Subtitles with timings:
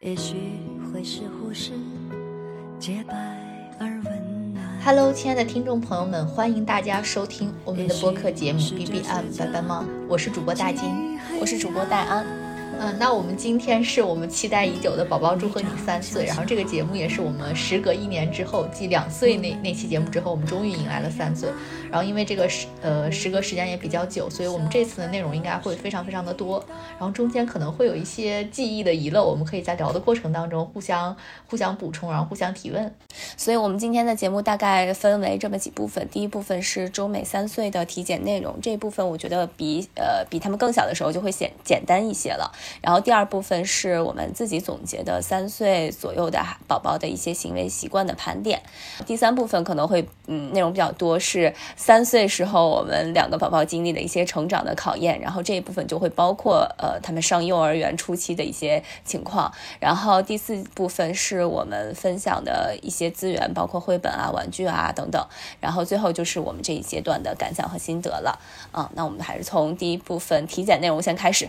[0.00, 0.34] 也许
[0.90, 1.72] 会是忽视
[2.78, 3.14] 洁白
[3.78, 4.64] 而温暖。
[4.82, 12.24] Hello，亲爱的听众朋友们，欢迎大家收听我们的播客节目 B B M 白白猫，我是主播大金，我是主播戴安。
[12.82, 21.50] 嗯，那我们今天是我们期待已久的宝宝祝贺你三岁，然后这个节目也是我们时隔一年之后，继两岁那那期节目之后，我们终于迎来了三岁。
[21.90, 26.64] 然后因为这个时呃时隔时间也比较久，所以我们这次的内容应该会非常非常的多，
[26.98, 31.14] 然后中间可能会有一些记忆的遗漏，我们可以在聊的过程当中互相
[31.50, 32.90] 互相补充，然后互相提问。
[33.36, 42.50] 所以我们今天的节目大概分为这么几部分，第一部分是周美三岁的体检内容，这一部分我觉得比呃比他们更小的时候就会显简单一些了。
[42.80, 48.62] 然后第二部分是我们自己总结的三岁左右的宝宝的一些行为习惯的盘点。
[49.06, 55.20] 第三部分可能会嗯内容比较多，是三岁时候我们两个宝宝经历的一些成长的考验。
[55.20, 59.52] 然后这一部分就会包括呃他们上幼儿园初期的一些情况。
[59.78, 65.24] 然后第四部分是我们分享的一些资源，包括绘本啊、玩具啊等等。
[65.60, 68.38] 然后最后就是我们这一阶段的感想和心得了。
[68.72, 71.48] 啊，那我们还是从第一部分体检内容先开始。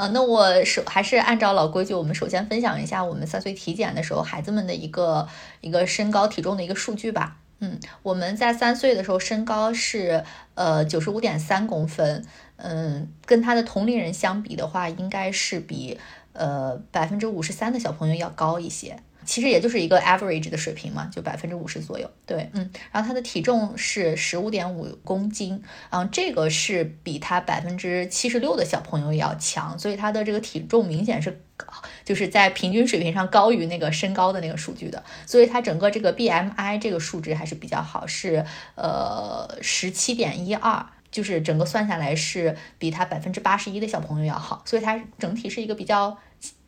[0.00, 5.28] 呃，那我首还是按照老规矩，我们首先分享一下我们三岁体检的时候孩子们的一个
[5.60, 7.36] 一个身高体重的一个数据吧。
[7.58, 12.24] 嗯，我们在三岁的时候身高是呃九十五点三公分，
[12.56, 16.00] 嗯，跟他的同龄人相比的话，应该是比
[16.32, 18.96] 呃百分之五十三的小朋友要高一些。
[19.24, 22.10] 其实也就是一个 average 的水平嘛，就百分之五十左右。
[22.26, 31.42] 对，嗯，然后他的体重是十五点五公斤，嗯，这个是比他百分之七十六的小朋友要强，所以他的这个体重明显是
[32.04, 40.86] 就是在平均水平上高于那个身高的那个数据的，所以他整个这个 BMI 这个数值还是比较好，是呃十七点一二。
[41.10, 46.16] 就是整个算下来是比他百分之八十一的小朋友要好，所以他整体是一个比较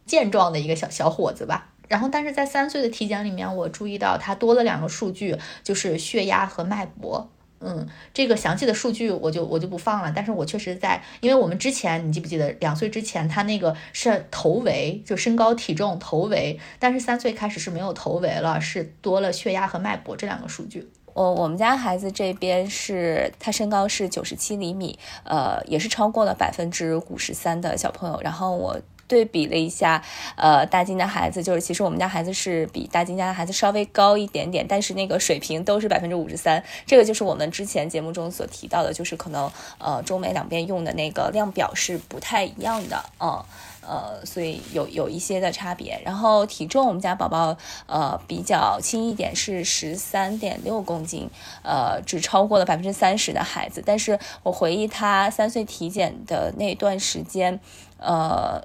[0.04, 1.68] 健壮的一个小小伙子吧。
[1.92, 7.28] 然后，但是在三岁的体检里面，我注意到他多了两个数据，就是血压和脉搏。
[7.60, 10.10] 嗯，这个详细的数据我就我就不放了。
[10.16, 20.88] 但是我确实在，因为我们之前你记不记得，两岁之前他那个是头围，就身高体重头围，但是三岁开始是没有头围了，是多了血压和脉搏这两个数据。
[21.14, 28.18] 我我们家孩子这边是他身高是九十七厘米，呃，也是超过了百分之五十三的小朋友。
[28.22, 28.80] 然后我
[29.12, 30.02] 对比了一下，
[30.36, 36.64] 呃，大金的孩子，就是其实我们家孩子是比大金家的孩子稍微高一点点，但是那个水平都是百分之五十三。
[36.86, 43.44] 这个就是我们之前节目中所提到的，就是可能呃中美两边用的那个量表是不太一样的，嗯。
[43.84, 46.00] 呃，所以有有一些的差别。
[46.04, 47.56] 然后体重，我们家宝宝
[47.86, 51.28] 呃比较轻一点，是十三点六公斤，
[51.64, 53.82] 呃，只超过了百分之三十的孩子。
[53.84, 57.58] 但是我回忆他三岁体检的那段时间，
[57.98, 58.62] 呃。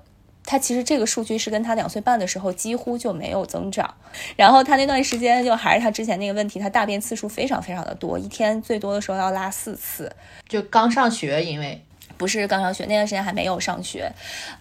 [0.47, 3.93] 他其实这个数据是跟他两岁半的时候几乎就没有增长，
[4.37, 10.09] 然后他那段时间就还是他之前那个问题，他大便次数非常非常的多，一天最多的时候要拉四次，
[10.47, 11.83] 就刚上学，因为。
[12.17, 14.11] 不是刚上学那段时间还没有上学，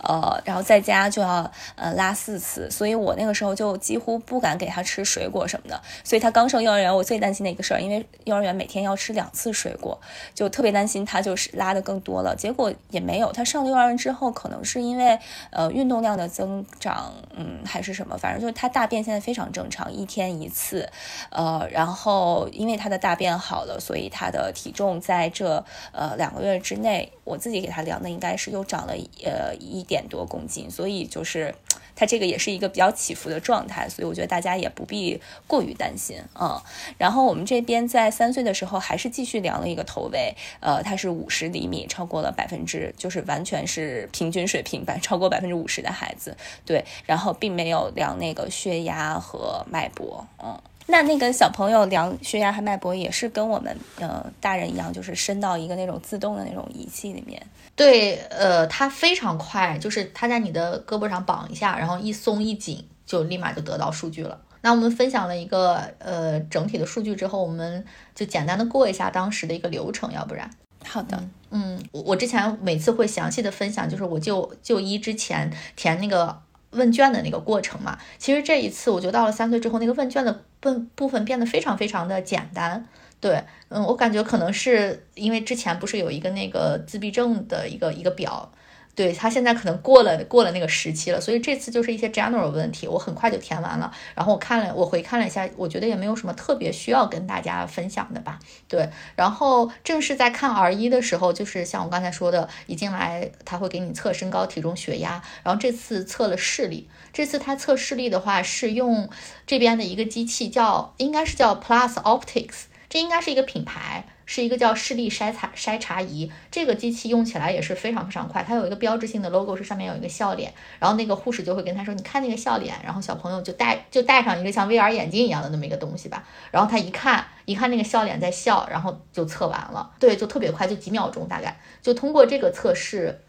[0.03, 5.81] 呃，然后在家就要呃拉四次，所以我那个时候就几乎不敢给他吃水果什么的。
[6.05, 9.99] 所以他刚上幼儿园，我最担心的一个事儿，因为幼儿园每天要吃两次水果，
[10.35, 12.37] 就特别担心他就是拉的更多了。
[12.37, 15.19] 结果也没有，他上了幼儿园之后，可能是因为
[15.51, 20.87] 呃运动量的增长，嗯，还是什么，反正就是他大便现在非常正常，一天一次，
[21.31, 27.39] 呃，然后因为他的大便好了，所以他的体重在这呃两个月之内，我。
[27.47, 31.55] 自己给他量的应该是又长了呃一点多公斤，所以就是
[31.95, 36.95] 他这个也是一个比较起伏的状态，所以我觉得大家也不必过于担心啊、嗯。
[36.99, 50.61] 然后我们这边在三岁的时候还是继续量了一个头围，呃，它是五十厘米，超过了百分之，就是完全是平均水平，百 超过百分之五十的孩子，对，然后并没有量那个血压和脉搏，嗯。
[50.89, 57.45] 那那个小朋友量血压和脉搏也是跟我们呃大人一样，就是伸到一个那种自动的那种仪器里面。
[57.75, 64.41] 对，呃，它非常快，就是它在你的胳膊上绑一下，然后一松一紧，就立马就得到数据了。
[64.63, 67.85] 那我们分享了一个呃整体的数据之后，我们
[68.15, 70.49] 就简单的过一下当时的一个流程，要不然。
[70.85, 71.21] 好的，
[71.51, 76.41] 嗯，我我之前每次会详细的分享，就是我就就医之前填那个。
[76.77, 82.87] 问卷的那个过程嘛，其实这一次我觉得到了三岁之后，那个问卷的问部分变得非常非常的简单。
[83.19, 88.53] 对，嗯，我感觉可能是因为之前不是有一个那个自闭症的一个一个表，
[88.97, 93.93] 对他现在可能过了过了那个时期了，所以这次就是一些 general 问题，我很快就填完了。
[94.15, 98.39] 然后我看了，我回看了一下，我觉得也没有什么特别需要跟大家分享的吧。
[98.67, 106.89] 对，然后正是在看 R 一的时候，就是像我刚才说的，一进来他会给你测身高、体重、血压，然后这次测了视力。
[107.13, 109.11] 这次他测视力的话是用
[109.47, 114.07] 这边的一个机器，叫应该是叫 Plus Optics，这应该是一个品牌。
[114.27, 118.43] 是一个叫视力筛查筛查仪，这个机器用起来也是非常非常快。
[118.43, 126.23] 它有一个标志性的 logo，是上面有一个笑脸，然后那个护士就会跟他说：“你看那个笑脸。”然后小朋友就戴就戴上一个像 VR 眼镜一样的那么一个东西吧。
[126.51, 129.91] 然后他一看一看那个笑脸在笑，然后就测完了。
[129.99, 133.23] 对，就特别快，就几秒钟大概就通过这个测试。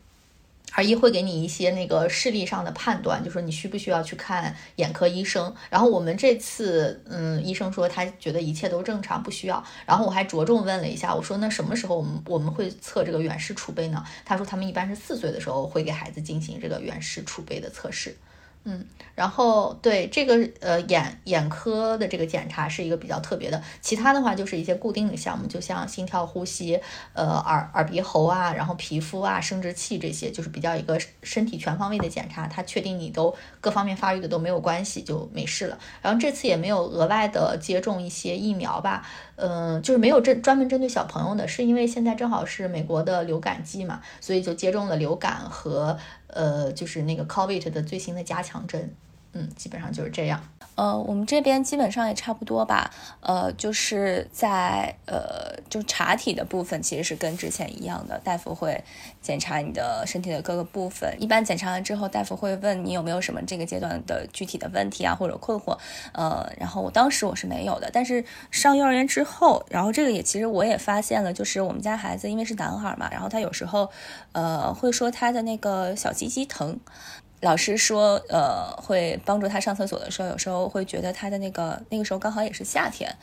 [0.74, 5.54] 而一会给你一些那个视力上的判断，就说你需不需要去看眼科医生。
[5.70, 9.64] 然后我们这次，嗯，医生说他觉得一切都正常，不需要。
[9.86, 14.04] 然后我还着重问了一下，我说那什么时候我们我们会测这个远视储备呢？
[14.24, 18.16] 他说他们一般是四岁的时候会给孩子进行这个远视储备的测试。
[18.70, 18.86] 嗯，
[19.16, 26.78] 然后对这个呃眼眼科的这个检查是一个比较特别的，其他的话就是一些固定的项目，就像心跳、呼吸，
[27.14, 35.80] 呃耳耳鼻喉啊，然后皮肤啊、生殖器这些，就是比较一个身体全方位的检查，它确定你都各方面发育的都没有关系就没事了。
[36.02, 45.98] 然后这次也没有额外的接种一些疫苗吧，嗯，就是没有针专门针对小朋友的，是因为现在正好是美国的流感季嘛，所以就接种了流感和。
[46.30, 48.94] 呃，就是那个 COVID 的最新的加强针，
[49.38, 50.42] 嗯，基本上就是这样。
[50.74, 52.92] 呃，我们这边基本上也差不多吧。
[53.22, 58.84] 呃，就是在呃，就查体的部分其实是跟之前一样的，大夫会
[59.22, 61.16] 检查你的身体的各个部分。
[61.20, 65.78] 一般检查完之后，大夫会问你有没有什么这个阶段的具体的问题啊或者困惑。
[66.14, 73.90] 呃，然后我当时我是没有的，但是上幼儿园之后，然后这个也其实我也发现了，就是我们家孩子因为是男孩嘛，然后他有时候
[74.32, 76.80] 呃会说他的那个小鸡鸡疼。
[77.42, 83.16] 老师说，呃，会帮助他上厕所的时候，有时候会觉得他的那个那个时候刚好也是夏天，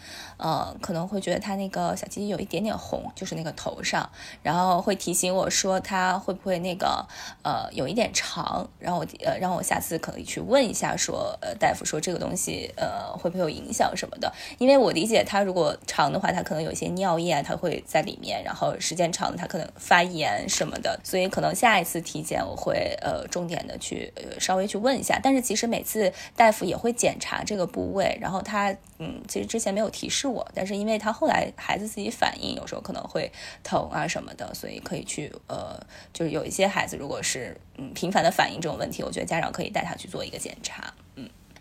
[0.44, 4.06] 呃，可能会觉得他那个小鸡鸡有一点点红，就是那个头上，
[4.42, 7.06] 然后会提醒我说他会不会那个
[7.42, 24.12] 呃有一点长，然后我呃让我下次可以去问一下，说呃大夫说这个东西呃会不会有影响什么的，因为我理解他如果长的话，他可能有一些尿液它会在里面，然后时间长了他可能发炎什么的，所以可能下一次体检我会呃重点的去。
[24.16, 33.30] 呃，稍微去问一下，但是其实每次大夫也会检查这个部位，然后他，嗯，其实之前没有提示我，但是因为他后来孩子自己反应，有时候可能会
[33.62, 35.78] 疼啊什么的，所以可以去，呃，
[36.12, 40.94] 就是有一些孩子如果是嗯频繁的反应这种问题，我觉得家长可以带他去做一个检查，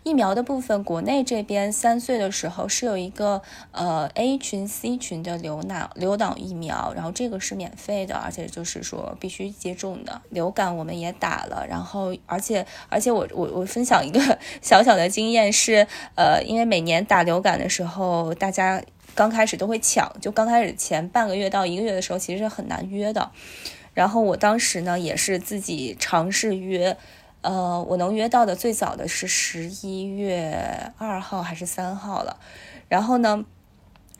[0.04, 3.40] 疫苗的部分，国内这边三岁的时候是有一个
[3.72, 10.20] 呃 A 群、C 群的流脑流脑疫苗，然后这个是免费的，而且就是说必须接种的。
[10.28, 15.86] 流感我们也打了，然后而且而且我我我分享一个 小小的经验是，
[16.16, 18.82] 呃，因为每年打流感的时候，大家
[19.14, 23.30] 刚开始都会抢，就刚开始前半个月到一个月的时候，其实是很难约的。
[23.94, 26.94] 然后我当时呢也是自己尝试约。
[27.44, 32.38] 呃，我能约到的最早的是十一月二号还是三号了，
[32.88, 33.44] 然后呢，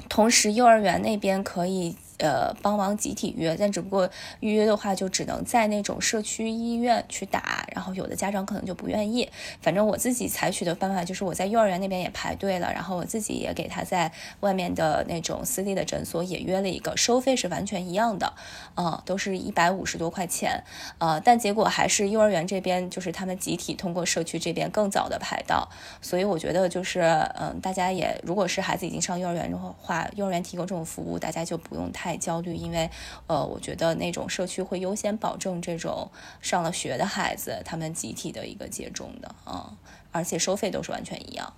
[0.09, 1.97] 同时幼儿园那边可以。
[2.25, 4.09] 呃，帮忙集体约，但只不过
[4.41, 9.29] 预约的话，就只能在那种社区医院去打，然后有的家长可能就不愿意。
[9.61, 14.11] 反正我自己采取的办法就是，我在幼儿园那边也排队了，然后我自己也给他在
[14.41, 18.33] 外面的那种私立的诊所也约了一个，收费是完全一样的，
[18.75, 20.65] 啊，都是一百五十多块钱，
[20.97, 25.69] 呃，但结果还是幼儿园这边就是他们集体通过社区这边更早的排到，
[26.01, 27.03] 所以我觉得就是，
[27.39, 32.14] 嗯，大家也如果是孩子已经上幼儿园的话，幼儿园提供这种服务，大家就不用太。
[32.17, 32.91] 焦虑，因为，
[33.27, 39.77] 呃，我觉得那种社区会优先保证这种上了学的孩子，他们集体的一个接种的，嗯，
[40.13, 41.53] 而且收费都是完全一样。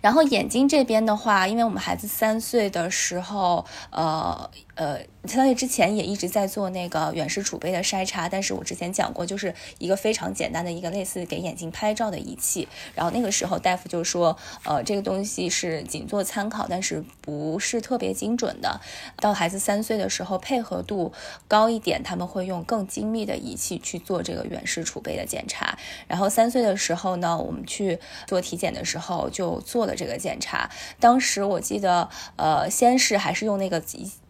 [0.00, 4.50] 然后眼睛这边的话，因为我们孩子三岁的时候，呃。
[4.74, 12.66] 呃，三岁之前也一直在做那个远视储备的筛查，但是我之前讲过，就是一个非常简单的一个类似给眼睛拍照的仪器。
[12.94, 18.80] 然后那个时候大夫就说，呃，这个东西是仅做参考，但是不是特别精准的。
[19.16, 21.12] 到孩子三岁的时候，配合度
[21.46, 25.78] 高一点，他们会用更精密的仪器去做这个远视储备的检查。
[26.08, 30.70] 然后三岁的时候呢，我们去做体检的时候就做了这个检查。
[30.98, 33.80] 当时我记得，呃，先是还是用那个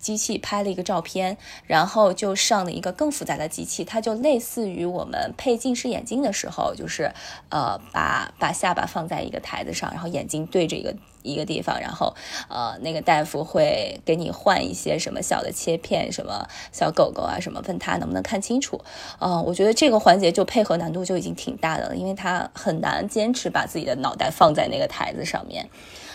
[0.01, 0.31] 机器。
[0.43, 7.13] 拍了一个照片，然后就上了一个更复杂的机器，它就类似于我们配近视眼镜的时候，就是
[7.51, 12.15] 呃把把下巴放在一个台子上，然后眼睛对着一个一个地方，然后
[12.49, 18.81] 呃，那个大夫会给你换一些什么小的切片，什么小狗狗啊什么，问他能不能看清楚。
[19.19, 25.69] 呃，我觉得这个环节就配合难度就已经挺大的了，因为他很难坚持把自己的脑袋放在那个台子上面。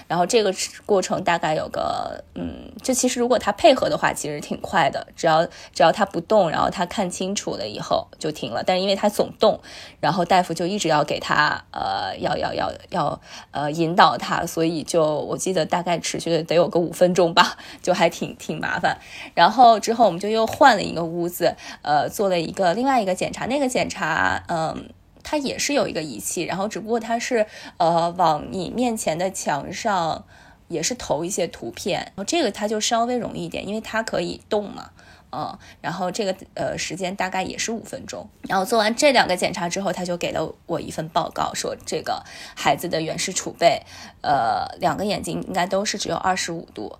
[0.08, 0.54] 然后这个
[0.86, 5.08] 过程大概有个，嗯，这其实如果他配合的话，其实挺快的。
[5.16, 8.64] 只要只要他不动，然后他看清楚了以后就停了。
[8.64, 9.60] 但是因为他总动，
[10.00, 13.20] 然后大夫就一直要给他，呃，要要要要，
[13.52, 18.98] 呃，引导他，所以就我记得大概持续的得有个五分钟吧， 就还挺挺麻烦。
[19.34, 23.46] 然后之后我们就又换了一个屋子，呃，做了一个另外一个检查。
[23.48, 24.90] 那个检查，嗯。
[25.28, 30.24] 它也是有一个仪器，然后只不过它是呃往你面前的墙上
[30.68, 34.92] 也是投一些图片，然后这个它就稍微容易一点，因为它可以动嘛，
[35.32, 42.24] 嗯，然后这个呃时间大概也是五分钟，然后做完这两个检查之后，他就给了我一份报告，说这个
[42.56, 43.82] 孩子的远视储备，
[44.22, 46.96] 呃两个眼睛应该都是只有二十五度，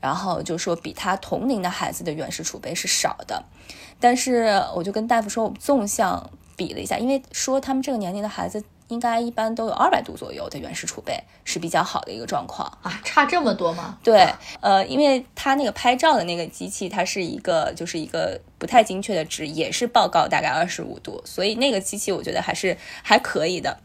[0.00, 3.42] 然后就说比他同龄的孩子的远视储备是少的，
[3.98, 6.30] 但是我就跟大夫说，我纵向。
[6.60, 13.96] 比了一下，因为说他们这个年龄的孩子应该一般都有二百度左右的原始储备是比较好的一个状况啊，差这么多吗？
[14.04, 14.28] 对，
[14.60, 23.78] 呃，因为他那个拍照的那个机器，它是一个就是一个不太精确的值，也是报告大概二十五度，所以那个机器我觉得还是还可以的。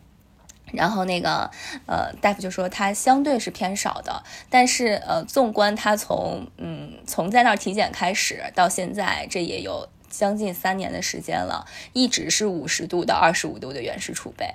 [0.74, 1.50] 然后那个
[1.86, 9.88] 呃大夫就说他相对是偏少的，但是呃纵观他从嗯从在那儿体检开始到现在，这也有。
[10.18, 14.46] 将近三年的时间了，一直是五十度到二十五度的原始储备，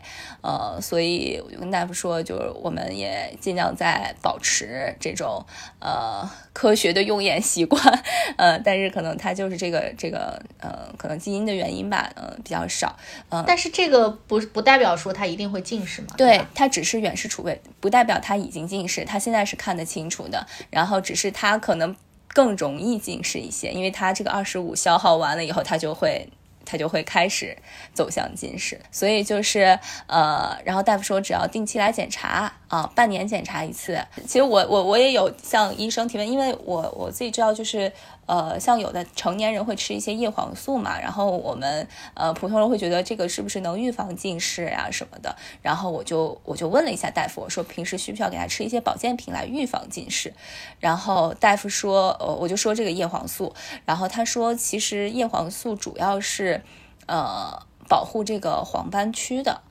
[0.43, 5.45] 呃，所以我就跟大夫说，就是我们也尽量在保持这种
[5.79, 7.83] 呃科学的用眼习惯，
[8.37, 12.97] 呃，但是可能他就是这个这个呃，可能基因的原因吧，嗯，比较少，
[13.31, 21.95] 嗯，但是这个不不代表说他一定会近视嘛，对，他只是远视储备，不代表他已经近视，他现在是看得清楚的，然后只是他可能。
[22.33, 26.29] 更容易近视一些，因为他这个二十五消耗完了以后，他就会
[26.65, 27.57] 他就会开始
[27.93, 34.01] 走向近视，所以就是呃，然后大夫说只要定期来检查啊，半年检查一次。
[34.27, 37.93] 其实我我我也有向医生提问，因为我我自己知道就是。
[38.31, 50.33] 呃，像有的成年人会吃一些叶黄素嘛，然后我们呃普通人会觉得这个是不是能预防近视呀什么的，然后我就我就问了一下大夫，我说平时需不需要给他吃一些保健品来预防近视？
[50.79, 53.53] 然后大夫说，呃，我就说这个叶黄素，
[53.85, 56.63] 然后他说其实叶黄素主要是
[57.07, 59.63] 呃保护这个黄斑区的。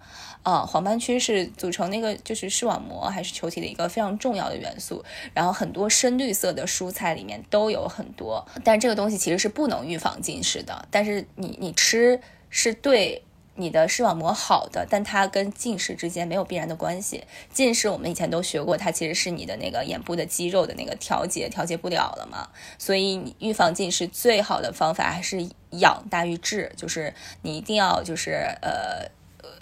[0.42, 5.04] 啊，黄斑区是组成那个就是视网膜还是球体的一个非常重要的元素，
[5.34, 12.20] 然后很多深绿色的蔬菜里面都有很多，但这个东西其实是不能预防近视的，但是你你吃
[12.50, 13.22] 是对
[13.56, 17.26] 你的视网膜好的，但它跟近视之间没有必然的关系。
[17.52, 22.48] 近视我们以前都学过，它其实是你的那个眼部的肌肉的那个调节调节不了了嘛，
[22.80, 28.32] 所以你预防近视最好的方法还是养大于治，就是你一定要就是
[28.62, 29.12] 呃。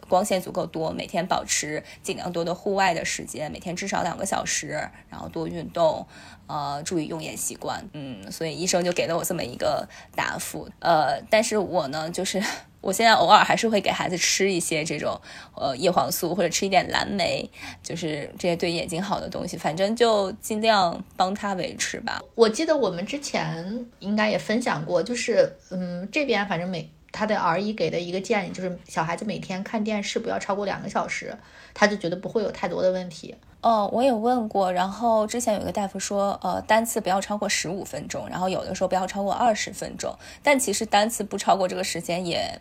[0.08, 6.06] 光线足够多，每天保持尽量多的户外的时间，每天至少两个小时，然后多运动，
[6.48, 7.88] 呃，注意用眼习惯。
[7.94, 10.70] 嗯，所以医生就给了我这么一个答复。
[10.80, 12.42] 呃，但是我呢，就是
[12.82, 15.20] 我现在偶尔还是会给孩子吃一些这种
[15.56, 17.50] 呃叶黄素，或者吃一点蓝莓，
[17.84, 22.22] 就是这些对眼睛好的东西，反正就尽量帮他维持吧。
[22.36, 26.90] 我记得我们之前应该也分享过，就是嗯，这边反正每。
[27.12, 31.36] 他的儿医给的一个建议就是，小孩子每天看电视不要超过两个小时，
[31.74, 33.36] 他就觉得不会有太多的问题。
[33.62, 42.60] 哦，我也问过，然后之前有一个大夫说，呃，单次不要超过十五分钟，然后有的时候不要超过二十分钟，但其实单次不超过这个时间也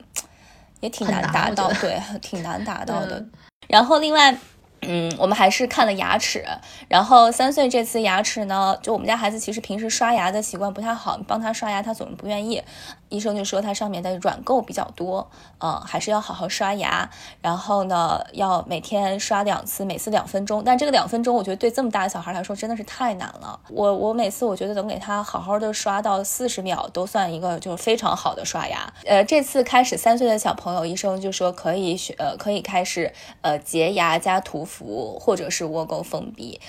[0.81, 3.25] 也挺难达到，对，挺难达到的。
[3.69, 4.37] 然后另外。
[4.83, 6.45] 嗯，我们还是看了牙齿，
[6.87, 12.62] 然后三岁这次牙齿呢，就我们家孩子其实平时刷牙的习惯不太好，帮他刷牙他总是不愿意，
[13.09, 17.09] 医生就说他上面的软垢比较多，嗯，还是要好好刷牙，
[17.41, 34.67] 然后呢要每天刷两次，每次两分钟，但这个两分钟我觉得对这么大的小孩来说真的是太难了，我我每次我觉得能给他好好的刷到四十秒都算一个就是非常好的刷牙，呃，这次开始三岁的小朋友，医生就说可以选呃可以开始呃洁牙加涂。
[34.67, 36.61] 氟或者是窝沟封闭。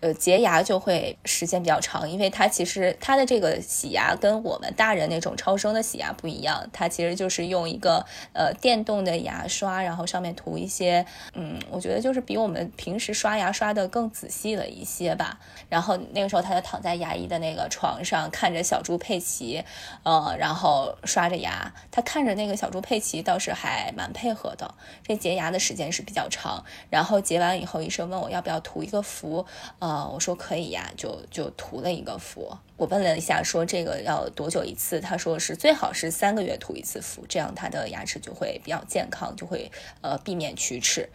[0.00, 15.40] 呃，洁牙就会时间比较长，因为它其实它的这个洗牙跟我们大人那种超声的洗牙不一样，它其实就是用一个呃电动的牙刷，然后上面涂一些，嗯，我觉得就是比我们平时刷牙刷的更仔细了一些吧。
[15.70, 19.64] 然后那个时候他就躺在牙医的那个床上，看着小猪佩奇，
[20.02, 21.72] 呃，然后刷着牙。
[21.90, 24.74] 他看着那个小猪佩奇倒是还蛮配合的。
[25.02, 29.46] 这洁牙的时间是比较长，然后洁完以后，医生问我要不要涂一个氟。
[29.86, 32.58] 啊我说可以呀，就就涂了一个氟。
[32.76, 35.00] 我问了一下，说这个要多久一次？
[35.00, 41.08] 他说是最好是三个月涂一次氟，这样他的牙齿就会比较健康，就会呃避免龋齿。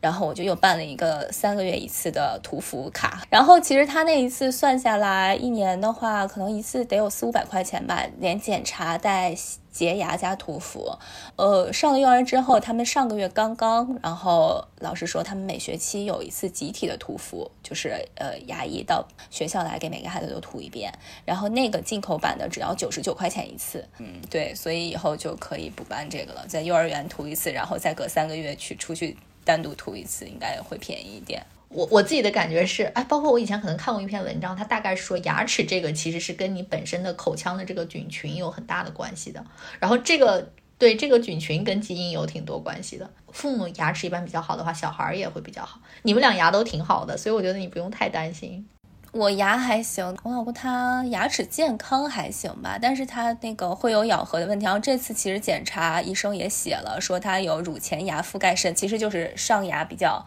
[0.00, 3.22] 然后我就又办了一个三个月一次的涂氟卡。
[3.28, 9.34] 然后其实他那一次算下来，一年的话可能一次得有四五百块钱吧，连检查带
[9.70, 10.98] 洁牙加涂氟。
[11.36, 20.92] 呃，上了幼儿园之后，他们上个月刚刚，然后老师说他们每学期有一次集体的涂氟，就是呃牙医到学校来给每个孩子都涂一遍。
[21.24, 23.86] 然后那个进口版的只要九十九块钱一次。
[23.98, 29.16] 嗯，对，所以以后就可以不办这个了，在幼儿园涂一次，然后再隔三个月去出去。
[29.44, 31.44] 单独涂一次应该会便宜一点。
[31.68, 39.44] 我我自己的感觉是，哎，包括我以前可能看过一篇文章，它大概说牙齿这个其实是跟你本身的口腔的这个菌群有很大的关系的。
[39.78, 43.08] 然后这个对这个菌群跟基因有挺多关系的。
[43.30, 45.80] 父母牙齿一般比较好的话，小孩儿也会比较好。
[46.02, 48.66] 你们俩牙都挺好的，所以我觉得你不用太担心。
[49.12, 54.64] 我牙还行，我老公他牙齿健康还行吧，但是他那个会有咬合的问题。
[54.64, 60.24] 然后这次其实检查医生也写了，说他有乳前牙覆盖肾，其实就是上牙比较。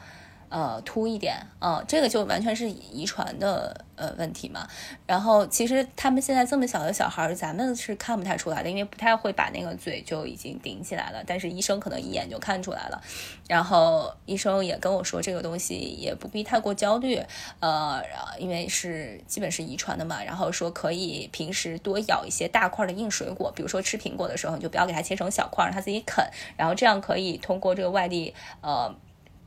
[0.53, 4.67] 呃，凸一点，嗯，这个就完全是遗传的呃问题嘛。
[5.07, 11.23] 然后其实他们现在这么小的小孩儿，咱们是看不太出来的，因为不太会把那个嘴就已经顶起来了。
[11.25, 13.01] 但是医生可能一眼就看出来了。
[13.47, 17.19] 然后医生也跟我说，这个东西也不必太过焦虑，
[17.59, 17.99] 呃，
[18.37, 20.23] 因为是基本是遗传的嘛。
[20.23, 26.23] 然后说可以平时多咬一些大块的硬水果，比如说吃苹果的时候，你就不要给它切成小块，让它自己啃。
[26.55, 28.93] 然后这样可以通过这个外力，呃。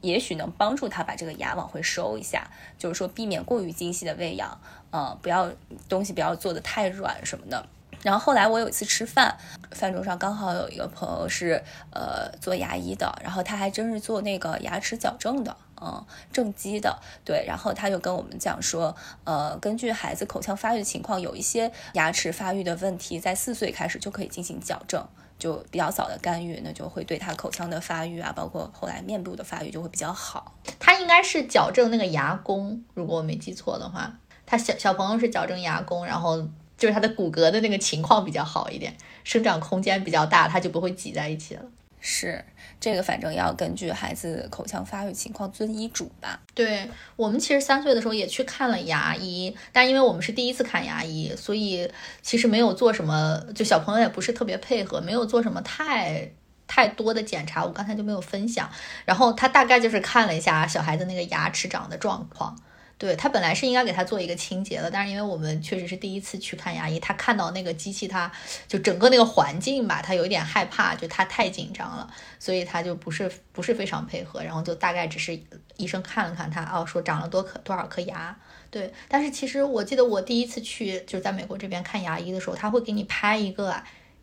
[0.01, 2.49] 也许能帮助他把这个牙往回收一下，
[2.79, 4.61] 就是说避免过于精细的喂养，
[4.91, 5.51] 呃，不要
[5.89, 7.67] 东西不要做的太软什么的。
[8.03, 9.37] 然后后来我有一次吃饭，
[9.73, 11.61] 饭桌上刚好有一个朋友是
[11.91, 17.45] 呃做牙医的，然后他还真是做那个牙齿矫正的，嗯，正畸的，对。
[17.49, 25.05] 然后他就跟我们讲说，呃，根据孩子口腔发育情况，有一些牙齿发育的问题，在四岁开始就可以进行矫正。
[25.39, 30.55] 就比较早的干预，那就会对他口腔的发育啊，包括后来面部的发育就会比较好。
[30.79, 36.41] 他应该是矫正那个牙弓，如果我没记错的话，他小小朋友是矫正牙弓，然后
[36.79, 41.63] 就是他的骨骼的那个情况比较好一点，生长空间比较大，他就不会挤在一起了。
[42.01, 42.45] 是。
[42.87, 46.41] 这个反正要根据孩子口腔发育情况遵医嘱吧。
[46.55, 51.91] 对我们其实三岁的时候也去看了牙医，但因为我们是第一次看牙医，所以
[52.23, 56.31] 其实没有做什么，就小朋友也不是特别配合，没有做什么太
[56.69, 58.71] 太多的检查，我刚才就没有分享。
[59.05, 62.57] 然后他大概就是看了一下小孩子那个牙齿长的状况。
[62.99, 68.31] 对他本来是应该给他做一个清洁的，但是因为我们确实是第一次去看牙医，他看到那个机器，他
[68.67, 75.39] 就整个那个环境吧，他有一点害怕，就他太紧张了，所以他就不是不是非常配合，然后就大概只是
[75.77, 78.35] 医生看了看他，哦，说长了多颗多少颗牙，
[78.71, 78.93] 对。
[79.09, 83.75] 但是其实我记得我第一次去就是在美国这边看牙医的时候，他会给你拍一个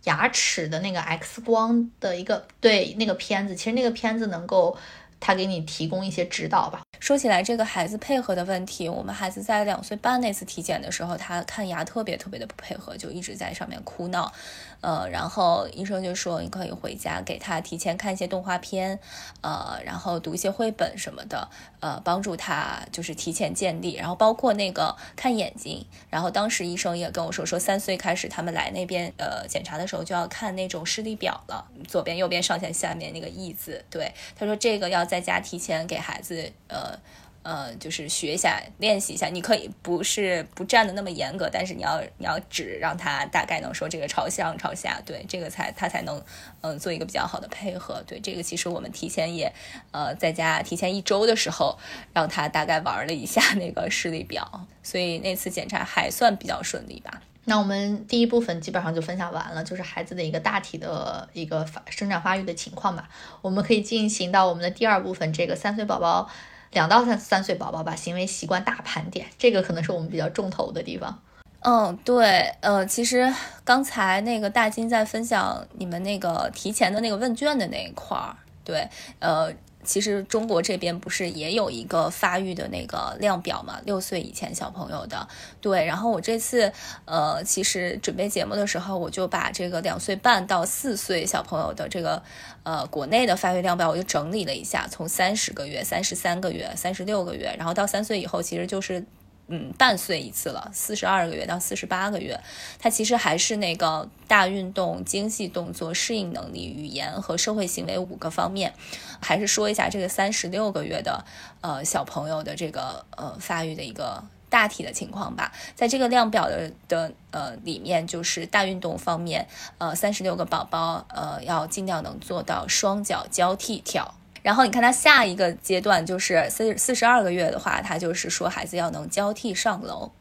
[0.06, 4.78] 牙齿的那个 X 光的一个对那个片子，其实那个片子能够。
[5.26, 6.83] 他给你提供一些指导吧。
[7.04, 14.32] 说起来，这个孩子配合的问题，我们孩子在两岁半那次体检的时候，他看牙特别特别的不配合，就一直在上面哭闹。
[14.80, 18.98] 呃，然后医生就说你可以回家给他提前看一些动画片，
[19.42, 21.50] 呃，然后读一些绘本什么的，
[21.84, 23.96] 呃，帮助他就是提前建立。
[23.96, 33.84] 然后包括那个看眼睛，然后当时医生也跟我说，说三岁开始他们来那边呃检查的时候就要看那种视力表了，左边、右边、上下、下面那个 E 字。
[33.90, 36.98] 对，他说这个要在家提前给孩子呃。
[37.44, 39.28] 呃，就是学一下，练习一下。
[39.28, 46.24] 你可以不是不站的那么严格，但是你要你要只让他大概能说这个朝上朝下，对这个才他才能
[46.62, 48.02] 嗯做一个比较好的配合。
[48.08, 49.54] 对这个其实我们提前也
[49.92, 51.78] 呃在家提前一周的时候
[52.14, 57.22] 让他大概玩了一下那个视力表，所以那次检查还算比较顺利吧。
[57.44, 63.10] 那我们第一部分基本上就分享完了，就是孩子的一个大体的一个发生长发育的情况吧。
[63.42, 66.30] 我们可以进行到我们的第二部分，这个三岁宝宝。
[66.74, 71.20] 两到三三岁宝宝把，行为习惯大盘点，这个可能是我们比较重头的地方。
[71.62, 73.34] 嗯，对，呃，其实
[73.64, 78.88] 刚才那个大金在分享你们那个提前的那个问卷的那一块儿，对，
[79.20, 79.54] 呃。
[79.84, 83.80] 其实中国这边不是也有一个发育的那个量表嘛？
[83.86, 85.28] 六岁以前小朋友的，
[85.62, 85.86] 对。
[85.86, 86.72] 然后我这次，
[87.06, 92.22] 呃，其实准备节目的时候，我就把这个两岁半到四岁小朋友的这个，
[92.64, 99.04] 呃，国内的发育量表，我就整理了一下，从三十个月、三十三个月、三十六个月，然后到三岁以后，其实就是
[99.48, 102.40] 嗯半岁一次了，四十二个月到四十八个月，
[102.80, 108.74] 它其实还是那个大运动、精细动作、适应能力、语言和社会行为五个方面。
[109.22, 111.26] 还是说一下这个三十六个月的
[111.62, 114.24] 呃小朋友的这个呃发育的一个。
[114.54, 119.48] 大体的情况吧，在这个量表的的呃里面，就是大运动方面，
[119.80, 124.14] 呃，三十六个宝宝，呃，要尽量能做到双脚交替跳。
[124.44, 130.12] 然后你看他下一个阶段就是四四十二个月的话，他就是说孩子要能交替上楼，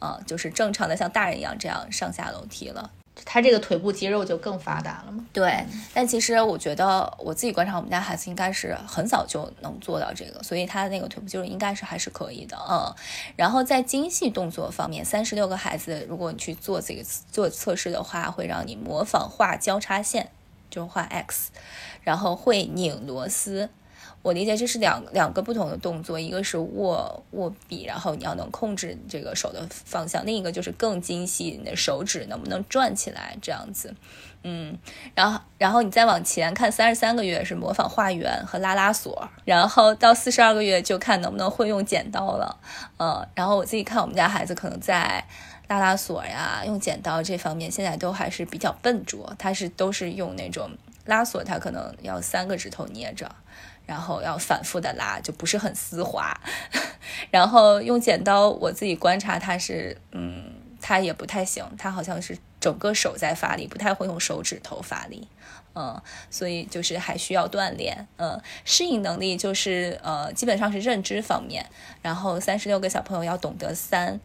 [0.00, 2.90] 啊，就是正常的像大人一样这样上下楼梯了。
[3.24, 5.24] 他这个腿部肌肉就更发达了嘛？
[5.32, 12.94] 对，但其实我觉得我自己观察我们家孩子应该是很早就能做到这个，所以他的那个腿部肌肉应该是还是可以的，嗯。
[13.34, 20.28] 然后在精细动作方面，三十六个孩子，如果你去做这个做测试的话，会让你模仿画交叉线，
[20.68, 21.52] 就画 X，
[22.06, 23.68] 然后会拧螺丝。
[24.22, 33.94] 我理解这是两两个不同的动作，一个是握握笔，然后你要能控制这个手的方向；另一个就是更精细，你的手指能不能转起来这样子。
[34.42, 34.76] 嗯，
[35.14, 42.58] 然后然后你再往前看，三十三个月是模仿画圆和拉拉锁，然后到四十二个月就看能不能会用剪刀了。
[42.98, 45.24] 嗯，然后我自己看我们家孩子可能在
[45.68, 50.70] 拉拉锁呀、用剪刀这方面，现在都还是比较笨拙，他是都是用那种
[51.06, 53.34] 拉锁，他可能要三个指头捏着。
[53.86, 56.36] 然后要反复的拉，就不是很丝滑。
[57.30, 65.28] 然后用剪刀，我自己观察他是，嗯，他也不太行，他好像是整个手在发力，不太会用手指头发力，
[65.76, 71.64] 嗯，所以就是还需要锻炼，嗯，适应能力就是呃，基本上是认知方面。
[72.02, 74.20] 然后三十六个小朋友要懂得三，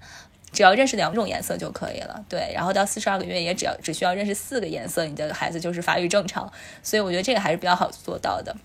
[0.51, 2.51] 只要认识两种颜色就可以了，对。
[2.53, 6.51] 然后到四十二个月也只要只需要认识四个颜色，你的孩子就是发育正常。
[6.83, 8.55] 所以我觉得这个还是比较好做到的。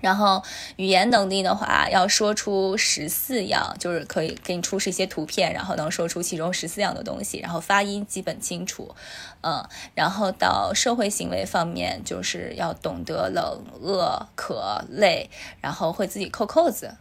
[0.00, 0.40] 然后
[0.76, 8.94] 语言能力的话，要说出十四样，就是可以给你出示一些图片，然后能说出其中十四样的东西，然后发音基本清楚，
[9.40, 15.28] 嗯，然后到社会行为方面，就是要懂得冷、饿、渴、累，
[15.60, 16.94] 然后会自己扣扣子。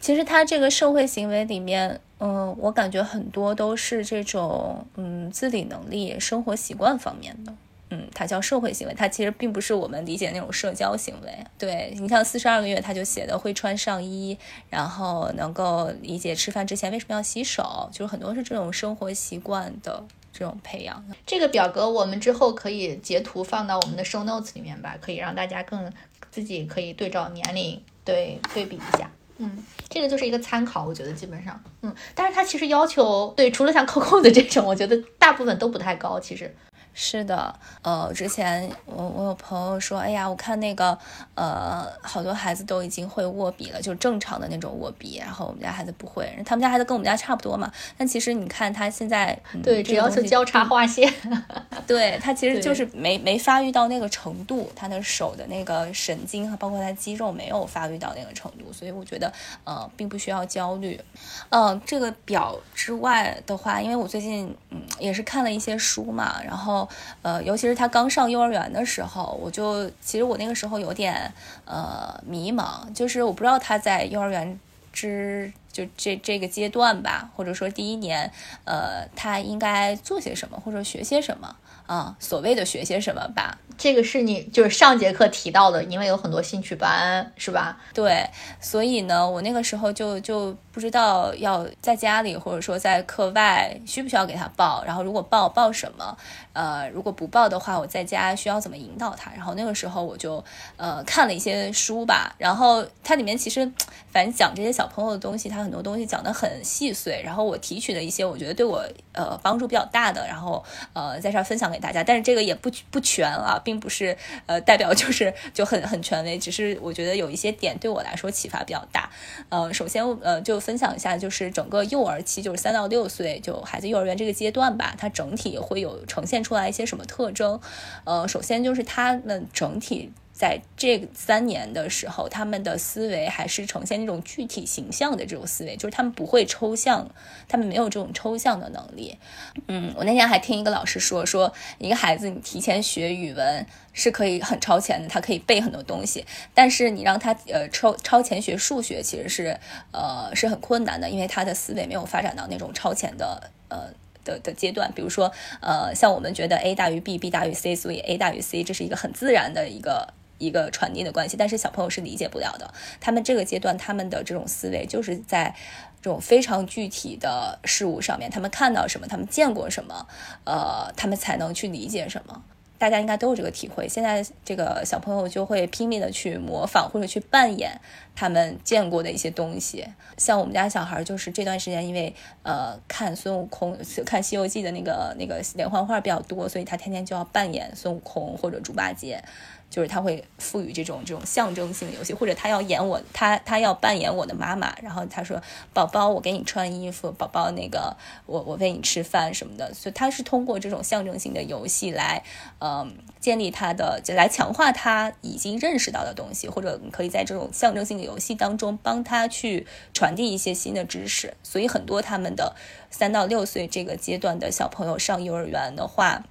[0.00, 7.54] 其实他这个社会行为里面，嗯，我感觉很多都是这种，嗯，自理能力、生活习惯方面的。
[7.92, 11.38] 嗯，它叫社会行为，它其实并不是我们理解那种社交行为。
[11.58, 21.04] 对你像四十二个月，他就写的会穿上衣，然后能够理解吃饭之前为什么要洗手，就是很多是这种生活习惯的这种培养。
[21.26, 25.92] 这个表格我们之后可以截图放到我们的 show notes 里面吧，可以让大家更
[26.30, 29.10] 自己可以对照年龄对对比一下。
[29.42, 29.50] 嗯，
[29.88, 36.54] 这个就是一个参考，我觉得基本上，嗯，但是它其实要求对，除了像扣扣的这种，我觉得大部分都不太高，其实。
[36.92, 40.96] 是的，呃，之前我我有朋友说，哎呀，我看那个，
[41.34, 47.72] 呃，好多孩子都已经会握笔了，就正常的那种握笔，然后我们家孩子不会，他们家孩子跟我们家差不多嘛。
[47.96, 51.10] 但其实你看他现在，对，只要求交叉划线，
[51.86, 59.32] 对他其实就是没没发育到那个程度，他的手的那个神经和包括他肌肉没有发育到那个程度，所以我觉得，
[59.64, 61.00] 呃，并不需要焦虑。
[61.48, 66.79] 嗯，这个表之外的话，因为我最近嗯也是看了一些书嘛，然后。
[67.22, 71.32] 呃，尤其是他刚上幼儿园的时候，我就其实我那个时候有点
[71.64, 74.58] 呃迷茫，就是我不知道他在幼儿园
[74.92, 78.30] 之就这这个阶段吧，或者说第一年，
[78.64, 82.16] 呃，他应该做些什么或者学些什么啊？
[82.18, 83.58] 所谓的学些什么吧。
[83.78, 87.78] 这个是你就是上节课提到的，因为有很多兴趣班，是吧？
[87.94, 88.28] 对，
[88.60, 96.14] 所以呢，我那个时候就就不知道要在家里或者说在课外需不需要给他报，然后如果报报什么，
[96.52, 99.30] 呃，如果不报的话，我在家需要怎么引导他？
[99.32, 100.44] 然后那个时候我就
[100.76, 103.70] 呃看了一些书吧，然后它里面其实
[104.12, 113.58] 反正讲这些小朋友的东西，它很多东西讲的很细碎，然后我提取了一些我觉得对我呃帮助比较大的，然后呃在这儿分享给大家，但是这个也不不全啊。
[113.62, 119.10] 并不是呃 代表就是就很很权威，只是我觉得有一些点对我来说启发比较大。
[119.48, 127.60] 呃，首先呃就分享一下，就是整个幼儿期，就是三到六岁就孩子幼儿园这个阶段吧，它整体会有呈现出来一些什么特征？
[128.04, 130.12] 呃，首先就是他们整体。
[130.32, 137.06] 在这三年的时候，他们的思维还是呈现那种具体形象的这种思维，就是他们不会抽象，
[137.46, 139.18] 他们没有这种抽象的能力。
[139.66, 146.24] 嗯，我那天还听一个老师说，说一个孩子你提前学语文是可以很超前的，他可以背很多东西，
[146.54, 149.58] 但是你让他呃超超前学数学，其实是
[149.92, 153.90] 呃是很困难的，因为他的思维没有发展到那种超前的呃
[154.24, 154.90] 的的阶段。
[154.94, 160.12] 比如说呃，像我们觉得 a 大于 b，b 大于 c，所以 a 大于 c，这是一个很自然的一个。
[160.40, 162.72] 一个传递的关系，但是小朋友是理解不了的。
[162.98, 165.54] 他们这个阶段，他们的这种思维就是在
[166.00, 170.06] 这种非常具体的事物上面，他们看到什么，他们见过什么，
[170.44, 172.42] 呃，他们才能去理解什么。
[172.80, 173.86] 大家应该都有这个体会。
[173.86, 177.78] 现在这个小朋友就会拼命的去模仿或者去扮演
[178.16, 179.86] 他们见过的一些东西。
[180.16, 189.22] 像我们家小孩，就是这段时间因为呃看孙悟空、看《西游记》的那个那个连环画比较多，所以他天天就要扮演孙悟空或者猪八戒。
[189.70, 195.40] 就是他会赋予这种这种象征性的游戏，或者他要演我，他他要扮演我的妈妈，然后他说
[195.72, 202.24] ：“宝宝，我给你穿衣服，宝宝，那个我我喂你吃饭什么的。”所以他是通过这种象征性的游戏来，
[202.58, 211.34] 嗯，建立他的就，来强化他已经认识到的东西，或者你可以在这种象征性的游戏当中帮他去传递一些新的知识。
[211.44, 212.56] 所以很多他们的
[212.90, 216.24] 三到六岁这个阶段的小朋友上幼儿园的话。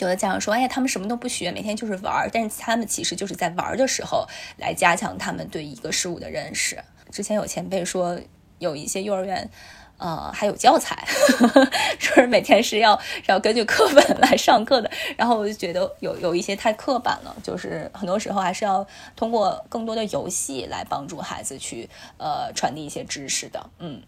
[0.00, 2.30] 有的家长说：“哎呀，他们什么都不学，每天就是玩儿。
[2.32, 6.78] 但是他们其实就是在玩儿的时候来加强他们对一个事物的认识。
[7.10, 8.18] 之前有前辈说，
[8.58, 9.50] 有一些幼儿园，
[9.96, 11.04] 呃，还有教材，
[11.98, 14.90] 说是每天是要要根据课本来上课的。
[15.16, 23.70] 然后我就觉得有有一些太刻板了，就是很多时候还是要通过更多的游戏来帮助孩子去呃传递一些知识的。
[23.78, 24.02] 嗯。”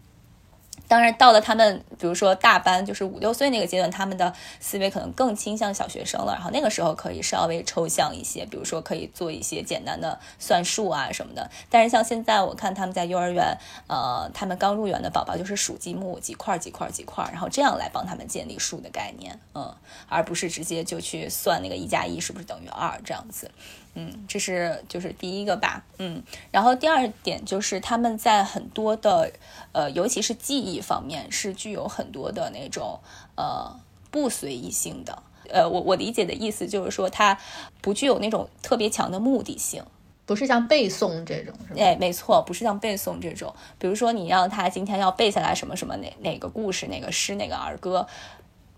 [0.91, 6.33] 当然，到了他们，比如说大班，就是五六岁那个阶段，他们的思维可能更倾向小学生了。
[6.33, 11.49] 然后那个时候可以稍微抽象一些，比如说可以做一些简单的算术啊什么的。
[11.69, 19.73] 但是像现在，我看他们在幼儿园，呃，他们刚入园的宝宝就是数积木，几块几块几块，然后这样来帮他们建立数的概念，嗯，
[20.09, 23.49] 而不是直接就去算那个一加一是不是等于二这样子。
[23.93, 29.31] 嗯，这是就是第一个吧，嗯，然后第二点就是他们在很多的，
[29.73, 32.99] 呃，尤其是记忆方面是具有很多的那种
[33.35, 37.37] 呃不随意性的，呃，我我理解的意思就是说它
[37.81, 39.83] 不具有那种特别强的目的性，
[40.25, 41.81] 不是像背诵这种，是吧？
[41.81, 48.07] 哎，没错，不是像背诵这种，比如说你让他今天要背下来什么什么哪哪个故事、哪个诗、哪个儿歌，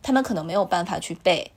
[0.02, 1.52] 他们可能没有办法去背。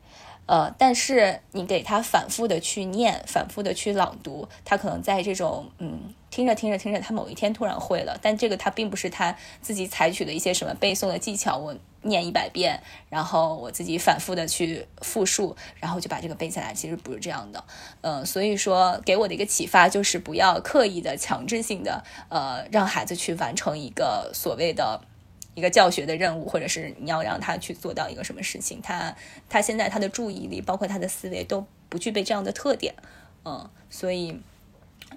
[0.47, 8.17] 呃，但是你给他反复的去念，反复的去朗读，他可能在这种嗯听着听着听着，他某一天突然会了。
[8.23, 16.73] 但这个他并不是他自己采取的一些什么背诵的技巧，我念一百遍，然后我自己反复的去复述，然后就把这个背下来。
[16.73, 17.65] 其实不是这样的。
[18.03, 25.01] 嗯，所以说给我的一个启发就是不要刻意的强制性的呃让孩子去完成一个所谓的。
[25.57, 29.17] 一个教学的任务，或者是你要让他去做到一个什么事情，他
[29.49, 32.95] 他现在他的注意力，包括他的思维都不具备这样的特点，
[33.47, 34.39] 嗯，所以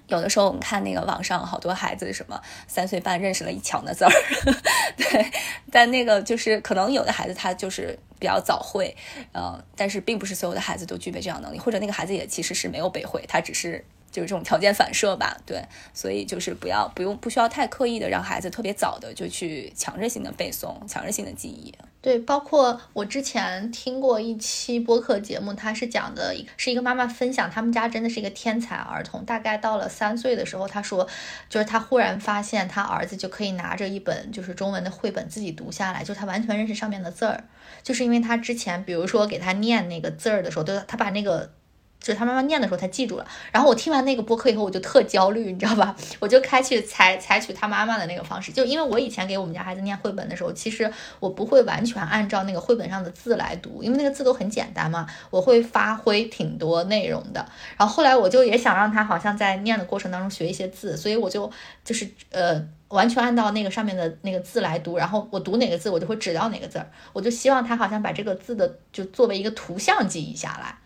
[0.06, 4.12] 有的时候我们看那个网上好多孩子什么三岁半认识了一墙的字儿，
[4.96, 5.30] 对，
[5.70, 8.96] 但那个就是可能有的孩子他就是比较早会，
[9.34, 13.84] 嗯，但是并不是所有的孩子都具备这样能力，或者那个孩子也其实是没有背会，他只是。
[14.10, 15.62] 就是这种条件反射吧，对，
[15.94, 21.72] 所以就是不要不用不需要太刻意的让孩子特别早的就去强制性的背诵，强制性的记忆。
[22.02, 31.06] 对，包括我之前听过一期播客节目，他是讲的是一个妈妈分享，他们家真的是一个天才儿童，大概到了三岁的时候，他说，
[31.50, 37.44] 就是他忽然发现他儿子就可以拿着一本就是中文的绘本自己读下来，就是他完全认识上面的字儿，
[37.82, 41.52] 就是因为他之前比如说给他念那个字儿的时候，都他把那个。
[42.00, 43.26] 就是他妈妈念的时候，他记住了。
[43.52, 45.94] 然后我听完那个播客以后，我就特焦虑，你知道吧？
[46.18, 57.46] 我就开去采采取他妈妈的那个方式，就因为我以前给我们家孩子念绘本的时候，其实我不会完全按照那个绘本上的字来读，因为那个字都很简单嘛，我会发挥挺多内容的。
[57.76, 61.50] 然后后来我就也想让他好像在念的过程当中学一些字，所以我就
[61.84, 70.76] 就是呃完全按照那个上面的那个字来读，然后我读哪个字，我就会指到哪个字儿，我就希望他好像把这个字的就作为一个图像记忆下来。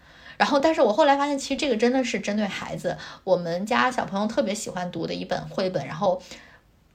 [0.44, 2.98] 然后，但是我后来发现，其实这个真的是针对孩子。
[3.24, 6.22] 我们家小朋友特别喜欢读的一本绘本，然后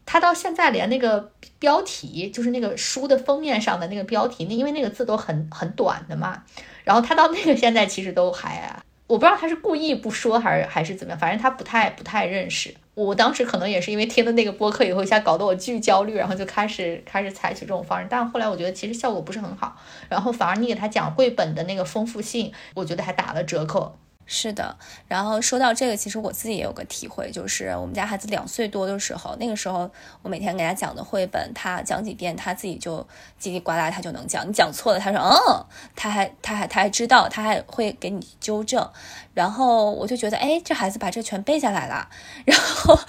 [0.06, 6.44] 他到现在连那个标题，就是那个书的封面上的那个标题，那因为那个字都很很短的嘛，
[6.84, 12.72] 然后他到那个现在其实都还，我不知道他是故意不说还是还是怎么样，反正他不太不太认识。
[12.94, 19.76] 我当时可能也是因为听了那个播客以后，一下搞得我巨焦虑，然后就开始开始采取这种方式，但后来我觉得其实效果不是很好，
[20.10, 23.98] 然后反而你给他讲绘本的那个丰富性，我觉得还打了折扣。
[24.32, 29.90] 是的，然后说到这个，其实我自己也有个体会，就是我们家孩子两岁多的时候，那个时候
[30.22, 33.00] 我每天给他讲的绘本，他讲几遍，他自己就
[33.42, 34.48] 叽里呱啦，他就能讲。
[34.48, 35.66] 你讲错了，他说嗯，
[35.96, 38.88] 他还他还他还知道，他还会给你纠正。
[39.34, 42.10] 然后我就觉得，哎，这孩子把这全背下来了。
[42.46, 43.00] 然后，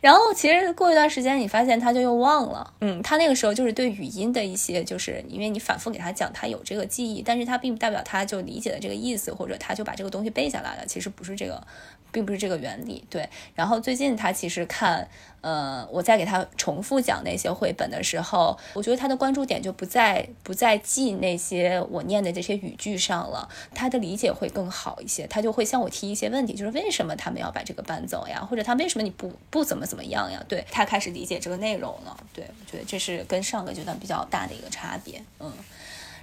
[0.00, 2.72] 然后其实过一段时间，你发现他就又忘了。
[2.80, 10.86] 嗯，他那个时候就是对语音的一些，就是因为你反复给他讲，他有这个记忆，但是他并不代表他就理解了这个意思，或者他就把这个东西背下来了。
[10.86, 11.62] 其实不是这个，
[12.10, 13.04] 并不是这个原理。
[13.08, 15.08] 对，然后最近他其实看，
[15.40, 30.44] 呃，我在给他重复讲那些绘本的时候，我觉得他的关注点就不在不在记那些我念的这些语句上了，他的理解会更好一些，他就会向我提一些问题，就是为什么他们要把这个搬走呀，或者他为什么你不不怎么怎么样呀？
[30.48, 32.16] 对他开始理解这个内容了。
[32.32, 35.50] 对我觉得这是跟上个阶段比较大的一个差别，嗯。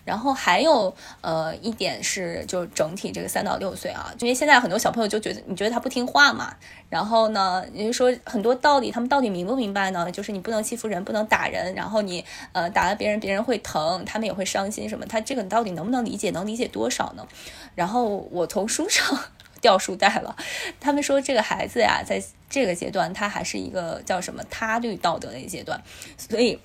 [0.09, 0.91] 然后还有
[1.21, 6.55] 呃一点是，就是整体这个三到六岁啊，因为现在很多小朋友就觉得你觉得他不听话嘛，
[6.89, 10.11] 然后呢，也就说很多道理他们到底明不明白呢？
[10.11, 15.05] 就是你不能欺负人，不能打人，然后你呃打了别人，别人会疼，他们也会伤心什么？
[15.05, 16.31] 他这个你到底能不能理解？
[16.31, 17.27] 能理解多少呢？
[17.75, 19.15] 然后我从书上
[19.61, 20.35] 掉书袋了，
[20.79, 22.19] 他们说这个孩子呀，在
[22.49, 25.79] 这个阶段他还是一个叫什么他律道德的一个阶段，
[26.17, 26.59] 所以。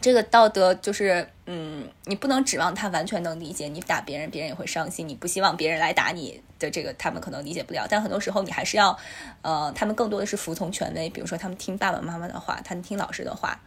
[0.00, 3.68] 这个道德就是，嗯，你不能指望他完全能理解。
[3.68, 5.06] 你打别人，别人也会伤心。
[5.06, 7.86] 你不希望别人来打你的这个，他们可能理解不了。
[7.86, 8.98] 但很多时候，你还是要，
[9.42, 13.60] 呃，他们更多的是服从权威，比如说他们听爸爸妈妈的话，他们听老师的话，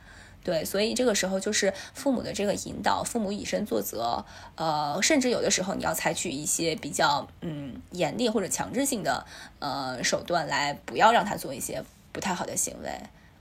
[0.43, 0.65] 对。
[0.65, 9.23] 所以这个时候就是父母的这个引导，父母以身作则，呃，甚至有的时候你要采取一些比较，嗯，严厉或者强制性的，
[9.59, 12.89] 呃，手段来不要让他做一些不太好的行为。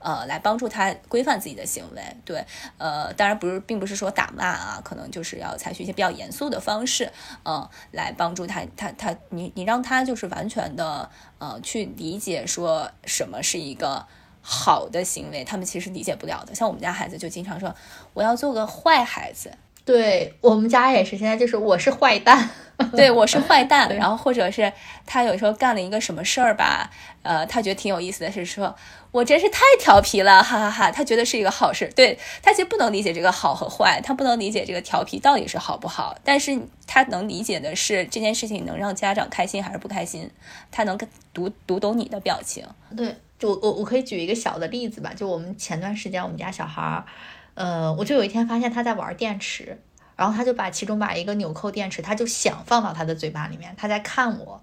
[0.05, 2.45] 呃，来帮助他规范自己的行为，对，
[2.77, 7.11] 呃，当然不是，并不是说打骂啊，可能就是要采取一些比较严肃的方式，
[7.43, 14.05] 嗯，来帮助他，他他，你你让他就是完全的，呃，去理解说什么是一个
[14.41, 16.53] 好的行为，他们其实理解不了的。
[16.53, 17.73] 像我们家孩子就经常说，
[18.13, 19.51] 我要做个坏孩子。
[19.83, 22.51] 对我们家也是，现在就是我是坏蛋，
[22.95, 24.71] 对我是坏蛋，然后或者是
[25.05, 26.89] 他有时候干了一个什么事儿吧，
[27.23, 28.75] 呃，他觉得挺有意思的是说，
[29.11, 40.29] 我真是太调皮了，哈哈哈，他觉得是一个好事，对他其实不能理解这个好和坏，他不能理解这个调皮到底是好不好，但是他能理解的是这件事情能让家长开心还是不开心，
[40.71, 40.97] 他能
[41.33, 42.65] 读读懂你的表情。
[42.97, 47.05] 对，就我我可以举一个小的例子吧，就我们前段时间我们家小孩儿。
[47.53, 49.79] 呃，我就有一天发现他在玩电池，
[50.15, 54.61] 然后他就把其中把一个纽扣电池，他就想放到他的嘴巴里面，他在看我。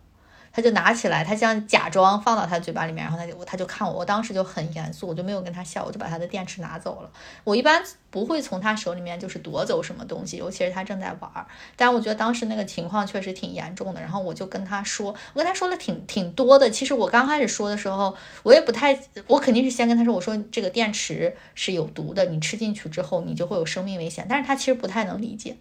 [0.52, 7.10] 他就拿起来，他像假装放到他嘴巴里面，然后他就他就看我，我当时就很严肃，我就没有跟他笑，我就把他的电池拿走了。
[7.44, 11.46] 我一般不会从他手里面就是夺走什么东西，尤其是他正在玩儿。
[11.74, 16.68] 但我觉得当时那个情况确实挺严重的，然后我就跟他说，我跟他说了挺挺多的。
[16.68, 24.26] 其实我刚开始说的时候，我也不太，我肯定是先跟他说，我说这个电池是有毒的，你吃进去之后你就会有生命危险。
[24.28, 25.56] 但是他其实不太能理解。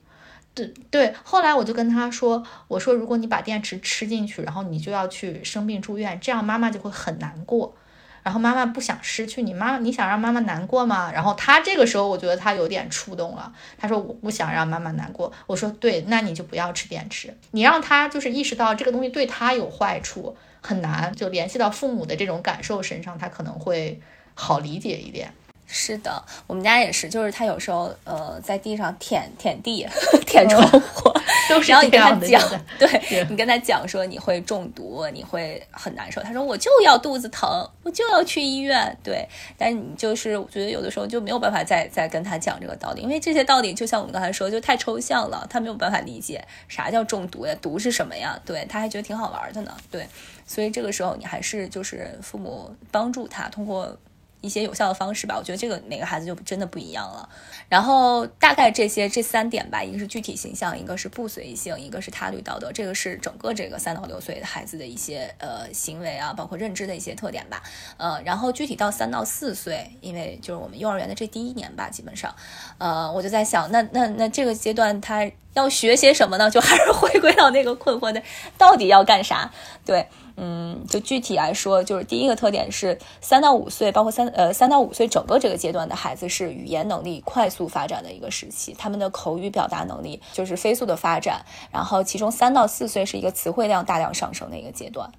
[0.53, 7.73] 对对，后来我就跟他说：“我说，如果你把电池吃进去，然后你就要去生病住院，这样妈妈就会很难过。
[8.21, 13.51] 然后妈妈不想失去你妈，你想让妈妈难过吗？”然后他这个时候，我觉得他有点触动了。
[13.77, 17.35] 他说：“我不想让妈妈难过。”我说：“对，那你就不要吃电池。
[17.51, 24.01] 你让他就是意识到这个东西对他有坏处，很难就联系到父母的这种感受身上，他可能会
[24.33, 25.33] 好理解一点。”
[25.73, 29.88] 是的，我们家也是，就是他有时候呃在地上舔舔地、
[30.27, 31.10] 舔窗户，
[31.65, 32.41] 然后你跟他讲，
[32.77, 36.21] 对你跟他讲说你会中毒，你会很难受。
[36.21, 38.95] 他说我就要肚子疼，我就要去医院。
[39.01, 39.25] 对，
[39.57, 48.38] 但你就是我觉得有的时候就没有办法再再跟他讲这个道理，因为这些道理就像我们刚才说，就太抽象了，他没有办法理解啥叫中毒呀，毒是什么呀？
[48.45, 49.71] 对，他还觉得挺好玩的呢。
[49.89, 50.05] 对，
[50.45, 53.97] 所以这个时候你还是就是父母帮助他通过。
[54.41, 57.30] 一些有效的方式吧，我觉得这个每个孩子就真的不一样了。
[57.69, 62.71] 然后大概这些这三点吧，一个是具体形象，一个是不随性，一个是他律道德。
[62.71, 67.63] 这个是整个这个三到六岁的孩子的一些呃行为啊，包括认知的一些特点吧。
[67.97, 72.36] 呃，然后具体到三到四岁，因为就是我们幼儿园的这第一年吧，基本上，
[72.77, 76.49] 呃，我就在想，那那那这个阶段他要学些什么呢？
[76.51, 78.21] 就还是回归到那个困惑的，
[78.58, 79.51] 到底要干啥？
[79.86, 80.08] 对。
[80.43, 91.45] 嗯，就具体来说，就是第一个特点是三到五岁，包括三呃三到五岁整个这个阶段的孩子是语言能力快速发展的一个时期，他们的口语表达能力就是飞速的发展。
[91.71, 95.12] 然后其中三到四岁是一个词汇量大量上升的一个阶段，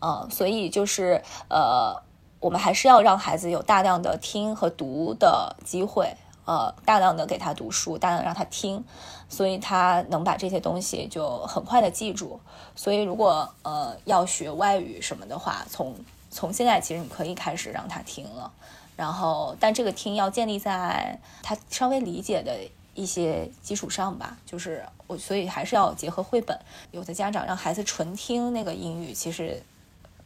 [0.00, 2.02] 嗯，所以就是呃，
[2.40, 6.16] 我们还是要让孩子有大量的听和读的机会。
[6.46, 8.82] 呃，大量的给他读书，大量让他听，
[9.30, 12.38] 所以他能把这些东西就很快的记住。
[12.76, 15.94] 所以如果呃要学外语什么的话，从
[16.30, 18.52] 从现在其实你可以开始让他听了。
[18.94, 22.58] 然后，但这个听要建立在他稍微理解的
[22.94, 24.36] 一些基础上吧。
[24.44, 26.58] 就是我，所以还是要结合绘本。
[26.90, 29.62] 有的家长让孩子纯听那个英语，其实。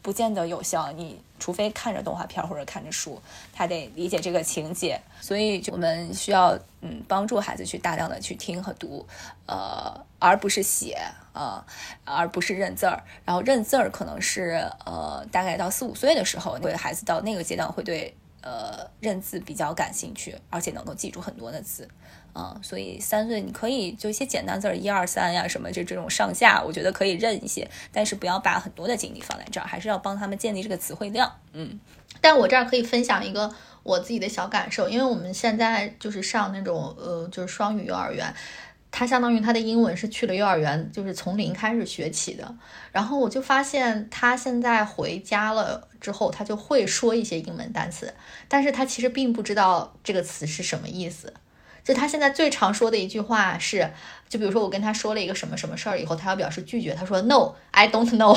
[0.01, 0.91] 不见得有效。
[0.91, 3.21] 你除非看着动画片或者看着书，
[3.53, 4.99] 他得理解这个情节。
[5.21, 9.05] 所以我们需要嗯帮助孩子去大量的去听和读，
[9.45, 10.97] 呃，而不是写
[11.33, 11.65] 啊，
[12.03, 13.03] 而不是认字儿。
[13.25, 21.89] 然后认字儿可能是呃大概到四五岁的时候，会孩子到那个阶段会对呃认字比较感兴趣，而且能够记住很多的字。
[22.35, 31.31] 啊，所以三岁你可以就一些简单字儿，一二三呀什么，就这种上下，我觉得可以认一些，但是不要把很多的精力放在这儿，还是要帮他们建立这个词汇量。
[31.53, 31.79] 嗯，
[32.19, 38.35] 但我这儿可以分享一个我自己的小感受，因为我们现在就是上那种呃，就是双语幼儿园，
[38.91, 42.53] 他相当于他的英文是去了幼儿园，就是从零开始学起的。
[42.91, 48.13] 然后我就发现他现在回家了之后，他就会说一些英文单词，
[48.49, 51.33] 但是他其实并不知道这个词是什么意思。
[51.85, 53.89] 就他现在最常说的一句话是，
[54.27, 58.35] 就比如说我跟他说了一个什么什么事儿以后，他要表示拒绝，他说 No，I don't know。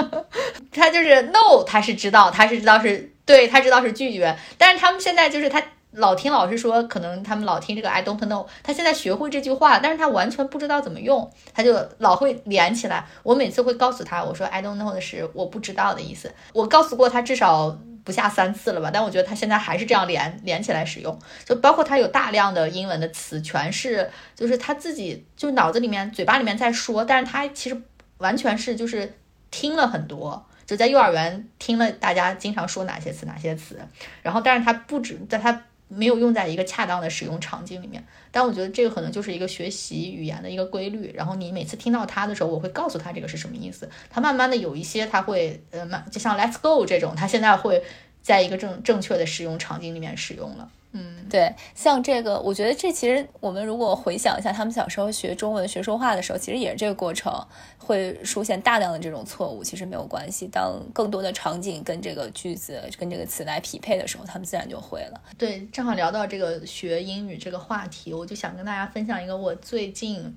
[0.70, 4.36] 他就是 No，他是知道，他是知道是对，他知道是拒绝。
[4.58, 5.62] 但是他们现在就是他
[5.92, 8.46] 老听老师说，可能他们老听这个 I don't know。
[8.62, 13.06] 他现在学会这句话，但是他完全不知道怎么用，他就老会连起来。
[13.22, 16.30] 我每次会告诉他，我说 I don't know 的是我不知道的意思。
[16.52, 17.78] 我告诉过他至少。
[18.08, 18.90] 不下三次了吧？
[18.90, 27.78] 但我觉得他现在还是这样连连起来使用，就包括他有大量的英文的词，全是就是他自己就脑子里面、嘴巴里面在说，但是他其实
[28.16, 29.14] 完全是就是
[29.50, 33.78] 听了很多，就在幼儿园听了大家经常说哪些词、哪些词，
[34.22, 35.64] 然后但是他不止在他。
[35.88, 41.12] 没有用在一个恰当的使用场景里面，但我觉得这个可能就是一个学习语言的一个规律。
[41.14, 43.88] 然后你每次听到它的时候，我会告诉他这个是什么意思。
[44.10, 47.82] 他慢慢的有一些他会，呃，慢就像 Let's go 这种，他现在会
[48.22, 50.70] 在一个正正确的使用场景里面使用了。
[50.92, 57.30] 嗯，对，像这个，我觉得这其实我们如果回想一下，他们小时候学中文、学说话的时候，其实也是这个过程，
[57.76, 59.62] 会出现大量的这种错误。
[59.62, 65.20] 其实没有关系，当更多的场景跟这个句子、跟这个词来匹配的时候，他们自然就会了。
[65.36, 70.34] 对，正好聊到这个学英语这个话题，我就想跟大家分享一个我最近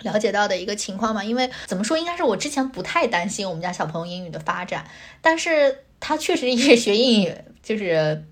[0.00, 1.22] 了解到的一个情况嘛。
[1.22, 4.86] 因为怎么说，应该是我之前不太担心我们家小朋友英语的发展，
[5.20, 8.24] 但是他确实也学英语，就是。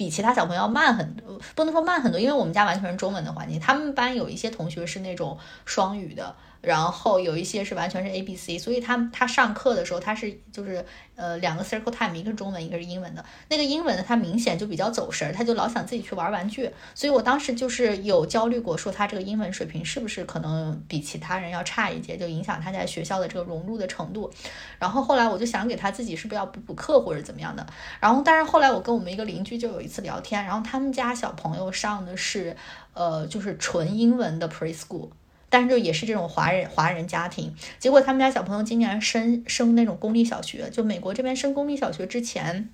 [0.00, 3.60] 比其他小朋友要慢很多，不能说慢很多，因为我们家完全是中文的环境。
[3.60, 6.34] 他们班有一些同学是那种双语的。
[6.60, 10.84] 然后有一些是完全是 A B C，所以他他上课的时候他是就是
[11.16, 13.24] 呃两个 circle time，一个是中文，一个是英文的。
[13.48, 16.70] 那个英文的他明显就比较走神，他就老想自己去玩玩具。
[16.94, 24.30] 所以我当时就是有焦虑过，说他这个英文水平是不是可能比其他人要差一截，就影响他在学校的这个融入的程度。
[24.78, 27.66] 然后后来我就想给他自己是不是要补补课或者怎么样的。
[28.00, 32.54] 然后但是后来我跟我们一个邻居就有一次聊天，然后他们家小朋友上的是
[32.92, 35.08] 呃就是纯英文的 preschool。
[35.50, 42.70] 但是就也是这种华人华人家庭，结果他们家小朋友今年升升那种公立小学，就美国这边升公立小学之前，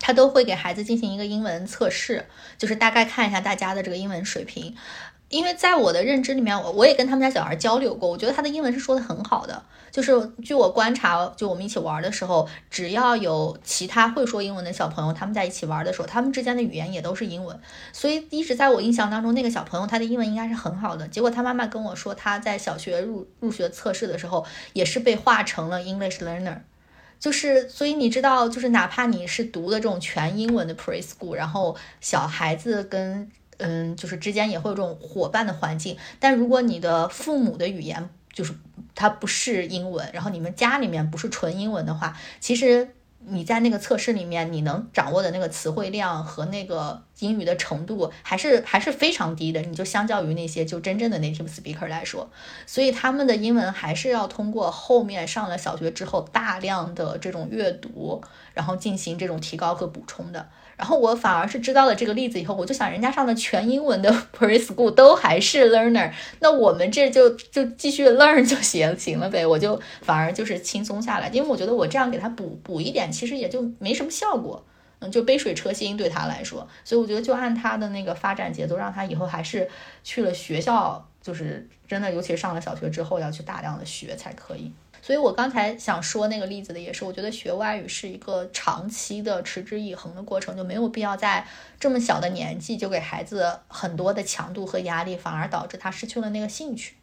[0.00, 2.26] 他都会给孩子进行一个英文测试，
[2.58, 4.74] 就是大概看一下大家的这个英文水平。
[5.34, 9.60] 因为在我的认知里面，我我也跟他们家小孩交流过，我觉得他的英文是说的很好的。
[9.90, 10.12] 就是
[10.44, 17.58] 据我观察，就我们一起玩的时候，只要有其他会说英文的小朋友，他们在一起玩的时候，他们之间的语言也都是英文。
[17.92, 21.08] 所以一直在我印象当中，那个小朋友他的英文应该是很好的。
[21.08, 26.58] 结果他妈妈跟我说，他在小学入入学测试的时候，也是被划成了 English learner。
[27.18, 38.54] 就是所以你知道，就是哪怕你是读的这种全英文的 preschool，然后小孩子跟嗯，就是之间也会有这种伙伴的环境，但如果你的父母的语言就是
[38.94, 42.94] 他不是英文，然后你们家里面不是纯英文的话，其实。
[43.26, 49.62] 你在那个测试里面，你能掌握的那个词汇量和那个英语的程度，还是还是非常低的。
[49.62, 52.28] 你就相较于那些就真正的 native speaker 来说，
[52.66, 60.50] 所以他们的英文还是要通过后面上了小学之后大量的这种阅读，然后进行这种提高和补充的。
[60.76, 74.64] 然后我反而是知道了这个例子以后，我就想，人家上的全英文的 preschool 都还是 learner，那我们这就就继续 learn 就行行了呗，我就反而就是轻松下来，因为我觉得我这样给他补补一点，其实也就没什么效果，
[75.00, 79.68] 嗯，就杯水车薪对他来说，所以我觉得就按他的那个发展节奏，让他以后还是
[80.02, 84.72] 去了学校，就是真的，尤其是上了小学之后要去大量的学才可以。
[85.04, 91.46] 所以我刚才想说那个例子的也是，我觉得学外语是一个长期的持之以恒的过程，就没有必要在
[91.78, 96.94] 这么小的年纪就给孩子很多的强度和压力，反而导致他失去了那个兴趣。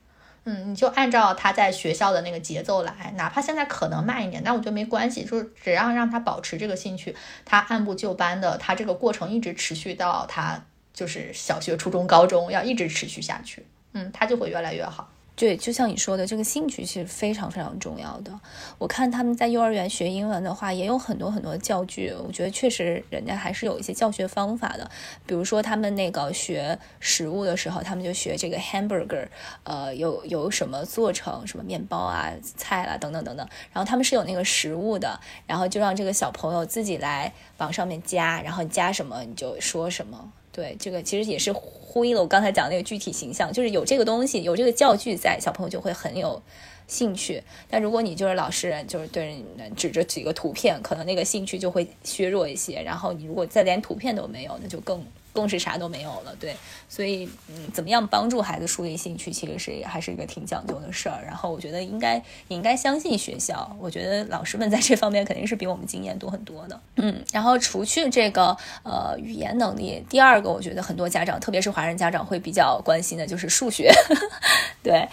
[0.46, 10.60] 嗯，你就按照他在学校的那个节奏来，哪怕现在可能慢一点，但我觉得没关系，就是只要让他保持这个兴趣，他按部就班的，他这个过程一直持续到他
[10.92, 15.08] 就是小学、初中、高中，要一直持续下去，嗯，他就会越来越好。
[15.42, 18.32] 对，就像你说的，这个兴趣其实非常非常重要的。
[18.78, 24.88] 我看他们在幼儿园学英文的话，也有很多很多教具，我觉得确实人家还是有一些教学方法的。
[25.26, 29.28] 比如说他们那个学食物的时候，他们就学这个 hamburger，
[29.64, 33.50] 呃，有有什么做成什么面包啊、菜啦等等等等。
[33.74, 40.32] 然后他们是有那个食物的，然后就让这个小朋友自己来往上面加，然后你加什么你就说什么。
[40.52, 46.42] 对，这个其实也是呼应了我刚才讲那个具体形象，就是有这个东西，有这个教具在，小朋友就会很有
[46.88, 47.42] 兴趣。
[47.70, 49.26] 但如果你就是老师，就是对
[49.58, 52.82] 人指着几个图片，可能那个兴趣就会削弱一些。
[52.82, 55.04] 然后你如果再连图片都没有，那就更。
[55.34, 56.56] 更是啥都没有了，对，
[56.90, 61.24] 所以嗯，怎么样帮助孩子树立兴趣，其实是还是一个挺讲究的事儿。
[61.26, 62.16] 然后我觉得应该
[62.48, 66.80] 也应该相信学校，我觉得老师们在这方面肯定是比我们经验多很多的。
[66.98, 73.92] 嗯，然后除去这个呃语言能力，第二个我觉得很多家长，特别是华人家长会比较关心的就是数学，
[74.84, 75.08] 对。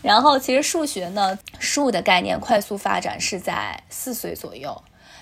[0.00, 4.80] 然后其实数学呢，数的概念快速发展是在四岁左右。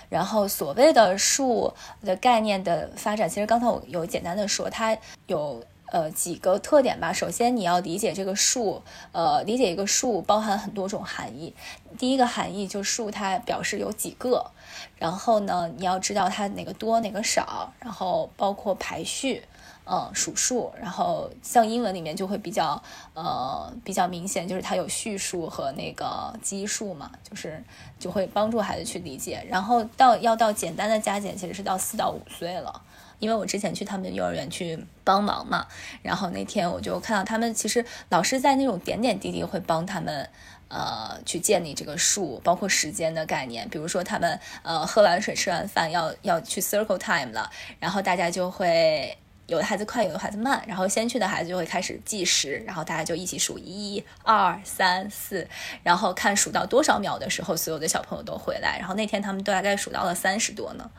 [0.09, 4.97] 然后所谓的数的概念的发展，其实刚才我有简单的说，它
[5.27, 7.11] 有呃几个特点吧。
[7.11, 8.81] 首先你要理解这个数，
[9.11, 11.53] 呃，理解一个数包含很多种含义。
[11.97, 14.51] 第一个含义就是数它表示有几个，
[14.97, 19.43] 然后呢你要知道它哪个多哪个少，然后包括排序。
[19.89, 22.83] 嗯，数数，然后像英文里面就会比较
[23.13, 27.63] 呃比较明显，就是它有序数和那个基数嘛，就是
[27.97, 29.41] 就会帮助孩子去理解。
[29.49, 32.81] 然后到要到简单的加减，其实是到四到五岁了，
[33.19, 35.65] 因为我之前去他们幼儿园去帮忙嘛，
[36.01, 40.29] 然后那天我就看到他们其实老师在那种点点滴滴会帮他们
[40.67, 49.17] 呃去建立这个数，包括时间的概念，比如说他们呃喝完水吃完饭要要去 circle time 了，然后大家就会。
[49.47, 55.47] 有的孩子快，有的孩子慢，然后先去的孩子就会开始计时，然后大家就一起数一、二、三、四，
[55.83, 58.77] 然后看数到多少秒的时候，所有的小朋友都回来。
[58.77, 60.89] 然后那天他们都大概数到了三十多呢。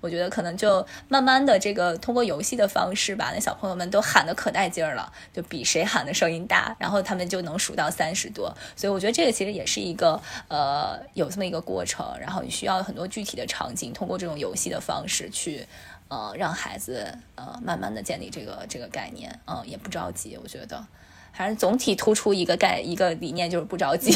[0.00, 8.50] 我觉得可能就慢慢的这个通过游戏的方式吧，那小朋友们都喊的可带劲儿了，就比谁喊的声音大，然后他们就能数到三十多。
[8.74, 15.66] 所以我觉得这个其实也是一个呃有这么一个过程，然后你需要很多具体的场景，通过这种游戏的方式去。
[16.10, 20.84] 呃，让孩子呃慢慢的建立这个这个概念，嗯，也不着急，我觉得，
[21.30, 24.12] 还是总体突出一个概一个理念，就是不着急。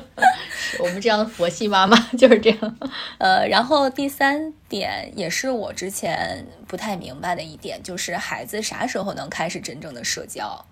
[0.80, 2.78] 我们这样的佛系妈妈就是这样。
[3.16, 10.62] 呃，然后第三点也是我之前不太明白的一点，就是孩子啥时候能开始真正的社交？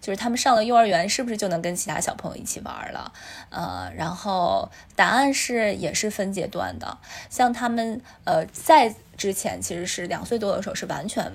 [0.00, 3.12] 就是他们上了幼儿园，是不是就能跟其他小朋友一起玩了？
[3.50, 6.98] 呃，然后答案是也是分阶段的，
[7.28, 8.92] 像他们呃在。
[9.20, 11.30] 之前其实是两岁多的时候，是完全。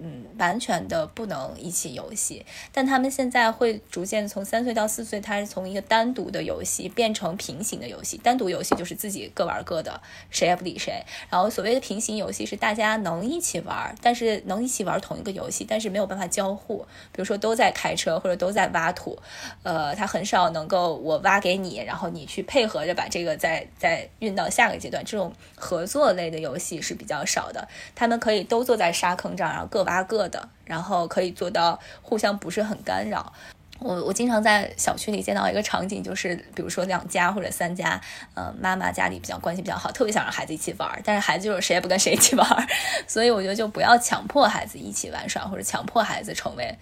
[0.00, 8.16] 嗯，完全的不能一起游戏，但他们现在会逐渐从三岁到四岁，他是从一个单独的游戏变成平行的游戏。
[8.16, 11.02] 单独游戏就是自己各玩各的，谁也不理谁。
[11.28, 16.86] 然后所谓的平行游戏是大家能一起玩，但是能一起玩同一个游戏，但是没有办法交互。
[17.10, 19.18] 比如说都在开车或者都在挖土，
[19.64, 25.04] 呃，他很少能够我挖给你，然后你去配合着把这个再再运到下个阶段。
[25.04, 27.66] 这种合作类的游戏是比较少的。
[27.96, 29.87] 他们可以都坐在沙坑这儿，然后各。
[29.88, 33.32] 八个的，然后可以做到互相不是很干扰。
[33.78, 37.98] 我我经常在小区里见到一个场景，就是比如说两家或者三家，
[38.34, 42.46] 呃，妈妈家里比较关系比较好，特别想让孩子一起玩，但是孩子就是谁也不跟谁一起玩，
[43.08, 46.76] 所以我觉得就不要强迫孩子一起玩耍，或者强迫孩子成为，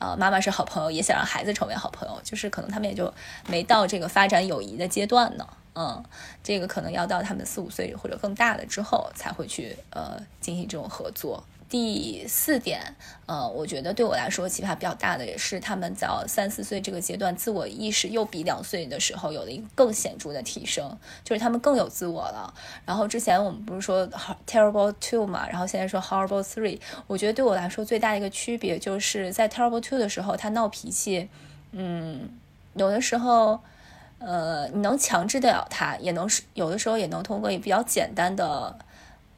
[0.00, 3.12] 呃，妈妈是好朋友，也想让孩子成为好朋友，就是可能他们也就
[3.46, 5.46] 没到这个发展友谊的阶段呢。
[5.74, 6.02] 嗯，
[6.42, 11.44] 这个可能要到他们四五岁或者更大了之后才会去呃进行这种合作。
[11.68, 12.80] 第四点，
[13.26, 22.54] 呃，我觉得对我来说启发比较大的也是他们在三四岁这个阶段，自我意识又比两岁的时候有了一个更显著的提升，就是他们更有自我了。
[22.86, 24.08] 然后之前我们不是说
[24.46, 31.28] terrible two 嘛，然后现在说 horrible three，我觉得对我来说最大的一个区别就是在 terrible two 的时候，他闹脾气，
[31.72, 32.30] 嗯，
[32.72, 33.60] 有的时候，
[34.20, 38.78] 呃，你能强制得了他，也能是有的时候也能通过也比较简单的。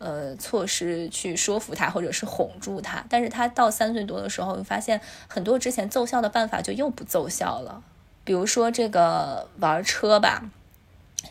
[0.00, 4.98] 呃，措施去说服他，或者是哄住他，但是他到三岁多的时候，发现
[5.28, 7.82] 很多之前奏效的办法就又不奏效了。
[8.24, 10.42] 比如说这个玩车吧，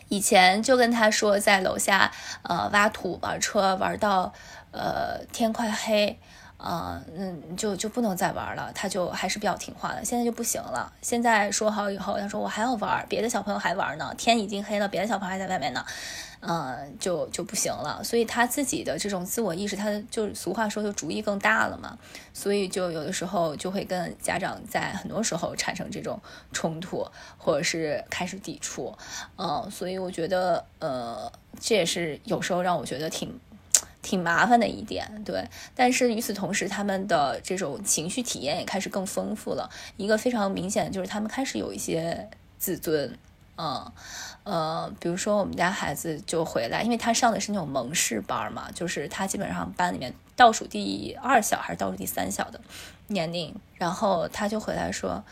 [0.08, 2.12] 以前就跟他说在楼下
[2.42, 4.32] 呃挖土玩车，玩到
[4.70, 6.16] 呃天快黑，
[6.56, 10.04] 啊，嗯，就就不能再玩了，他就还是比较听话的。
[10.04, 15.84] 现在就不行了，现在说好以后，他说我还要玩，别的小朋友还玩呢，天已经黑了，别的小朋友还在外面呢，
[16.40, 18.02] 嗯，就就不行了。
[18.02, 21.98] 所以他自己的这种自我意识，他就俗话说就主意更大了嘛，
[22.32, 26.20] 所以就有的时候就会跟家长在很多时候产生这种
[26.52, 27.06] 冲突，
[27.38, 28.96] 或者是开始抵触，
[29.36, 31.30] 嗯，所以我觉得，呃，
[31.60, 33.38] 这也是有时候让我觉得挺。
[34.02, 35.46] 挺麻烦的一点，对。
[35.74, 39.68] 但是与此同时，他们的这种情绪体验也开始更丰富了。
[39.98, 43.14] 一个非常明显的就是，他们开始有一些自尊，
[43.62, 43.92] 嗯，
[44.44, 52.58] 呃，比如说我们家孩子就回来，因为他上的是那种蒙氏班嘛，就是他基本上班里面倒数第二小还是倒数第三小的
[53.08, 55.22] 年龄，然后他就回来说：“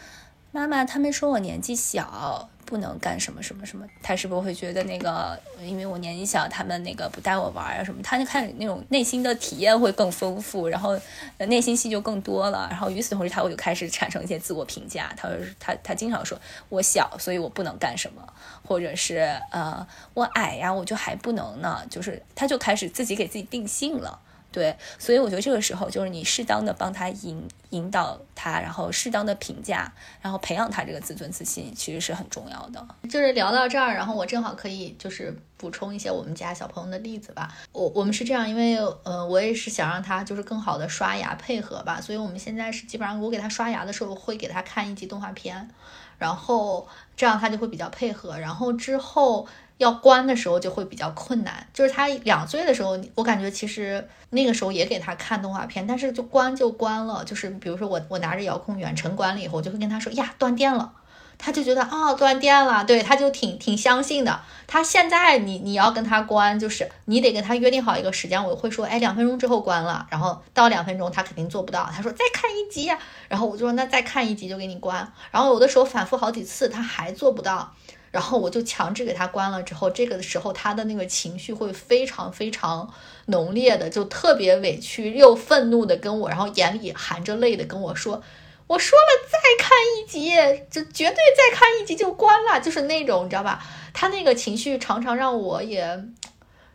[0.53, 11.01] 妈妈，他们说我年纪小。”不能干什么什么什么，他是不是会觉得那个，因为我年纪小，他们那个不带我玩啊什么，他就看那种内心的体验会更丰富，然后
[11.39, 12.69] 内心戏就更多了。
[12.71, 16.39] 然后与此同时，他会就开始产生一些自我评价，他他他经常说
[16.69, 18.23] 我小，所以我不能干什么，
[18.63, 24.21] 或者是呃我矮呀，我就还不能呢，就是他就开始自己给自己定性了。
[24.51, 29.93] 对，所以我觉得这个时候就是你适当的帮他引引导他，然后适当的评价，
[30.23, 32.87] 然后培养他这个自尊自信，其实是很重要的。
[33.11, 37.55] 就是聊到这儿，然后我正好可以就是补充一些我们家小朋友的例子吧。
[37.73, 45.69] 我我们是这样，因为呃，我也是想让他就是更好的刷牙配合吧，所以我们现在是基本上我给他刷牙的时候会给他看一集动画片，
[46.17, 49.47] 然后这样他就会比较配合，然后之后。
[49.79, 57.25] 要关的时候就会比较困难，就是他两岁的时候，我感觉其实那个时候也给他看动画片，但是就关就关了。
[57.25, 60.93] 就是比如说我我拿着遥控远程关了以后，我就会跟他说呀断电了，
[61.39, 64.41] 他就觉得啊断电了，对，他就挺挺相信的。
[64.67, 72.91] 他现在你你要跟他关，就是你得跟他约定好一个时间，我会说哎两分钟之后关了，然后到两分钟他肯定做不到，他说再看一集，
[73.29, 77.73] 然后我就说那再看一集就给你关，然后有的时候反复好几次他还做不到。
[78.11, 82.91] 然后我就强制给他关了，之后这个时候他的那个情绪会非常非常
[83.27, 88.23] 浓烈的，就特别委屈又愤怒的跟我，然后眼里含着泪的跟我说
[88.67, 90.31] ：“我说了再看一集，
[90.71, 93.63] 就绝对再看一集就关了。”就是那种你知道吧？
[93.93, 96.03] 他那个情绪常常让我也，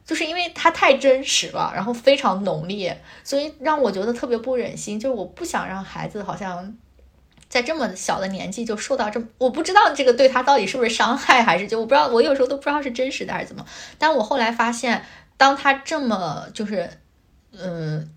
[0.05, 4.99] 就是因为他太真实了，然后非常浓烈，所以让我觉得特别不忍心。
[4.99, 6.77] 就是我不想让孩子好像。
[7.53, 13.63] 在这么小的年纪就受到这么，我不知道这个对他到底是不是伤害，还是就我不知道，我有时候都不知道是真实的还是怎么。
[13.99, 15.05] 但我后来发现，
[15.37, 16.89] 当他这么就是，
[17.51, 18.09] 嗯，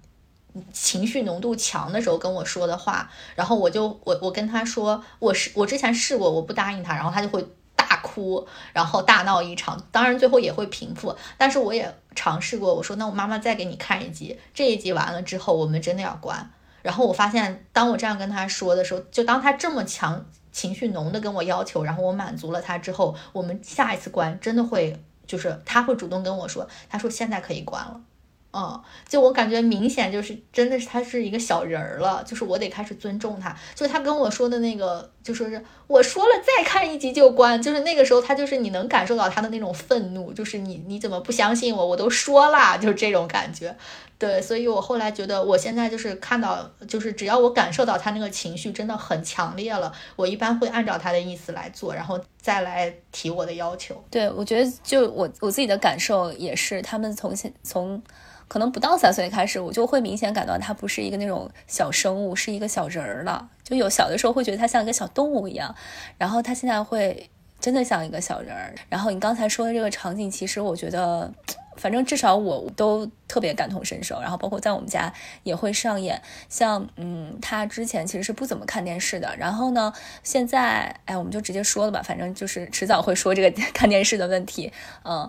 [0.73, 11.15] 情绪浓度强的时候跟我说的话，然后我就我我跟他说，我是我之前试过，我不答应他，然后他就会大哭，然后大闹一场，当然最后也会平复。
[11.37, 16.51] 但是我也尝试过，我说那我妈妈再给你看一集，这一集完了之后，我们真的要关。
[16.87, 28.01] 然后我发现，当我这样跟他说的时候，就当他这么强情绪浓的跟我要求，然后我满足了他之后，我们下一次关真的会，就是他会主动跟我说，他说现在可以关了。
[28.59, 33.55] 嗯，就我感觉明显就是真的是他是一个小人儿了，就是我得开始尊重他。
[33.75, 41.87] 就他跟我说的那个，就说是我说了再看一集就关，就是那个时候他就是你能感受到他的那种愤怒，就是你你怎么不相信我？
[41.87, 43.77] 我都说了，就是这种感觉。
[44.19, 54.03] 对，所以我后来觉得我现在就是看到，就是只要我感受到他那个情绪真的很强烈了，我一般会按照他的意思来做，然后再来提我的要求。
[54.11, 58.03] 对，我觉得就我我自己的感受也是，他们从现从。
[58.49, 63.49] 可能不到三岁开始，我就会明显感到他不是一个那种小生物，是一个小人儿了。
[63.65, 65.75] 就有小的时候会觉得他像一个小动物一样，
[66.17, 67.29] 然后他现在会
[67.59, 68.73] 真的像一个小人儿。
[68.89, 71.29] 然后你刚才说的这个场景，其实我觉得，
[71.77, 74.21] 反正至少我都特别感同身受。
[74.21, 79.35] 然后包括在我们家也会上演，像嗯，他之前其实是不怎么看电视的。
[79.37, 79.93] 然后呢，
[80.23, 84.73] 现在哎，我们就直接说了吧，反正就是迟早会说这个 看电视的问题，
[85.05, 85.29] 嗯。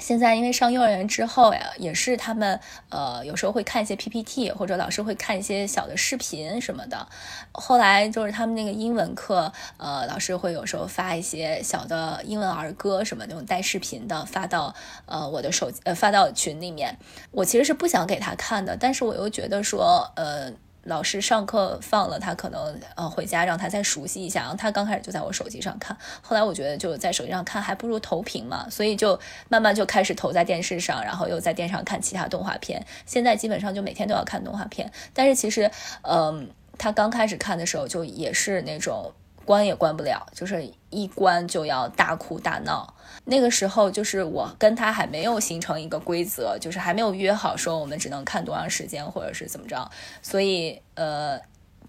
[0.00, 7.06] 现在因为上幼儿园之后呀，也是他们呃有时候会看一些 PPT，或者老师会看一些小的视频什么的。
[7.52, 14.74] 后来就是他们那个英文课，呃，老师会有时候发一些小的英文儿歌什么那种带视频的发到
[15.06, 16.96] 呃我的手呃发到群里面。
[17.30, 20.52] 我其实是不想给他看的，但是我又觉得说呃。
[20.84, 24.40] 老师上课放了，他可能呃回家让他再熟悉一下。
[24.40, 29.18] 然后他刚开始就在我手机上看，后来我觉得就在手机上看还不如投屏嘛，所以就
[29.48, 32.84] 慢慢就开始投在电视上，然后又在电视上看其他动画片。
[33.06, 35.70] 现在基本上就每天都要看动画片，但是其实，
[36.02, 36.48] 嗯，
[36.78, 39.12] 他刚开始看的时候就也是那种。
[39.44, 42.92] 关也关不了，就是一关就要大哭大闹。
[43.30, 49.90] 那个时候就是我跟他还没有形成一个规则，就是还没有约好说我们只能看多长时间或者是怎么着，
[50.22, 51.38] 所以呃，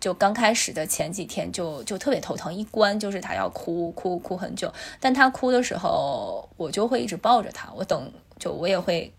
[0.02, 9.14] 就刚开始的前几天就就特别头疼，一关就是他要哭哭哭很久，但他哭的时候我就会一直抱着他，我等就我也会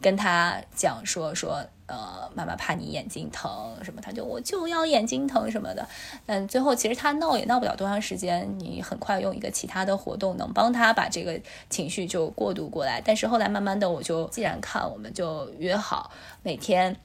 [0.00, 1.66] 跟他讲说说。
[1.86, 5.86] 呃，妈妈怕你眼睛疼什么，他就我就要眼睛疼什么的。
[6.24, 13.02] 但最后其实他闹也闹不了多长时间，你很快用一个其他的活动能帮他把这个情绪就过渡过来。
[13.04, 16.10] 但是后来慢慢的，我就既然看，我们就约好
[16.42, 16.96] 每天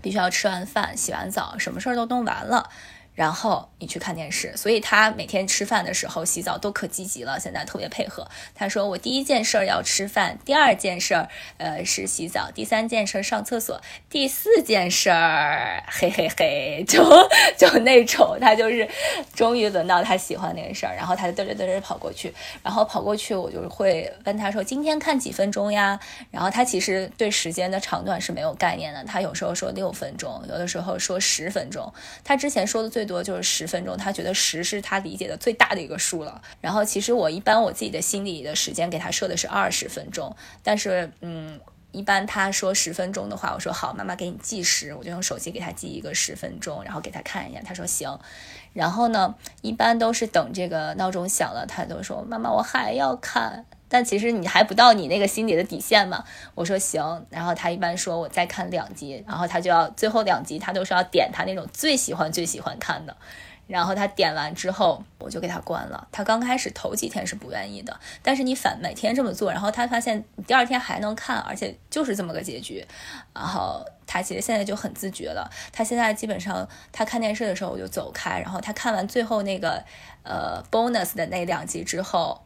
[0.00, 2.70] 必须要吃完饭、洗完澡，什么事儿都弄完了。
[3.16, 8.28] 然后你去看电视，所以他每天吃饭的时候、洗澡都可积极了，现在特别配合。
[8.54, 17.02] 他说：“我第一件事要吃饭，第二件事儿呃是洗澡，第三件事上厕所，第四件事儿嘿嘿嘿，就
[17.56, 18.86] 就那种，他就是
[19.34, 25.98] 终于轮到他喜欢那个事儿，然后他就嘚嘚嘚嘚跑过去，然后跑过去我就会问他说：今天看几分钟呀？
[26.30, 31.90] 然后他其实对时间的长短是没有概念的，他有时候说六分钟，有的时候说十分钟，
[32.22, 33.05] 他之前说的最。
[33.06, 36.42] 多就是十分钟，他觉得十是他理解的最大的一个数了。
[36.60, 41.60] 然后其实我一般我自己的心里的时间给他设的是二十分钟，但是嗯，
[41.92, 48.18] 一般他说十分钟的话，我说好，妈妈给你计时，我就用手机给他记一个十分钟，然后给他看一眼，他说行。
[48.72, 53.64] 然后呢，一般都是等这个闹钟响了，他都说妈妈我还要看。
[53.88, 56.24] 但其实你还不到你那个心里的底线嘛？
[56.54, 63.16] 我说行，然后他一般说我再看两集，然后他就要最后两集他都是要点他那种最喜欢最喜欢看的。
[63.68, 66.06] 然后他点完之后，我就给他关了。
[66.12, 72.86] 他刚开始头几天是不愿意的，但是你反每天这么做，然后他发现第二天还能看，而且就是这么个结局。
[73.34, 75.50] 然后他其实现在就很自觉了。
[75.72, 79.82] 他现在基本上他看电视的时候我就走开，然后他看完最后那个
[80.22, 82.40] 呃 bonus 的那两集之后。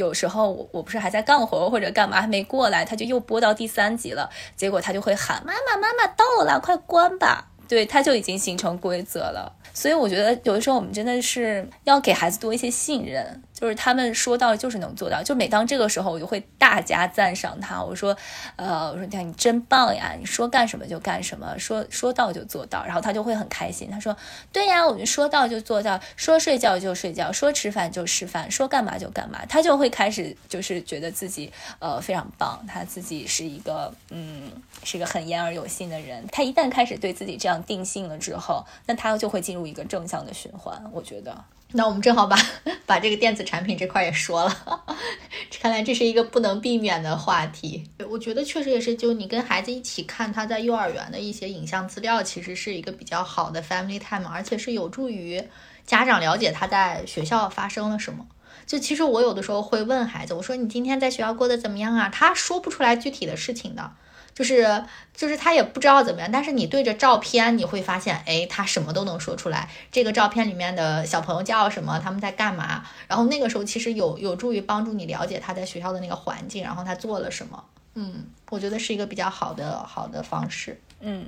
[0.00, 7.48] 有时候我我不是还在干活或者干嘛还没过来，他就又播到第三集了，结果他就会喊妈妈妈妈到了，快关吧。
[7.68, 9.52] 对，他就已经形成规则了。
[9.74, 13.42] 所以我觉得有的时候我们真的是要给孩子多一些信任。
[13.60, 17.82] 就是他们说到就是能做到，就每当这个时候，我就会大加赞赏他。
[17.82, 18.16] 我说，
[18.56, 23.90] 呃，我说你你真棒呀，你说干什么就干什么，说说到就做到，然后他就会很开心。
[23.90, 24.16] 他说，
[24.50, 29.44] 对呀，我们说到就做到，说睡觉就睡觉，说吃饭就吃饭，说干嘛就干嘛。
[29.46, 34.50] 他就会开始就是觉得自己呃非常棒，他自己是一个嗯
[34.82, 36.26] 是一个很言而有信的人。
[36.32, 40.82] 他一旦开始对自己这样定性了之后，那他就会进入一个正向的循环。
[40.92, 41.44] 我觉得。
[41.72, 42.36] 那我们正好把
[42.84, 44.84] 把这个电子产品这块也说了，
[45.60, 47.84] 看来这是一个不能避免的话题。
[48.08, 55.42] 我觉得确实也是，就你跟孩子一起看他在幼儿园的一些影像资料，其实是一个比较好的 family time，而且是有助于
[55.86, 58.26] 家长了解他在学校发生了什么。
[58.66, 62.08] 就其实我有的时候会问孩子，我说你今天在学校过得怎么样啊？
[62.08, 63.92] 他说不出来具体的事情的。
[64.34, 69.68] 就是就是他也不知道怎么样，但是你对着照片，你会发现，哎，他什么都能说出来。
[69.92, 72.00] 这个照片里面的小朋友叫什么？
[72.02, 72.84] 他们在干嘛？
[73.06, 77.64] 然后那个时候其实有有助于帮助你了解他在学校的那个环境，然后他做了什么。
[77.94, 80.80] 嗯，我觉得是一个比较好的好的方式。
[81.00, 81.26] 嗯，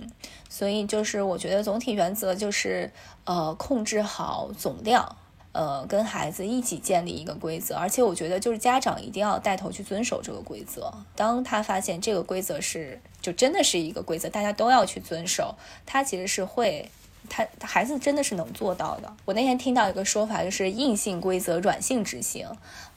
[0.48, 2.90] 所以就是我觉得总体原则就是
[3.24, 5.16] 呃控制好总量。
[5.52, 10.90] 呃，跟孩子一起建立一个规则，而且我觉得就是家长一定要带头去遵守这个规则。
[11.14, 16.90] 当他发现这个规则是就真的是一个规则，大家都要去遵守，他其实是会，
[17.28, 19.12] 他孩子真的是能做到的。
[19.26, 22.48] 我那天听到一个说法，就是硬性规则，软性执行。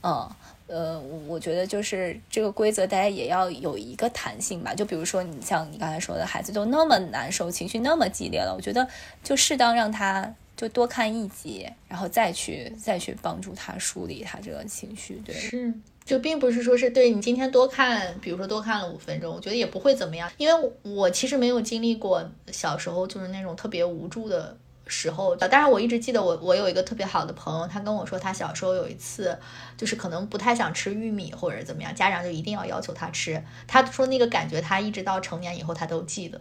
[0.01, 0.31] 嗯，
[0.67, 0.97] 呃，
[1.27, 4.73] 我觉得就是这个规则，大家也要有一个弹性吧。
[4.73, 8.87] 就比如说你像你刚才说的，孩子都那么难受，情绪那么激烈了，我觉得
[9.21, 10.33] 就适当让他。
[10.55, 15.21] 就多看一集，然后再去再去帮助他梳理他这个情绪。
[15.25, 15.73] 对，是，
[16.05, 20.31] 就并不是说是对你今天多看，比如说多看了五分钟，我觉得也不会怎么样。
[20.37, 25.35] 因为我其实没有经历过小时候就是那种特别无助的时候。
[25.35, 29.37] 当然，我一直记得我我有一个特别好的朋友，他跟我说他小时候有一次
[29.75, 33.43] 就是可能不太想吃玉米或者怎么样，家长就一定要要求他吃。
[33.67, 36.39] 他说那个感觉他一直到成年以后他都记得。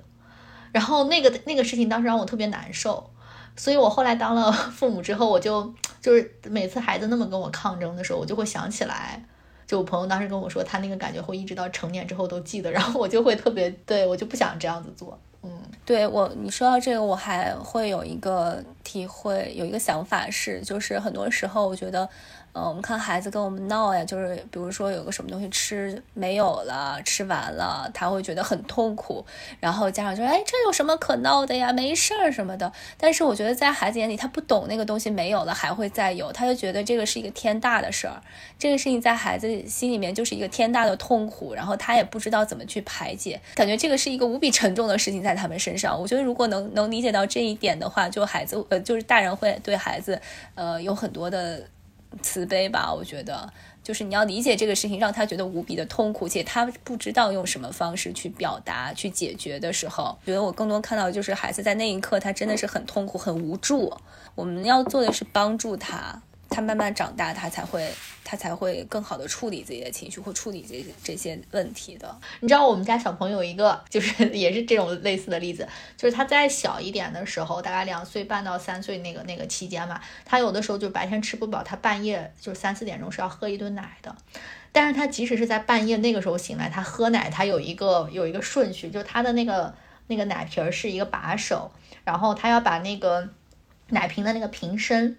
[0.71, 3.11] 然后那个那个事情当时让我特别难受。
[3.57, 9.23] 所以，我后来当了 父母之后，我就就是每次孩子那么跟我抗争的时候，我就会想起来，
[9.67, 15.19] 就我朋友当时跟我说，他那个感觉会一直到成年之后都记得，然后我就会特别对我就不想这样子做。
[15.43, 15.51] 嗯，
[15.85, 22.09] 对我你说到这个，我还会有一个体会，有一个想法是，就是很多时候我觉得。
[22.57, 29.27] 嗯，我们看孩子跟我们闹呀，就是比如说有个什么东西吃没有了，吃完了，他会觉得很痛苦。
[29.59, 31.73] 然后家长就说：“哎，这有什么可闹的呀？
[31.73, 38.23] 没事儿什么的。”但是我觉得在孩子眼里，他不懂那个东西没有了还会再有，他就觉得这个是一个天大的事儿。
[38.57, 46.01] 这个事情在孩子心里面就是一个天大的痛苦，然后他也不知道怎么去排解，感觉这个是一个无比沉重的事情在他们身上。
[46.01, 50.21] 我觉得如果能能理解到这一点的话，就孩子呃，就是大人会对孩子
[50.55, 51.65] 呃有很多的。
[52.23, 53.53] 慈悲吧，我觉得
[53.83, 63.93] 就是你要理解这个事情，让他觉得无比的痛苦，且他不知道用什么方式去表达、去解决的时候，觉得我更多看到就是孩子在那一刻，他真的是很痛苦、很无助。
[64.35, 66.23] 我们要做的是帮助他。
[66.55, 67.93] 他慢慢长大，他才会，
[68.23, 72.17] 他才会更好的处理自己的情绪或处理这这些问题的。
[72.39, 84.15] 你知道我们家小朋友一个就是 也是这种类似的例子，就是他在小一点的时候，大概两岁半到三岁那个那个期间嘛，他有的时候就白天吃不饱，他半夜就是三四点钟是要喝一顿奶的。
[84.71, 89.75] 但是他即使是在半夜那个时候醒来，他喝奶他有一个有一个顺序，就他的那个
[90.07, 91.73] 那个奶瓶是一个把手，
[92.05, 93.29] 然后他要把那个
[93.89, 95.17] 奶瓶的那个瓶身。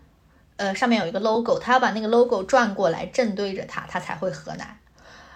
[0.58, 4.80] 呃，上面有一个 logo，他要把那个 logo 转过来，正对着他，他才会喝奶。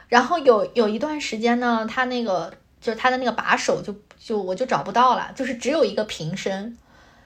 [0.08, 6.78] 然后有有一段时间呢，他那个就是他的那个把手就就我就找不到了，就是只有一个瓶身，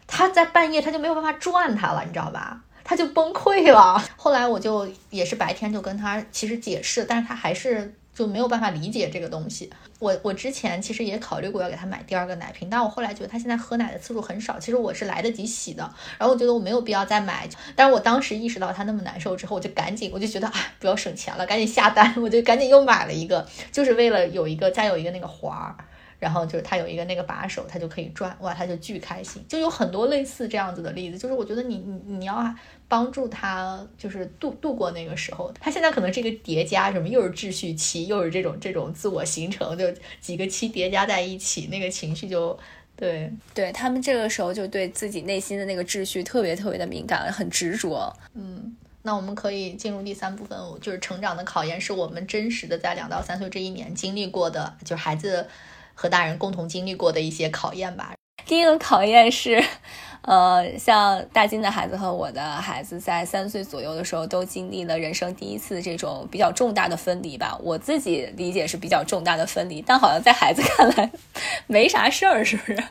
[0.08, 2.62] 他在半夜他就没有办法转它了，你知道吧？
[2.84, 4.04] 他就崩溃了。
[4.18, 7.94] 后来我就也是白天就跟他其实解释，但是他还是。
[8.16, 9.72] 就没有办法理解这个东西。
[10.04, 15.84] 我我之前其实也考虑过要给他买第二个奶瓶，但我后来觉得他现在喝奶的次数很少，其实我是来得及洗的。
[16.18, 17.48] 然后我觉得我没有必要再买。
[17.74, 25.74] 但是我当时意识到他那么难受之后，我就赶紧，我就觉得啊，不要省钱了，赶紧下单，我就赶紧又买了一个，就是为了有一个再有一个那个环儿。
[26.24, 29.44] 然后就是他有一个那个把手，他就可以转，哇，他就巨开心。
[29.46, 32.56] 就有很多类似这样子的例子，就是我觉得你你你要
[32.88, 35.54] 帮助他，就是度度过那个时候。
[35.60, 39.84] 他现在可能这个叠加什么，又是秩序期，又是这种这种自我形成，就
[40.22, 42.58] 几个期叠加在一起，那个情绪就
[42.96, 48.16] 对对他们这个时候就对自己内心的那个秩序特别特别的敏感，很执着。
[48.34, 55.46] 嗯，那我们可以进入第三部分，就是成长的考验，是我们真实的在两到三岁这一年经历过的，就是孩子。
[55.94, 58.14] 和大人共同经历过的一些考验吧。
[58.46, 59.64] 第一个考验是，
[60.24, 67.58] 呃，像大金的孩子和我的孩子在三岁左右的时候，都经历了人生第一次这种比较重大的分离吧。
[67.62, 71.10] 我自己理解是比较重大的分离，但好像在孩子看来
[71.68, 72.84] 没啥事儿，是不是？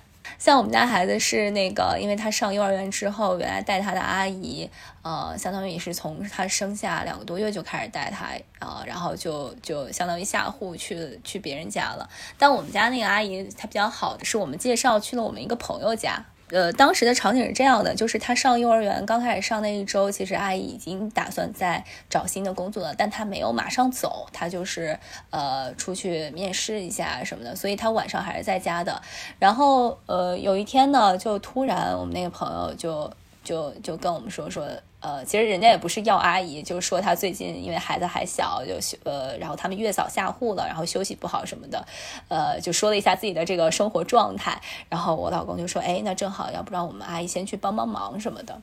[0.43, 4.69] 像我们家孩子是那个，因为他上幼儿园之后，原来带他的阿姨，
[5.03, 12.11] 呃，相当于也是从他生下两个多月就开始带他，呃，然后就就相当于下户去去别人家了。
[12.37, 16.25] 但我们家那个阿姨她比较好的是我们介绍去了我们一个朋友家。
[16.53, 24.99] 呃，当时的场景是这样的，就是他上幼儿园刚开始上那一周，其实阿姨已经打算在找新的工作了，但他没有马上走，他就是
[25.31, 29.01] 呃出去面试一下什么的，所以他晚上还是在家的。
[29.39, 33.11] 然后呃有一天呢，就突然我们那个朋友就
[33.43, 34.69] 就就跟我们说说。
[35.03, 41.85] 呃，其实人家也不是要阿姨，就是说她最近因为孩子还小，就呃，然后他们月嫂下户了，然后休息不好什么的，
[42.29, 44.61] 呃，就说了一下自己的这个生活状态。
[44.89, 48.63] 然后我老公就说，哎，那正好，要不然我们阿姨先去帮帮忙什么的。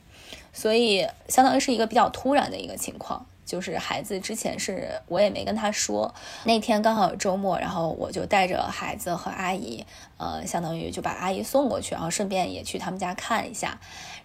[0.52, 6.14] 所以相当于是一个比较突然的一个情况，就是孩子之前是我也没跟他说，
[6.44, 9.84] 那天刚好周末，然后我就带着孩子和阿姨，
[10.16, 13.78] 呃，相当于就把阿姨送过去，然后顺便也去他们家看一下。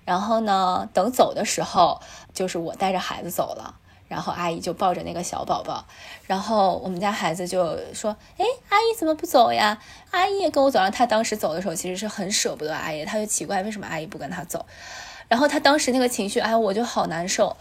[0.05, 1.99] 然后呢，等走的时候，
[2.33, 3.75] 就是我带着孩子走了，
[4.07, 5.83] 然后阿姨就抱着那个小宝宝，
[6.27, 9.79] 然后我们家孩子就说：“哎，阿姨怎么不走呀？”
[10.11, 14.65] 阿姨也跟我走，然后他当时走的时候其实是很舍不得阿姨，他就奇怪为什么阿姨不跟他走，
[15.27, 17.57] 然后他当时那个情绪，哎，我就好难受，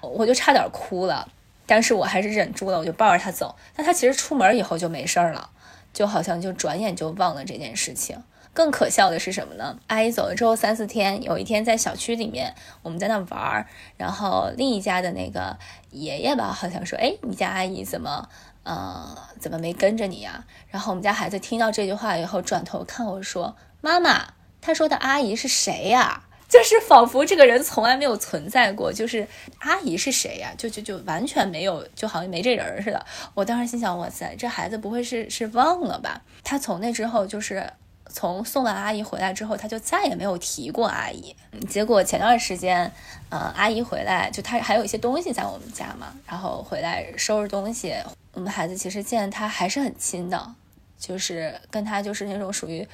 [0.00, 1.28] 我就差点哭了，
[1.66, 3.54] 但是我还是忍住了，我就抱着他走。
[3.76, 5.50] 但他其实出门以后就没事儿了，
[5.92, 8.22] 就好像就转眼就忘了这件事情。
[8.54, 9.78] 更可笑的是什么呢？
[9.86, 15.56] 阿姨走了之后三四天，有一天在小区里面，我们在那玩儿，然后另一家的那个
[15.90, 18.28] 爷爷吧，好像说：“哎，你家阿姨怎么，
[18.62, 29.26] 呃，怎么没跟着你呀？”然后我们家孩子听到这句话以后，转头看我说：“妈妈，他说的阿姨是谁呀？” 就是仿佛这个人从来没有存在过，就是
[29.60, 30.52] 阿姨是谁呀？
[30.58, 33.06] 就就就完全没有，就好像没这人似的。
[33.32, 36.20] 我当时心想：哇塞，这孩子不会是是忘了吧？
[36.44, 37.72] 他从那之后就是。
[38.12, 41.34] 从送完阿姨回来之后，他就再也没有提过阿姨。
[41.68, 42.92] 结果前段时间，
[43.30, 47.94] 呃，阿姨回来，就他还有一些东西在我们家嘛，然后回来收拾东西。
[48.34, 50.54] 我们孩子其实见他还是很亲的，
[50.98, 52.86] 就是跟他就是那种属于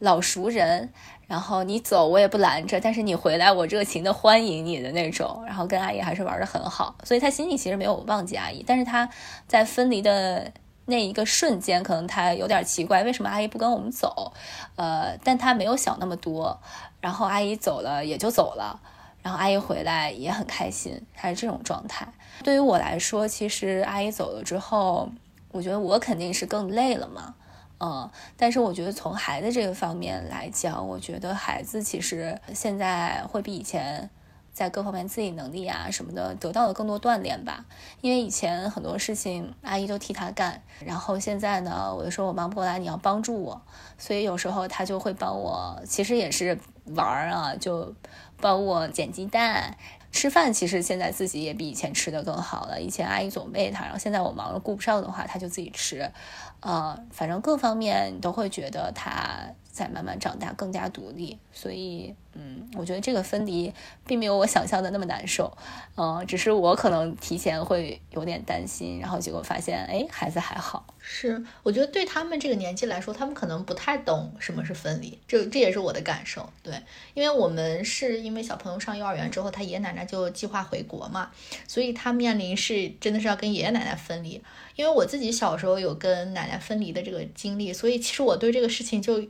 [0.00, 0.88] 老熟人，
[1.26, 9.08] 然后你走我也不拦着，但是你回来我热情的欢迎你的那种，然后跟阿姨还是玩的很好，所以他心里其实没有忘记阿姨，但是他
[9.48, 10.52] 在分离的
[10.86, 14.32] 那一个瞬间，可能他有点奇怪，为什么阿姨不跟我们走？
[14.76, 16.60] 呃，但他没有想那么多，
[17.00, 18.80] 然后阿姨走了也就走了。
[19.22, 22.06] 然后阿姨回来也很开心，她是这种状态。
[22.42, 25.08] 对于我来说，其实阿姨走了之后，
[25.52, 27.36] 我觉得我肯定是更累了嘛，
[27.78, 28.10] 嗯。
[28.36, 34.10] 但是我觉得从孩子这个方面来讲，我觉得孩子其实现在会比以前
[34.52, 37.64] 在各方面自理能力啊什么的得到了更多锻炼吧。
[38.00, 43.62] 因为以前很多事情阿姨都替他干，然后现在呢，我就说我忙不过来，你要帮助我，
[43.98, 47.94] 所以有时候他就会帮我，其实也是玩啊，就。
[48.40, 49.76] 帮我捡鸡蛋，
[50.10, 52.82] 吃饭其实现在自己也比以前吃的更好了。
[52.82, 56.10] 以前阿姨总喂他，然后现在我忙了顾不上的话，他就自己吃。
[56.58, 61.36] 呃，反正各方面你都会觉得他在慢慢长大，更加独立。
[61.52, 62.14] 所以。
[62.34, 63.70] 嗯，我觉得这个分离
[64.06, 65.54] 并没有我想象的那么难受，
[65.98, 70.86] 嗯，只是我可能提前会有点担心，然后结果发现，哎，孩子还好。
[70.98, 76.48] 是，我觉得对他们这个年纪来说，他们可能不太懂什么是分离，这这也是我的感受。
[76.62, 76.72] 对，
[77.12, 81.30] 因为我们是因为小朋友上幼儿园之后，他爷爷奶奶就计划回国嘛，
[81.68, 84.42] 所以他面临是真的是要跟爷爷奶奶分离。
[84.74, 89.22] 因为我自己小时候有跟奶奶分离的这个经历，所以其实我对这个事情就。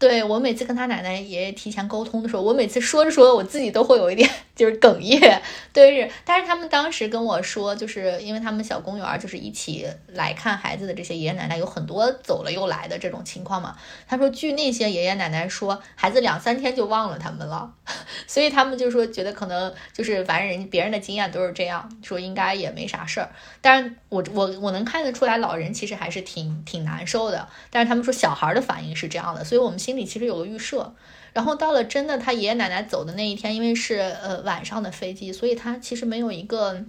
[0.00, 5.42] 对我每次跟他奶奶爷爷提前沟通的时候，我每次说着说，我自己都会有一点就是哽咽。
[5.74, 13.76] 对，但是他们当时跟我说，就是因为他们小公园就是一起来看孩子的这些爷爷奶奶有很多走了又来的这种情况嘛。
[14.08, 17.70] 他说，据那些爷爷奶奶说，孩子两三天就忘了他们了，
[18.26, 23.30] 所以他们就说觉得可能就是反正人别人的经验都是这样说，应该也没啥事儿。
[23.60, 27.48] 但是我我我能看得出来，老人其实还是挺挺难受的。
[27.70, 30.92] 但是他们说小孩的反应是这样的，所以我们心里其实有个预设。
[31.32, 36.84] 然后到了真的他爷爷奶奶走的那一天，因为是呃晚上的飞机，所以他其实没有一个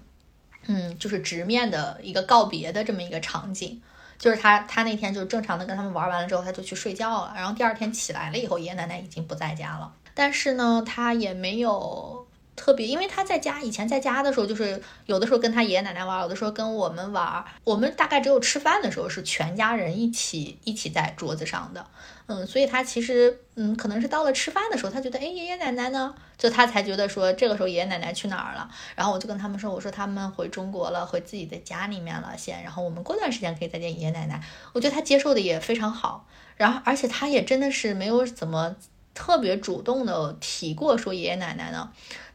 [0.65, 3.81] 嗯就是直面的一个告别的这么一个场景。
[4.17, 7.33] 就是他他那天就正常的跟他们玩完了之后，他就去睡觉了。
[7.35, 9.93] 然后第二天起来了以后，爷爷奶奶已经不在家了。
[10.15, 12.20] 但是呢，他也没有。
[12.61, 17.43] 特别，因为他在家以前在家的时候，就是有的时候跟他爷爷奶奶玩，有的时候跟我们玩。
[17.63, 21.83] 我们大概只有吃饭的时候是全家人一起一起在桌子上的，
[22.27, 26.13] 嗯，所以他其实嗯，可能是到了吃饭的时候，他觉得哎，爷爷奶奶呢？
[26.37, 28.69] 就他才觉得说这个时候爷爷奶奶去哪儿了。
[28.95, 32.61] 然后我就跟他们说，我说他们回中国了，回自己的家里面了先。
[32.61, 34.39] 然后我们过段时间可以再见爷爷奶奶。
[34.73, 38.75] 我觉得他接受的也非常好，然后而且他也真的是没有怎么
[39.13, 41.91] 特别主动的提过说爷爷奶奶呢。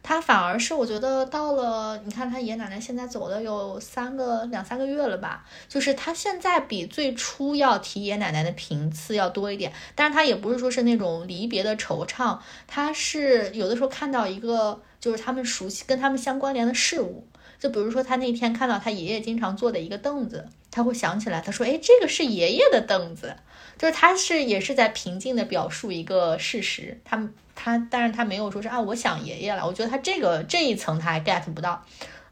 [0.09, 12.39] 他反而是我觉得到了，你看他爷爷奶奶现在走了有三个两三个月了吧，就是他现在比最初要提爷爷奶奶的频次要多一点，但是他也不是说是那种离别的惆怅，
[12.69, 17.27] 他是有的时候看到一个就是他们熟悉跟他们相关联的事物，
[17.59, 23.35] 就比如说他那天看到他爷爷经常坐的一个凳子，他会想起来，他说，哎，这个是爷爷的凳子，
[23.79, 27.29] 就是他是也是在平静的表述一个事实，他。
[27.59, 29.67] 他，但是他没有说是啊，我想爷爷了。
[29.67, 31.83] 我觉得他这个这一层他还 get 不到，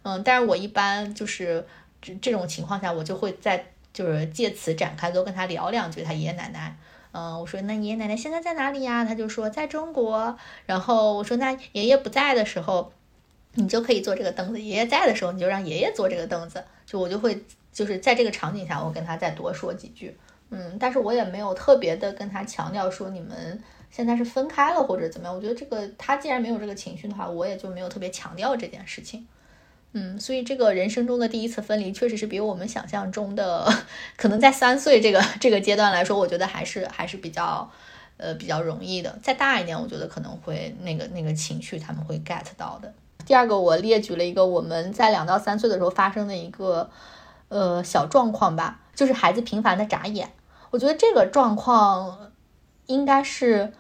[0.03, 1.66] 嗯，但是我一般就是
[2.03, 6.76] 这这种情况下，我就会在就是借此展开，多跟他聊两句他爷爷奶奶。
[7.12, 9.03] 嗯，我说那爷爷奶奶现在在哪里呀？
[9.07, 10.38] 他就说在中国。
[10.66, 12.92] 然后我说那爷爷不在的时候，
[13.55, 16.62] 你就可以坐这个凳子；爷爷在的时候，你就让爷爷坐这个凳子。
[16.84, 17.42] 就我就会
[17.72, 20.14] 就是在这个场景下，我跟他再多说几句。
[20.51, 23.62] 嗯，但是我也没有特别的跟他强调说你们。
[23.90, 25.32] 现在是分开了或者怎么样？
[25.32, 29.24] 我觉得这个他既然没有这个情绪的话，我也就没有特别强调这件事情。
[29.92, 33.72] 嗯，所以这个人生中的第一次分离，确实是比我们想象中的，
[34.18, 37.70] 可能在三岁这个这个阶段来说，我觉得还是还是比较
[38.16, 39.16] 呃比较容易的。
[39.22, 42.92] 再大一点，我觉得可能会那个那个情绪他们会 get 到的。
[43.24, 46.90] 第二个，我列举了一个我们在两到三岁的时候发生的一个
[47.55, 50.32] 呃小状况吧，就是孩子频繁的眨眼。
[50.70, 52.32] 我觉得这个状况
[52.86, 53.72] 应该是。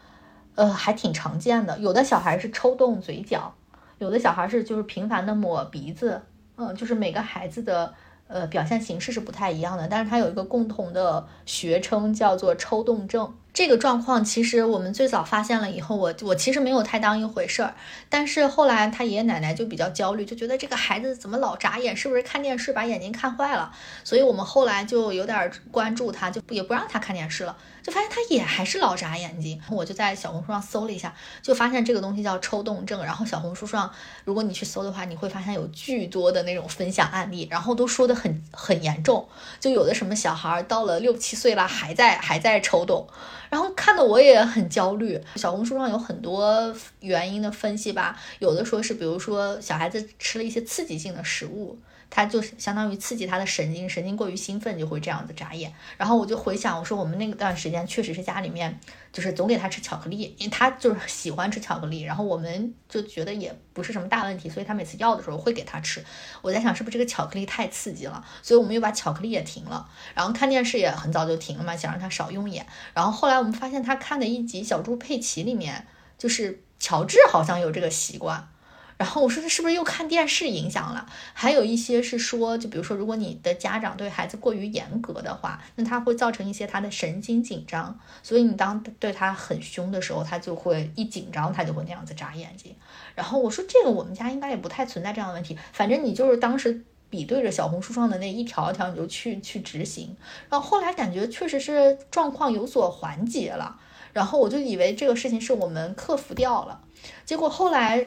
[0.56, 1.76] 呃，还挺常见的。
[1.80, 3.52] 有的小孩是抽动嘴角，
[3.98, 6.22] 有的小孩是就是频繁的抹鼻子。
[6.56, 7.92] 嗯，就是每个孩子的
[8.28, 13.34] 呃表现形式是不太一样的，但是他有一个共同的学称，叫做抽动症。
[13.54, 17.72] 这个状况其实我们最早发现了以后，我我其实没有太当一回事儿，
[18.08, 23.70] 但是后来他爷爷奶奶就比较焦虑，就觉得这个孩子怎么老眨眼，是不是看电视把眼睛看坏了？
[24.02, 29.60] 所以我们后来就有点关注他，就也不让他看电视了，就发现他也还是老眨眼睛。
[29.70, 33.04] 我就在小红书上搜了一下，就发现这个东西叫抽动症。
[33.04, 33.92] 然后小红书上
[34.24, 39.28] 如果你去搜的话，你会发现有巨多的那种分享案例，然后都说的很很严重，
[39.60, 43.06] 就有的什么小孩儿到了六七岁了还在还在抽动。
[43.50, 45.22] 然后看得我也很焦虑。
[45.36, 51.78] 小红书上有很多原因的分析吧，有的说是，比如说小孩子吃了一些刺激性的食物。
[52.16, 55.74] 它就是相当于刺激他的神经，神经过于兴奋就会这样子眨眼。
[55.96, 58.78] 然后我就回想，我说我们那段时间确实是家里面
[59.12, 62.02] 就是总给他吃巧克力，因为他就是喜欢吃巧克力。
[62.02, 66.04] 然后我们就觉得也不是什么大问题，所以他每次要的时候会给他吃。
[66.40, 69.88] 我在想是不是这个巧克力太刺激了，所以我们又把巧克力也停了。
[70.14, 72.64] 然后看电视也很早就停了嘛，想让他少用眼。
[72.94, 75.84] 然后后来我们发现他看的一集《小猪佩奇》里面，
[76.16, 78.48] 就是乔治好像有这个习惯。
[78.96, 81.04] 然后我说他是不是又看电视影响了？
[81.32, 92.74] 还有一些是说，就比如说，如果你的家长对孩子过于严格的话，那他会造成一些他的神经紧张，所以你当对他很凶的时候，他就会一紧张，他就会那样子眨眼睛。
[93.16, 100.16] 然后我说这个我们家应该也不太存在这样的问题，反正你就是当时比对着小红书上的那一条一条，你就去去执行。
[100.48, 103.76] 然后后来感觉确实是状况有所缓解了，
[104.12, 106.80] 然后我就以为这个事情是我们克服掉了，
[107.24, 108.06] 结果后来。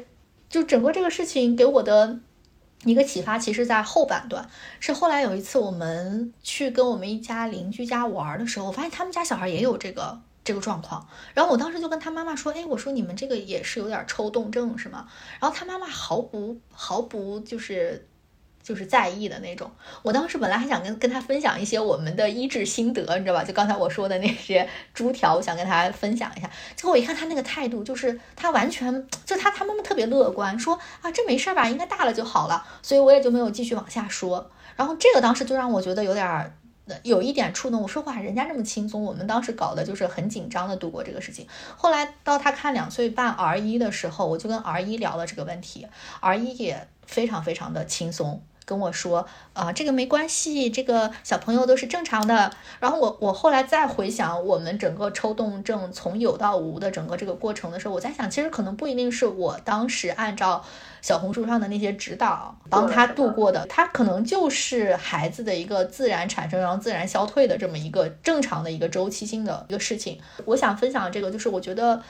[0.50, 2.20] 就整个这个事情给我的
[2.84, 15.08] 一个启发，其实，在后半段是后来有一次我们去跟我们一家邻居家玩的时候，我发现他们家小孩也有这个这个状况，然后我当时就跟他妈妈说：“哎，我说你们这个也是有点抽动症是吗？”
[15.40, 18.08] 然后他妈妈毫不毫不就是。
[18.68, 19.72] 就是在意的那种。
[20.02, 23.42] 我当时本来还想跟跟他分享一些我们的医治心得，你知道吧？
[23.42, 26.52] 就刚才我说的那些猪条，我想跟他分享一下。
[26.76, 32.68] 结果我一看他那个态度，就是他完全就他他妈妈特别乐观，说啊这没事吧，应该大了就好了。
[32.82, 34.52] 所以我也就没有继续往下说。
[34.76, 36.54] 然后这个当时就让我觉得有点儿
[37.04, 37.82] 有一点触动。
[37.82, 41.48] 我说话人家这么轻松，我们当时搞的就是很紧张的度过这个事情。
[41.78, 45.88] 后来到他看两岁半 R 一的时候，我就跟 R 一聊了这个问题
[46.20, 48.44] ，R 一也非常非常的轻松。
[48.68, 52.52] 跟我说啊，这个没关系，这个小朋友都是正常的。
[52.82, 60.62] 然后我我后来再回想我们整个抽动症从有到无的整个这个过程的时候，我在想，其实可能不一定是我当时按照
[61.02, 70.20] 小红书上的那些指导帮他度过的，他可能就是孩子的一个自然产生然后自然消退的这么一个正常的一个周期性的一个事情。
[70.44, 72.04] 我想分享这个，就是我觉得。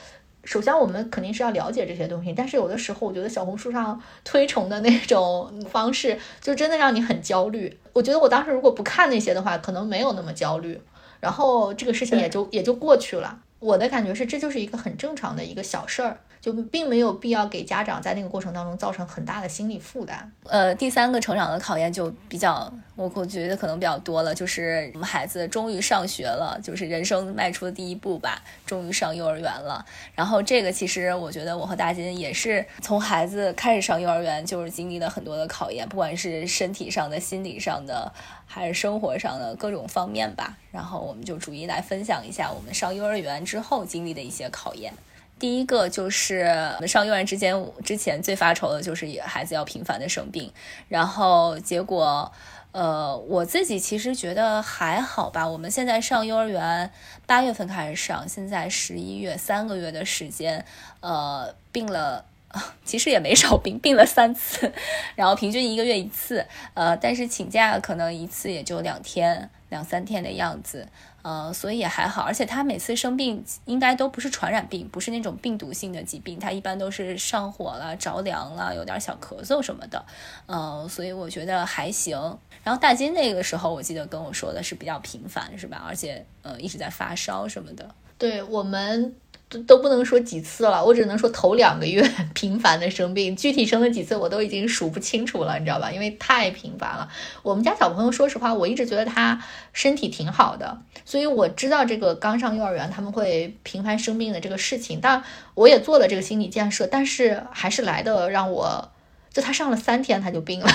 [0.47, 7.77] 首先，我们肯定是要了解这些东西，但是有的时候，我觉得小红书上推崇的那种 方式，就真的让你很焦虑。
[7.91, 10.79] 我觉得我当时如果不看那些的话，可能没有那么焦虑，
[11.19, 13.39] 然后这个事情也就也就过去了。
[13.59, 16.21] 我的感觉是，这就是一个很正常的一个小事儿。
[16.47, 20.31] 就并没有必要给家长在那个过程当中造成很大的心理负担。
[20.45, 29.85] 呃，第三个成长的考验就比较，我我觉得可能比较多了，就是我们孩子终于上学了，就是人生迈出的第一步吧，终于上幼儿园了。
[30.15, 38.09] 然后这个其实我觉得我和大金也是从孩子开始上幼儿园，就是经历了很多的考验，不管是身体上的、心理上的，
[38.45, 40.57] 还是生活上的各种方面吧。
[40.71, 44.93] 然后我们就逐一来分享一下我们上幼儿园之后经历的一些考验。
[45.39, 46.51] 第一个就是
[46.87, 50.51] 上幼儿园之前，之前最发愁的就是孩子要频繁的生病，
[50.87, 52.31] 然后结果，
[52.71, 55.47] 呃，我自己其实觉得还好吧。
[55.47, 56.91] 我们现在上幼儿园，
[57.25, 60.65] 八月份开始上，现在十一月三个月的时间，
[61.01, 62.25] 呃，病了，
[62.85, 64.71] 其实也没少病，病了三次，
[65.15, 70.87] 然后平均一个月一次，呃，但是请假可能一次也就两天、两三天的样子。
[71.23, 80.05] 呃，所以也还好，而且他每次生病应该都不是传染病，不是那种病毒性的疾病，他一般都是上火了、着凉了、有点小咳嗽什么的，
[80.45, 82.17] 呃，所以我觉得还行。
[82.63, 85.83] 然后大金那个时候，我记得跟我说的是比较频繁，是吧？
[85.85, 87.93] 而且呃一直在发烧什么的。
[88.17, 89.13] 对我们。
[89.49, 92.01] 都都不能说几次了，我只能说头两个月
[92.35, 95.91] 频繁的生病，具体生了几次我都已经数不清楚了，你知道吧？
[95.91, 97.07] 因为太频繁了。
[97.43, 99.41] 我们家小朋友，说实话，我一直觉得他
[99.71, 105.23] 身体挺好的，所以我知道这个刚上幼儿园他们会频繁生病的这个事情，但
[105.53, 108.91] 我也做了这个心理建设，但是还是来的让我，
[109.31, 110.67] 就他上了三天他就病了。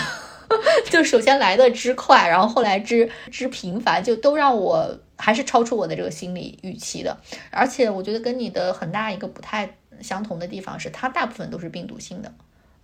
[0.91, 7.17] 就首先来的之快，然后后来之之频繁，就都让我还是超出我的这个心理预期的。
[7.51, 12.35] 而且我觉得跟你的很大一个不太相同的地方是，它大部分都是病毒性的。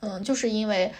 [0.00, 0.92] 嗯，就是因为，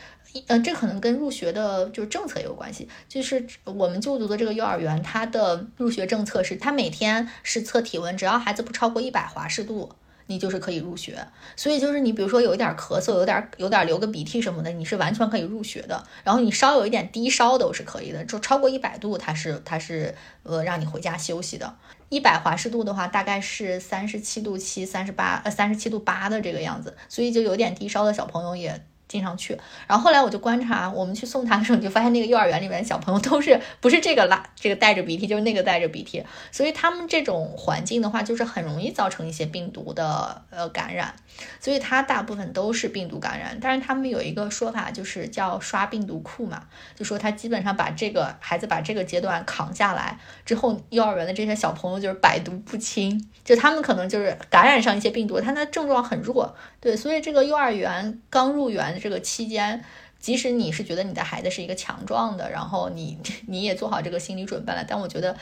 [0.49, 2.89] 嗯，这可能跟入学的就是政策有关系。
[3.09, 9.93] 就是我们就读的这个幼儿园，它的入学政策是，它每天是测体温，只要孩子不超过一百华氏度。
[10.29, 11.27] 你就是可以入学，
[11.57, 16.07] 所以就是你比如说有一点咳嗽，有点有点流个鼻涕什么的，你是完全可以入学的。
[16.23, 21.75] 然后你稍有一点低烧都是可以的，就超过一百度，它是它是呃让你回家休息的。
[22.11, 29.59] 一百华氏度的话，大概是三十七度七、三十八呃三十七度八的这个样子，所以就有点低烧的小朋友也经常去。
[29.87, 41.15] 然后后来我就观察，我们去送他的时候，你就发现那个幼儿园里面的小朋友都是不是这个拉这个带着鼻涕，就是那个带着鼻涕，所以他们这种环境的话，就是很容易造成一些病毒的呃感染。
[41.61, 46.65] 所以它大部分都是病毒感染，但是他们有一个说法，就是叫刷病毒库嘛，
[46.97, 59.85] 就说他基本上把这个孩子把这个阶段扛下来之后，幼儿园的这些小朋友就是百毒不侵，就他们可能就是感染上一些病毒，他的症状很弱，对，所以这个幼儿园刚入园这个期间，
[60.19, 65.37] 即使你是觉得你的孩子是一个强壮的，然后你 你也做好这个心理准备了，但我觉得。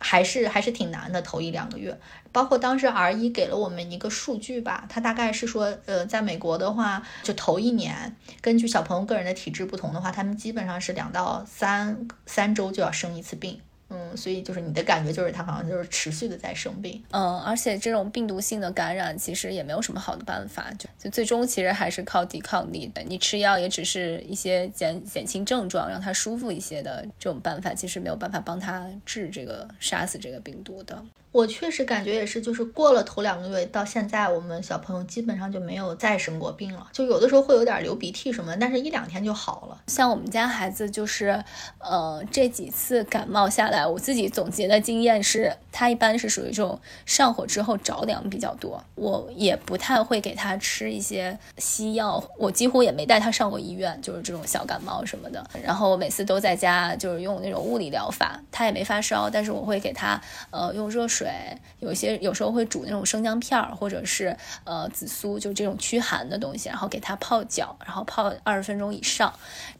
[0.00, 1.98] 还是还是挺难的，头一两个月，
[2.30, 13.58] 包括当时 R 一给了我们一个数据吧，他大概是说，呃，在美国的话，就头一年，根据小朋友个人的体质不同的话，他们基本上是两到三三周就要生一次病。
[13.94, 23.02] 嗯，所以就是你的感觉就是他好像就是持续的在生病，嗯，而且这种病毒性的感染其实也没有什么好的办法，就就最终其实还是靠抵抗力的。
[23.02, 31.02] 你吃药也只是一些减减轻症状，让他舒服一些的这种办法，其实没有办法帮他治这个杀死这个病毒的。
[31.34, 36.86] 我确实感觉也是，就是过了头两个月到现在，我们小朋友基本上就没有再生过病了。
[36.92, 39.76] 就有的时候会有点流鼻涕什么，但是一两天就好了。
[39.88, 41.42] 像我们家孩子，就是
[41.78, 48.80] 呃这几次感冒下来，我自己总结的经验是，他一般是属于这种上火之后着凉比较多。
[48.94, 55.44] 我也不太会给他吃一些西药，我几乎也没带他上过医院，就是这种小感冒什么的。
[55.64, 60.20] 然后每次都在家就是用那种物理疗法，他也没发烧，但是我会给他
[60.50, 61.23] 呃用热水。
[61.24, 69.32] 水有些有时候会煮那种生姜片儿，或者是呃紫苏，就这种驱寒的东西，然后给它泡脚，然后泡二十分钟以上，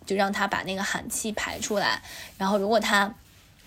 [0.06, 2.02] 就让它把那个寒气排出来。
[2.38, 3.14] 然后如果他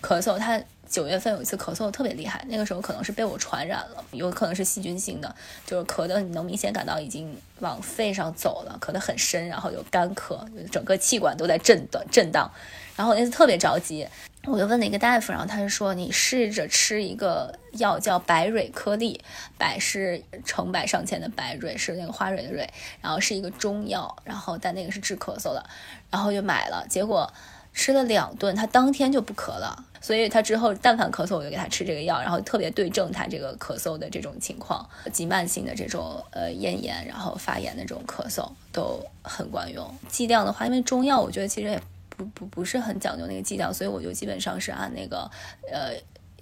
[0.02, 5.34] 咳嗽，他九月份有一次咳嗽特别厉害，那个时候可能是被我传染了，有可能是细菌性的，
[5.66, 10.40] 就是咳的你能明显感到已经往肺上走了，咳得很深，然后有干咳，
[10.70, 12.50] 整个气管都在震的震荡。
[12.96, 14.08] 然后那次特别着急，
[14.50, 19.20] 我就问了一个大夫，然后他就说你试着吃一个药叫百蕊颗粒，
[19.56, 22.68] 百是成百上千的百，蕊是那个花蕊的蕊，
[23.00, 25.64] 然后是一个中药，然后但那个是治咳嗽的，
[26.10, 27.32] 然后就买了，结果
[27.72, 39.94] 吃了两顿，他当天就不咳了，所以他之后但凡咳嗽我就给他吃这个药，然后特别对症他这个咳嗽的这种情况，急慢性的这种呃咽炎，然后发炎的这种咳嗽都很管用。
[40.08, 41.80] 剂量的话，因为中药我觉得其实也。
[42.18, 45.30] 不不不是很讲究那个剂量，所以我就基本上是按那个
[45.72, 45.94] 呃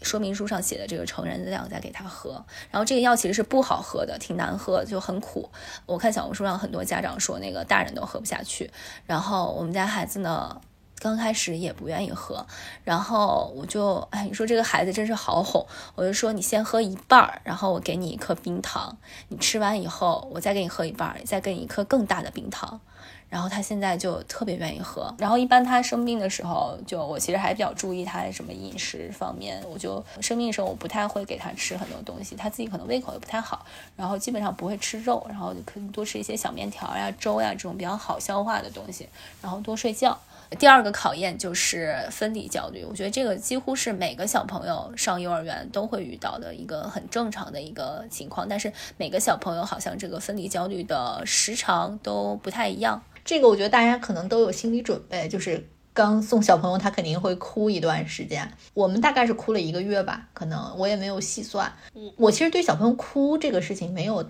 [0.02, 2.44] 说明书上写的这个成人的量再给他喝。
[2.70, 5.50] 然后这个药其实是不好喝的，挺难喝，就很苦。
[5.84, 8.70] 我看小红书上很多家长说那个大人都喝不下去。
[9.04, 10.60] 然后我们家孩子呢，
[10.98, 12.46] 刚开始也不愿意喝。
[12.84, 15.64] 然后我就哎，你说这个孩子真是好哄。
[15.94, 18.96] 我就说你先喝一半，然后我给你一颗冰糖，
[19.28, 22.80] 你吃完以后我再给你喝一半，再给你一颗更大的冰糖。
[23.28, 25.12] 然后他现在就特别愿意喝。
[25.18, 29.60] 然后一般他生病的时候，就我其实还比较注意他什么饮食方面。
[29.68, 33.66] 我就生病的时候，我不太会给他吃很多东西，他自己可能胃口也不太好。
[33.96, 39.08] 然后基本上不会吃肉，然后就可以多吃一些小面条呀、粥呀这种比较好消化的东西。
[39.42, 40.16] 然后多睡觉。
[40.58, 48.48] 第二个考验就是分离焦虑，我觉得这个几乎是每个小朋友上幼儿园都会遇到的一个很正常的一个情况。
[48.48, 53.02] 但是每个小朋友好像这个分离焦虑的时长都不太一样。
[53.24, 58.48] 这个我觉得大家可能都有心理准备，就是刚送小朋友，他肯定会哭一段时间。
[58.72, 61.72] 我们大概是哭了一个月吧，可能我也没有细算。
[62.16, 64.24] 我其实对小朋友哭这个事情没有，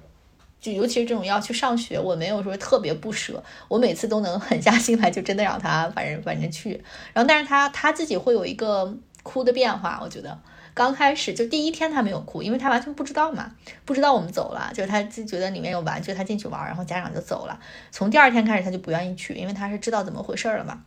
[0.61, 3.43] 就尤其是这种要去上学，我没有说特别不舍。
[3.69, 6.83] 我每次都能狠下心来，就真的让他反正反正去。
[7.13, 10.39] 然后，但是他他自己会有一个哭的变化，我觉得。
[10.75, 13.51] 刚开始就第一天他没有哭，因为他完全不知道嘛，
[13.87, 17.59] 不知道我们走了，就是他就觉得里面有玩具，他进去玩，然后家长就走了。
[17.91, 20.83] 从第二天开始他就不愿意去，因为他是知道怎么回事了嘛。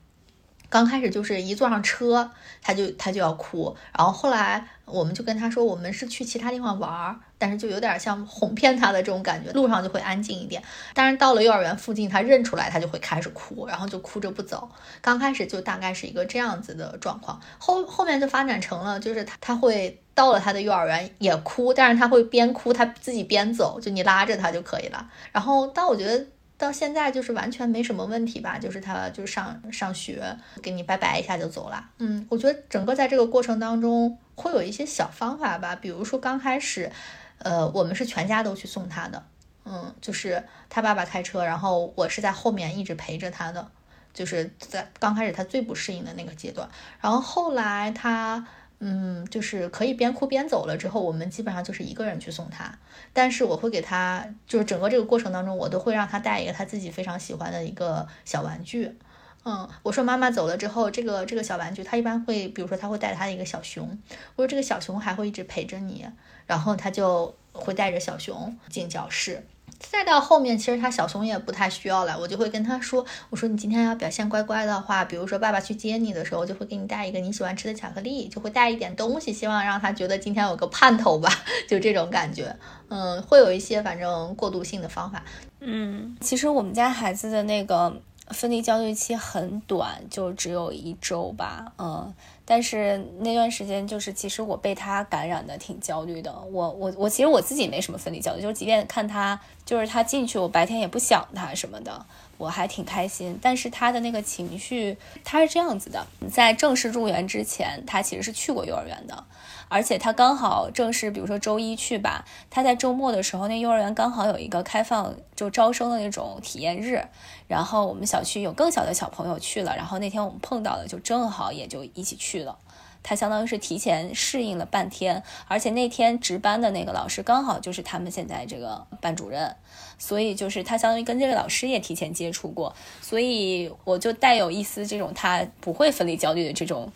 [0.70, 2.30] 刚开始就是一坐上车，
[2.62, 10.62] 他就他就要哭，然后后来我们就跟他说，我们是去其他地方玩儿，但是就有点像哄骗他的这种感觉，路上就会安静一点。
[10.94, 14.70] 但是到了幼儿园附近，他认出来，他就会开始哭，然后就哭着不走。
[15.02, 25.10] 刚开始就大概是一个这样子的状况，后后面就发展成了，就是他他会到了他的幼儿园也哭，但是他会边哭他自己边走，就你拉着他就可以了。
[25.32, 26.28] 然后但我觉得。
[26.60, 31.90] 到现在就是完全没什么问题吧，就是他就是上上学，给你拜拜一下就走了。
[31.98, 36.92] 嗯，我觉得整个在这个过程当中会有一些小方法吧，比如说刚开始，
[37.38, 39.24] 呃，我们是全家都去送他的，
[39.64, 43.66] 嗯，就是他爸爸开车，然后我是在后面一直陪着他的，
[44.14, 46.70] 就是在刚开始他最不适应的那个阶段，
[47.00, 48.46] 然后后来他。
[48.80, 52.80] 嗯，就是可以边哭边走了之后，我们基本上就是一个人去送他。
[53.12, 58.98] 但是我会给他，就是整个这个过程当中，我都会让他带一个他自己非常喜欢的一个小玩具。
[59.44, 63.98] 嗯，我说妈妈走了之后，这个这个小玩具，他一般会，比如说他会带他的一个小熊，
[64.36, 66.06] 我说这个小熊还会一直陪着你，
[66.46, 69.46] 然后他就会带着小熊进教室。
[69.80, 81.30] 再到后面，其实他小熊也不太需要了，我就会跟他说，我说你今天要表现乖乖的话，比如说爸爸去接你的时候，就会给你带一个你喜欢吃的巧克力，就会带一点东西，希望让他觉得今天有个盼头吧，
[81.68, 82.56] 就这种感觉。
[82.90, 85.24] 嗯，会有一些反正过渡性的方法。
[85.60, 88.02] 嗯，其实我们家孩子的那个。
[88.32, 92.14] 分离焦虑期很短，就只有一周吧，嗯，
[92.52, 102.04] 但是那段时间就是其实我被他感染的挺焦虑的，我我我其实我自己没什么分离焦虑，就是即便看他就是他进去，我白天也不想他什么的，
[102.40, 109.24] 我还挺开心，但是他的那个情绪他是这样子的，在正式入园之前，他其实是去过幼儿园的。
[109.70, 117.06] 而且他刚好正是，比如说周一去吧，他在周末的时候，那幼儿园刚好有一个开放就招生的那种体验日，
[117.48, 122.58] 然后我们小区有更小的小朋友去了，然后那天我们碰到了，就正好也就一起去了。
[123.02, 129.56] 他相当于是提前适应了半天，而且那天值班的那个老师刚好就是他们现在这个班主任，
[129.98, 136.92] 所以就是他相当于跟这个老师也提前接触过，所以我就带有一丝这种他不会分离焦虑的这种。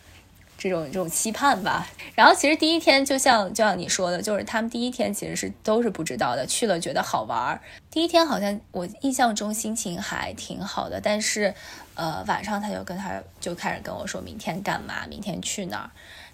[0.64, 7.60] 这种这种期盼吧，然后其实第一天就像就像你说的，就是他们第一天其实是都是不知道的，去了觉得好玩儿。
[7.90, 11.54] 第一天好像我印象中心情还挺好的，但是，
[11.96, 15.90] 呃，晚上他就跟他就开始跟我说明天干嘛，明天去哪儿。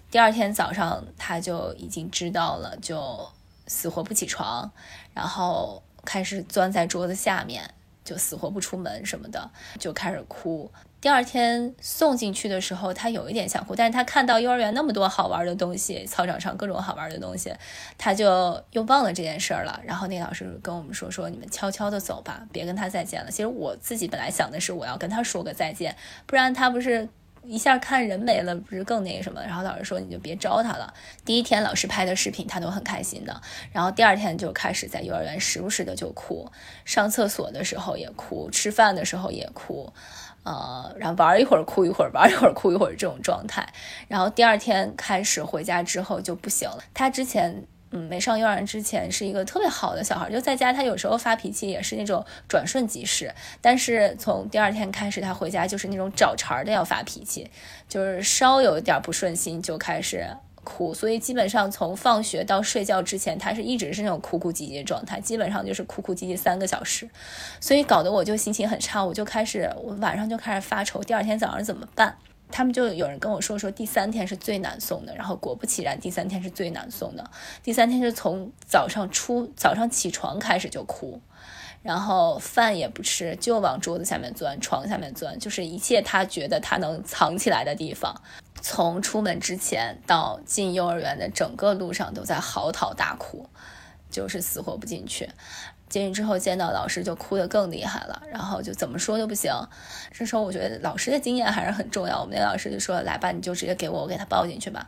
[0.09, 3.27] 第二天早上他就已经知道了，就
[3.67, 4.71] 死活不起床，
[5.13, 7.69] 然后开始钻在桌子下面，
[8.05, 10.71] 就死活不出门什么的，就开始哭。
[11.01, 17.51] 第二天送进去的时候，他有一点想哭，但是他看到幼儿园那么多好玩的东西，操场上各种好玩的东西，
[17.97, 19.81] 他就又忘了这件事儿了。
[19.83, 23.31] 然后那老师跟我们说说，你们悄悄的走吧，别跟他再见了。
[23.31, 25.95] 其实我自己本来想的是，我要跟他说个再见，
[26.27, 27.09] 不然他不是
[27.43, 29.41] 一下看人没了，不是更那个什么？
[29.41, 30.93] 然后老师说你就别招他了。
[31.25, 33.41] 第一天老师拍的视频，他都很开心的。
[33.71, 36.51] 然后第二天就开始在幼儿园时不时的就哭，
[36.85, 39.91] 上厕所的时候也哭，吃饭的时候也哭。
[40.43, 43.67] 呃，然后玩一会儿哭一会儿，玩一会儿哭一会儿这种状态，
[44.07, 46.79] 然后第二天开始回家之后就不行了。
[46.93, 57.51] 他之前嗯没上幼儿园之前是一个特别好的小孩，就在家他有时候发脾气也是那种转瞬即逝，但是从第二天开始他回家就是那种找茬的要发脾气，
[57.87, 60.25] 就是稍有一点不顺心就开始。
[60.63, 67.09] 哭，所以基本上从放学到睡觉之前，他是一直是那种哭哭唧唧的状态，基本上就是哭哭唧唧三个小时，
[67.59, 72.15] 所以搞得我就心情很差，我就开始我晚上就开始发愁，第二天早上怎么办？
[72.53, 77.31] 他们就有人跟我说说第三天是最难送的，然后果不其然，第三天是最难送的，
[77.63, 81.21] 第三天是从早上出早上起床开始就哭，
[81.81, 88.13] 然后饭也不吃，就往桌子下面钻，床下面钻，就是一切他觉得他能藏起来的地方。
[88.61, 93.49] 从出门之前到进幼儿园的整个路上都在嚎啕大哭，
[94.09, 95.29] 就是死活不进去。
[95.89, 99.51] 进去之后见到老师就哭得更厉害了，然后就怎么说都不行。
[100.13, 102.21] 这时候我觉得老师的经验还是很重要。
[102.21, 104.87] 我们那老师就说：“来吧，你就直接给我，我给他抱进去吧。”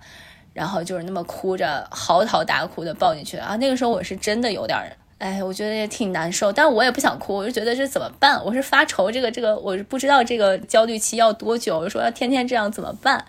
[0.54, 3.58] 然后就是那么哭着嚎啕大哭的抱进去啊。
[3.58, 4.80] 那个时候我是真的有点，
[5.18, 8.41] 哎，我觉得也挺难受，但我也不想哭，我就觉得这怎么办？
[8.45, 13.26] 我是发愁这个这个，我是不知道这个焦虑期要多久，我说要天天这样怎么办？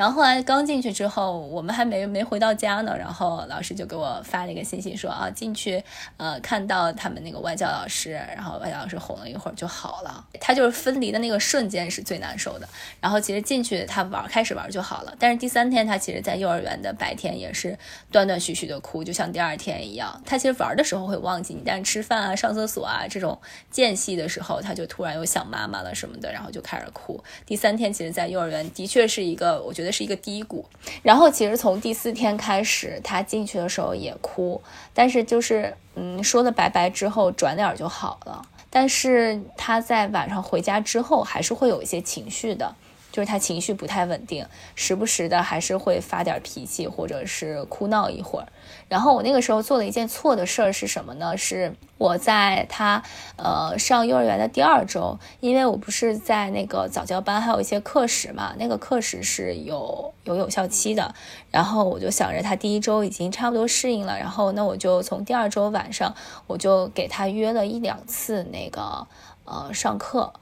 [0.00, 5.84] 然后后来刚进去之后，我们还没没回到家呢，然后老师就给我发了一个信息说啊，进去
[6.16, 10.24] 呃看到他们那个外教老师，然后外教老师哄了一会儿就好了。
[10.40, 12.66] 他就是分离的那个瞬间是最难受的。
[12.98, 17.78] 然后其实进去他玩开始玩就好了，但是第三天他其实在幼儿园的白天也是
[18.10, 20.18] 断断续续的哭，就像第二天一样。
[20.24, 23.38] 他其实玩的时候会忘记你，但是吃饭啊、上厕所啊这种
[23.70, 27.22] 间隙的时候，他就突然又想妈妈了什么的，然后就开始哭。
[27.44, 29.89] 第三天其实，在幼儿园的确是一个我觉得。
[29.90, 30.64] 是一个低谷，
[31.02, 34.60] 然后其实从第四天开始，他进去的时候也哭，
[34.94, 38.42] 但是就是嗯说了拜拜之后，转脸就好了。
[38.70, 42.74] 但是他在晚上回家之后，还是会有一些情绪的。
[43.12, 44.46] 就是他情绪不太稳定，
[44.76, 48.46] 时不时的还是会发点脾气，或者是哭闹一会儿。
[48.90, 51.36] 然后我那个时候做了一件错的事儿是什么呢？
[51.36, 53.00] 是我在他
[53.36, 61.14] 呃上幼儿园的第二周，因为我不是在那个早教班还有一些课时嘛，那个课时是有有有效期的。
[61.52, 66.12] 然后我就想着他第一周已经差不多适应了，然后那我就从第二周晚上
[66.48, 69.06] 我就给他约了一两次那个
[69.44, 70.32] 呃上课。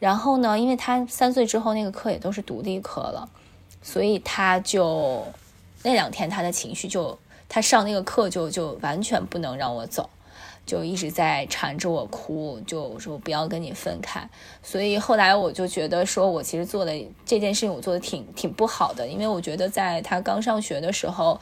[0.00, 3.28] 然后呢，因为他三岁之后那个课也都是独立课了，
[3.80, 5.24] 所以他就
[5.84, 7.16] 那两天他的情绪就，
[7.52, 10.08] 他上那个课就就完全不能让我走。
[10.64, 14.26] 就一直在缠着我哭，就说不要跟你分开。
[14.62, 16.92] 所以后来我就觉得，说我其实做的
[17.26, 21.38] 这件事情，我做的挺挺不好的，因为我觉得在他刚上学的时候。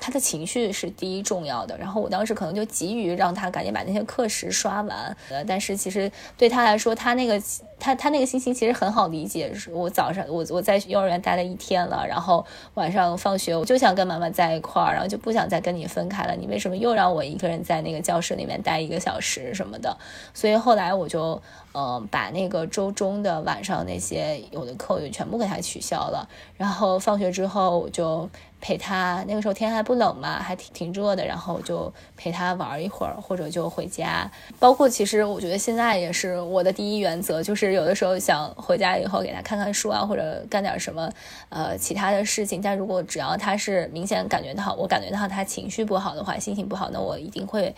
[0.00, 5.16] 他的情绪是第一重要的，然后我当时可能就急于让他赶紧把那些课时刷完，
[5.46, 7.40] 但是其实对他来说，他那个
[7.78, 9.52] 他他那个心情其实很好理解。
[9.70, 12.44] 我早上我我在幼儿园待了一天了，然后
[12.74, 16.34] 晚上放学我就想跟妈妈在一块儿，然后就不想再跟你分开了。
[16.34, 19.96] 你为什么又让我一个人在那个教室里面待一个小时什么的？
[20.32, 21.40] 所以后来我就
[21.78, 28.28] 嗯把那个周中的晚上那些有的课我就全部给他取消了，然后放学之后我就。
[28.60, 34.28] 陪他那个时候天还不冷嘛，还挺挺热的，然后就陪他玩一会儿，或者就回家。
[34.58, 41.08] 包括其实我觉得现在也是我的第一原则，就是有的时候想回家以后给他看看书啊，或者干点什么
[41.50, 42.60] 呃其他的事情。
[42.60, 47.72] 但如果只要他是明显感觉到我感觉到他情绪不好的话，心情不好，那我一定会。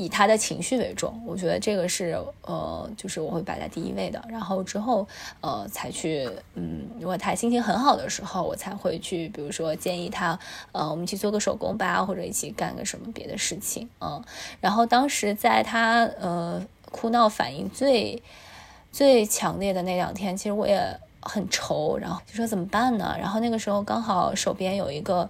[0.00, 4.24] 以他的情绪为重，我觉得这个是呃，就是我会摆在第一位的。
[4.28, 5.04] 然后之后
[5.40, 10.38] 呃，才去嗯，如果他心情很好的时候，我才会去，比如说建议他
[10.70, 14.22] 呃，我们去做个手工吧，或者一起干个什么别的事情嗯。
[14.60, 18.22] 然后当时在他呃哭闹反应最
[18.92, 20.80] 最强烈的那两天，其实我也
[21.22, 23.16] 很愁，然后就说怎么办呢？
[23.18, 25.28] 然后那个时候刚好手边有一个。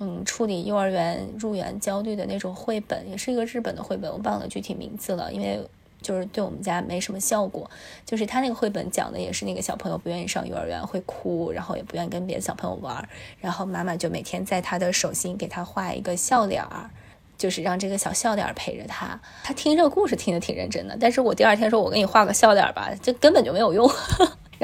[0.00, 5.64] 嗯，处理幼儿园入园焦虑的那种绘本，也是一个日本的绘本，我忘了具体名字了，因为
[6.02, 7.70] 就是对我们家没什么效果。
[8.04, 13.08] 就是他那个绘本讲的也是那个小朋友不愿意上幼儿园，会哭，然后也不愿意跟别的小朋友玩，
[13.40, 16.90] 然后妈妈就每天在他的手心给他画一个笑脸儿，
[17.38, 19.18] 就是让这个小笑脸陪着他。
[19.44, 23.88] 他听这个故事听得挺认真的，但是我第二天说我给你画个笑脸吧，这根本就没有用。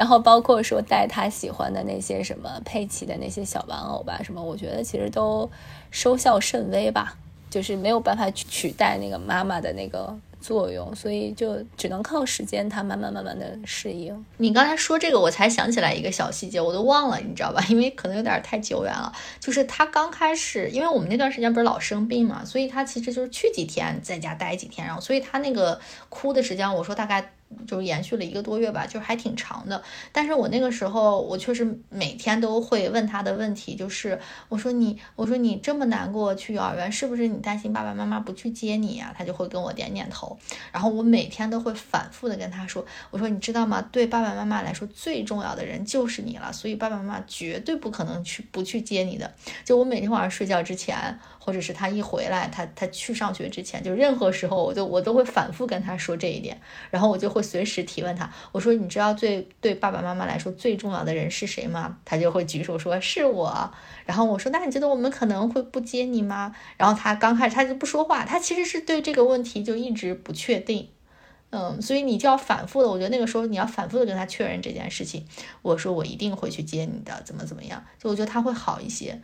[0.01, 5.47] 然后包括说带他喜欢的那些什么佩奇的那些小玩偶吧，什么我觉得其实都
[5.91, 7.15] 收效甚微吧，
[7.51, 14.25] 就是没有办法去取代那个妈妈的那个作用，所以就只能靠时间，他慢慢慢慢的适应。
[14.37, 17.63] 你刚才说这个，我才想起来一个小细节，我都忘了，你知道吧？
[17.69, 19.13] 因为可能有点太久远了。
[19.39, 25.79] 就是他刚开始，因为我们那段时间不是老生病嘛，所以他其实就是去几天在家待几天，然后所以他那个
[26.09, 27.33] 哭的时间，我说大概。
[27.67, 29.81] 就延续了一个多月吧，就还挺长的。
[30.11, 34.19] 但是我那个时候，我确实每天都会问他的问题，就是
[34.49, 39.13] 我说你，我说你这么难过去幼儿园，是不是你担心爸爸妈妈不去接你呀？
[39.17, 40.37] 他就会跟我点点头。
[40.71, 43.81] 然后我每天都会反复的跟他说，我说你知道吗？
[43.91, 49.31] 对爸爸妈妈来说，最重要的人就是你了，所以爸爸妈妈绝对不可能去不去接你的。
[49.63, 51.19] 就我每天晚上睡觉之前。
[51.43, 56.61] 或者是他一回来，他他去上学之前，就任何时候，我就我都会反复跟他说这一点，
[56.91, 61.97] 然后我就会随时提问他，我说你知道最对爸爸妈妈来说最重要的人是谁吗？
[62.05, 63.71] 他就会举手说是我，
[64.05, 66.55] 然后我说那你觉得我们可能会不接你吗？
[66.77, 70.89] 然后他刚开始他就不说话，他其实是对这个问题就一直不确定，
[71.49, 75.25] 嗯，所以你就要反复的，我觉得那个时候你要反复的跟他确认这件事情，
[75.63, 79.19] 我说我一定会去接你的，怎么怎么样，就我觉得他会好一些。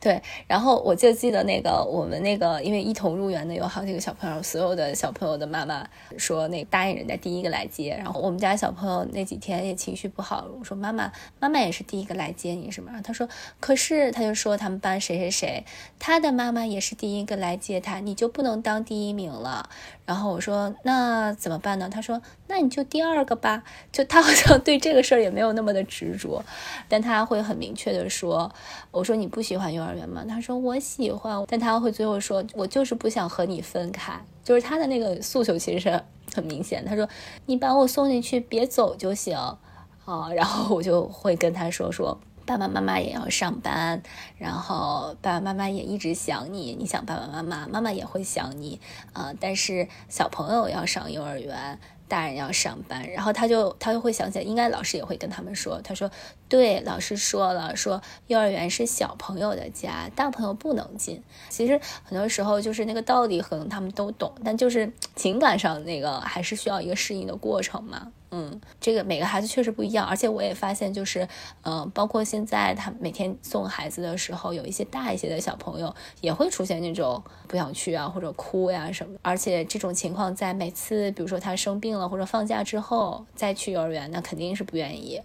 [0.00, 5.86] 对，然后我就记得那个我们那个，因为一同入园的有好几个小朋友，所有的小朋友的妈妈
[6.18, 7.94] 说，那答应人家第一个来接。
[7.96, 11.10] 然后我们家小朋友那几天也情绪不好，我说妈妈，
[11.40, 13.00] 妈妈也是第一个来接你，是吗？
[13.02, 13.28] 他说，
[13.60, 15.64] 可是他就说他们班谁谁谁，
[15.98, 19.70] 他的妈妈也是第一个来接他，你就不能当第一名了。
[20.04, 21.88] 然后我说那怎么办呢？
[21.88, 22.20] 他说
[22.54, 23.64] 那你就第二个吧。
[23.90, 26.40] 就他好像对这个事儿也没有那么的执着，
[26.88, 28.48] 但他会很明确的说，
[28.92, 30.24] 我说你不喜欢幼儿园吗？
[30.28, 34.12] 他说我喜欢，但他会最后说，我就是不想和你分开。
[34.44, 36.00] 就是他的那个诉求其实是
[36.32, 36.84] 很明显。
[36.84, 37.08] 他说
[37.46, 39.36] 你把我送进去，别走就行
[40.04, 40.28] 啊。
[40.32, 42.20] 然后我就会跟他说说。
[42.46, 44.02] 爸爸妈妈也要上班，
[44.36, 48.78] 然后爸爸妈妈也一直想你，你想爸爸妈妈，妈妈也会想你
[49.14, 49.32] 啊。
[49.40, 51.78] 但是小朋友要上幼儿园，
[52.14, 56.08] 大人要上班，然后他就他就会想起来，应该老师也会跟他们说，他说
[56.48, 61.20] 对，老师说了，说幼儿园是小朋友的家，大朋友不能进。
[61.48, 68.12] 其实很多时候就是那个道理，可能他们都懂，但就是情感上那个还是需要一个适应的过程嘛。
[68.36, 71.28] 嗯，这个每个孩子确实不一样，而且我也发现，就是，
[71.62, 79.16] 嗯，包括现在他每天送孩子的时候，有一些大一些的小朋友也会出现那种不想去啊，或者哭呀什么。
[79.22, 85.20] 而且这种情况在每次，比如说他生病了或者放假之后再去幼儿园，那肯定是不愿意。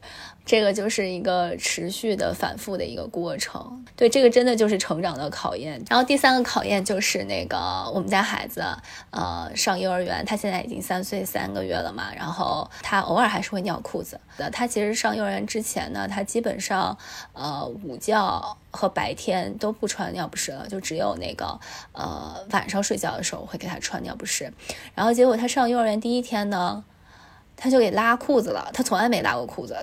[0.50, 3.86] 这个就是一个持续的反复的一个过程。
[3.96, 5.80] 对，这个真的就是成长的考验。
[5.90, 7.58] 然后第三个考验就是那个
[7.94, 8.66] 我们家孩子，
[9.12, 13.02] 呃，上幼儿园，他现在已经三岁三个月了嘛，然后他。
[13.10, 14.20] 偶尔还是会尿裤子。
[14.52, 16.96] 他其实上幼儿园之前呢，他基本上
[17.34, 21.60] 呃午觉和白天都不穿尿不湿了，就只有那个
[21.94, 24.54] 呃晚上睡觉的时候会给他穿尿不湿。
[24.96, 26.84] 然后结果他上幼儿园第一天呢。
[27.62, 29.76] 他就给拉裤子了，他从来没拉过裤子。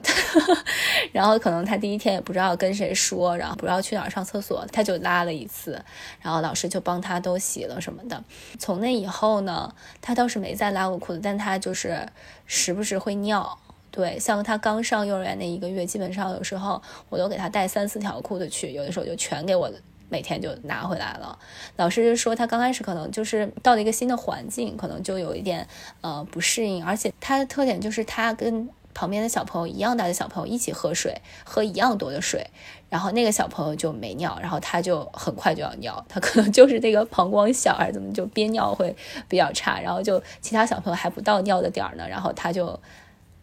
[1.13, 5.79] 然后可能他第一天也不知道跟谁说，然后不知道去哪儿上厕所，他就拉了一次，
[6.23, 8.25] 然后老师就帮他都洗了什么的。
[8.59, 12.09] 从那以后呢，他倒是没再拉过裤子，但他就是
[12.47, 13.59] 时不时会尿。
[13.91, 19.71] 对，像他刚上幼儿园那一个月，基本上有时候我都给他带三四条裤子去，有的时候就全给我。
[20.09, 21.39] 每天就拿回来了。
[21.77, 25.67] 老师就说他刚开始可能就是到了一个新的环境，可能就有一点
[26.01, 32.49] 呃不适应，而且他的特点就是他跟旁边的小朋友一样大的小朋友一起喝水，喝一样多的水，
[32.89, 38.97] 然后那个小朋友就没尿，然后他就很快就要尿，他可能就是那个膀胱小还是怎么，就憋尿会
[39.29, 42.79] 比较差，然后就其他小朋友还不到尿的点儿呢，然后他就。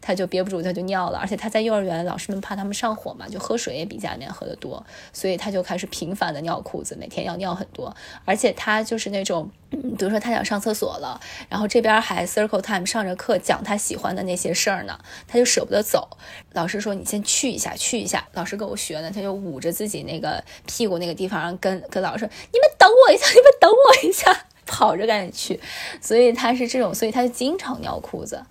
[0.04, 1.18] 他就憋不住，他就尿了。
[1.18, 7.96] 而且他在幼儿园，老师们怕他们上火嘛，就喝水也比家里面喝的多，所以他就开始频繁的尿裤子，每天要尿很多。
[8.26, 11.18] 而且他就是那种，比如说他想上厕所了，
[11.48, 16.18] 然后这边还 circle time 上着课讲他喜欢的那些事儿呢，他就舍不得走。
[16.52, 18.28] 老师说你先去一下，去一下。
[18.34, 25.60] 老师跟我学呢，他就捂着自己那个屁股那个地方，跟跟老师说：“你们等我一下，你们等我一下，跑着赶紧去。”
[26.00, 28.42] 所以他是这种，所以他就经常尿裤子。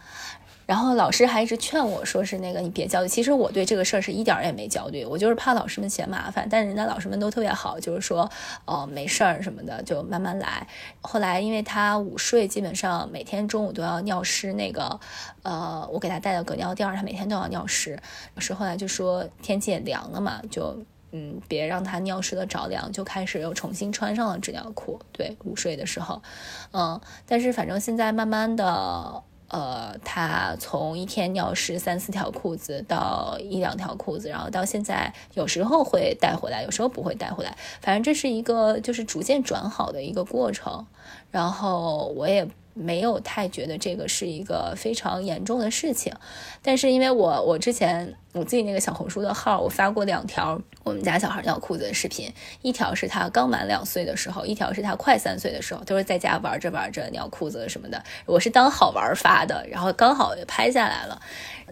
[0.66, 6.48] 然后老师还一直劝我说是那个你别焦虑，其实我对这个事儿是一点儿也没焦虑，我就是怕老师们嫌麻烦。
[6.50, 8.30] 但人家老师们都特别好，就是说
[8.66, 10.66] 哦没事儿什么的，就慢慢来。
[11.02, 15.00] 后来因为他午睡，基本上每天中午都要尿湿那个，
[15.42, 18.00] 呃，我给他带的隔尿垫儿，他每天都要尿湿。
[18.36, 20.78] 老师后来就说天气也凉了嘛，就
[21.12, 25.00] 嗯别让他尿湿了着凉，就开始又重新穿上了纸尿裤。
[25.12, 26.22] 对，午睡的时候，
[26.72, 29.24] 嗯，但是反正现在慢慢的。
[29.54, 40.86] 呃，他从一天尿湿三四条裤子到一两条裤子，然后到现在有时候会带回来，有时候不会带回来，反正这是一个就是逐渐转好的一个过程，
[41.30, 42.48] 然后我也。
[42.74, 46.14] 没有太觉得这个是一个非常严重的事情，
[46.62, 52.32] 但是因为我我之前我自己那个小红书的号，我发过两条我们家小孩尿裤子的视频，
[52.62, 61.22] 一条是他刚满两岁的时候，一条是他快三岁的时候，都是在家玩着玩着尿裤子什么的，我是当好玩发的，然后刚好拍下来了，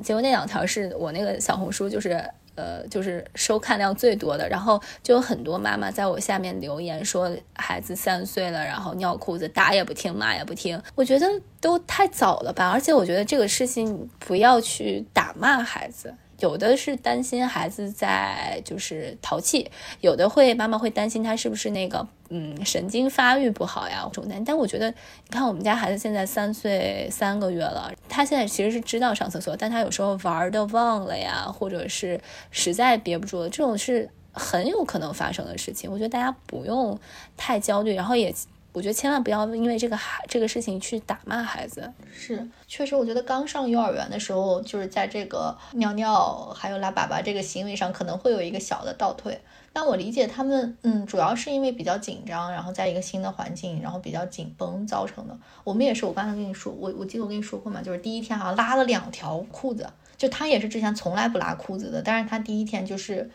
[0.03, 2.23] 结果那两条是我那个小红书就是。
[2.61, 11.27] 呃，就是收看量最多的，然后就有很多妈妈在我下面留言说，孩子三岁了，然后尿裤子，打也不听，骂也不听，我觉得
[11.59, 16.13] 都太早了吧，而且我觉得这个事情不要去打骂孩子。
[16.41, 24.43] 有的是担心孩子在就是淘气，有的会妈妈会担心他是不是那个嗯神经发育不好呀，重担。
[24.43, 32.19] 但我觉得，你看我们家孩子现在三岁三个月了，他现在其实是知道上厕所，但他有时候玩的忘了呀，或者是
[32.49, 35.91] 实在憋不住了，这种是很有可能发生的事情。
[35.91, 36.99] 我觉得大家不用
[37.37, 38.33] 太焦虑，然后也。
[38.73, 41.91] 我觉得千万不要因为这个孩这个事情去打骂孩子。
[42.13, 49.39] 是，确实，我觉得刚上幼儿园的时候，就是在这个尿尿还有拉粑粑这个行为上，可能会有一个小的倒退。
[49.73, 55.37] 但我理解他们，嗯，主要是因为比较紧张，然后在一个新的环境，然后比较紧绷造成的。
[55.63, 63.29] 我们也是，我刚才跟你说，我我记得我跟你说过嘛，就是第一天好像拉了两条裤子，就他也是之前从来不拉裤子的，但是他第一天就是。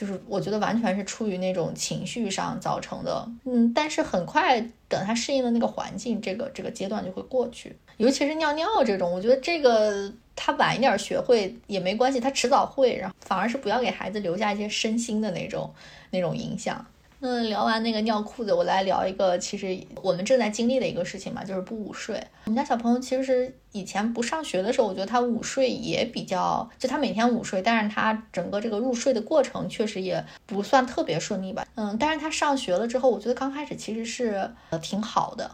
[0.00, 4.58] 就是我觉得完全是出于那种情绪上造成的，嗯，但是很快
[4.88, 7.76] 等他适应了那个环境，这个这个阶段就会过去。
[7.98, 12.96] 尤其是尿尿这种，我觉得这个他晚一点学会也没关系，他迟早会。
[12.96, 15.70] 然后反而是不要给孩子留下一些身心的那种
[16.10, 16.82] 那种影响。
[17.22, 22.16] 那聊完那个尿裤子，我来聊一个其实我们正在经历的一个事情嘛，就是不午睡。
[22.46, 31.66] 我们家小朋友其实以前不上学的时候，我觉得他午睡也比较，就他每天午睡，但是他整个这个入睡的过程确实也不算特别顺利吧。
[31.74, 35.50] 嗯，但是他上学了之后，我觉得刚开始其实是呃挺好的。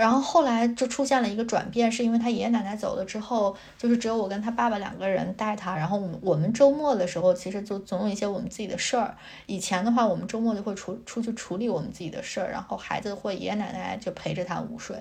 [0.00, 5.76] 然后后来就出现了一个转变，是因为他爷爷奶奶走了之后，就是只有我跟他爸爸两个人带他。
[5.76, 9.14] 然后我们我们周末的时候，其实就总有一些我们自己的事儿。
[9.44, 14.96] 以前的话，我们周末就会出出去处理我们自己的事儿，然后孩子或爷爷奶奶就陪着他午睡。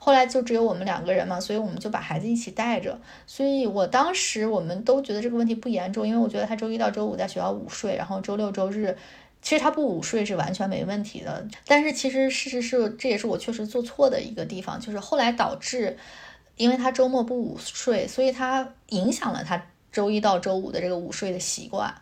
[0.00, 2.98] 后来就只有我们两个人嘛，所以我们就把孩子一起带着。
[3.26, 8.96] 所以我当时我们都觉得这个问题不严重，因为我觉得他周一到周五在学校午睡，然后周六周日。
[9.42, 15.96] 其实他不午睡是完全没问题的，但是其实事实是，这也是我确实做错的一个地方，就是后来导致，
[16.56, 21.94] 因为他周末不午睡，所以他影响了他周一到周五的这个午睡的习惯。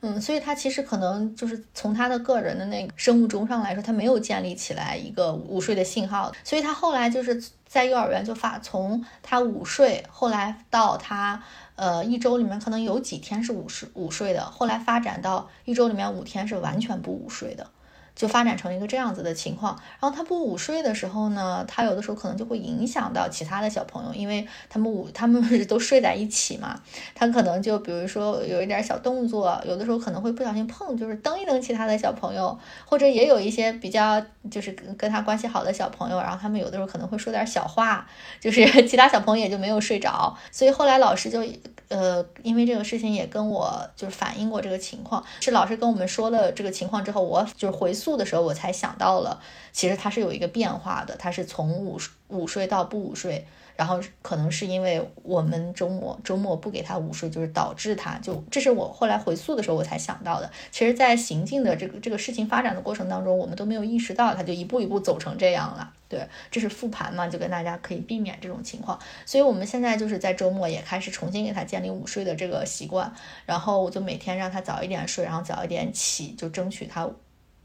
[0.00, 7.42] 嗯，所以他其实可能就是从他的个人的那个生物钟上来说，他没有建立起来一个午睡的信号，所以他后来就是。
[7.66, 11.42] 在幼儿园就发从他午睡，后来到他
[11.76, 17.70] 呃一周里面可能有几天是午睡午睡的，后来发展到一周里面五天是完全不午睡的。
[18.14, 26.80] 就发展成一个这样子的情况，然后他不午睡的时候呢，他有的时候可能就会影响到其他的小朋友，因为他们午他们都睡在一起嘛，
[27.14, 38.06] 他可能就比如说有一点小动作，有的时候可能会不小心碰，就是蹬一蹬其他的小朋友，或者也有一些比较就是跟跟他关系好的小朋友，然后他们有的时候可能会说点小话，
[38.40, 41.44] 就是 其他小朋友也就没有睡着，所以后来老师就。
[41.88, 49.40] 呃，因为这个事情也跟我就是反映过这个情况，是老师跟我们说了这个情况之后，我就是回溯的时候，我才想到了，
[49.72, 53.46] 其实它是有一个变化的，它是从五十午睡到不午睡。
[53.76, 60.48] 然后可能是因为我们周末周末不给他午睡，就是导致他就这是我后来回溯的时候我才想到的。
[60.70, 65.92] 其实，在行进的这个这个事情发展的过程当中，我们都没有意识到，他就一步一步走成这样了。
[66.08, 68.96] 对，这是复盘嘛，就跟大家可以避免这种情况。
[69.26, 73.12] 所以我们现在就是在周末也开始重新给他建立午睡的这个习惯，
[73.44, 77.10] 然后我就每天让他早一点睡，然后早一点起，就争取他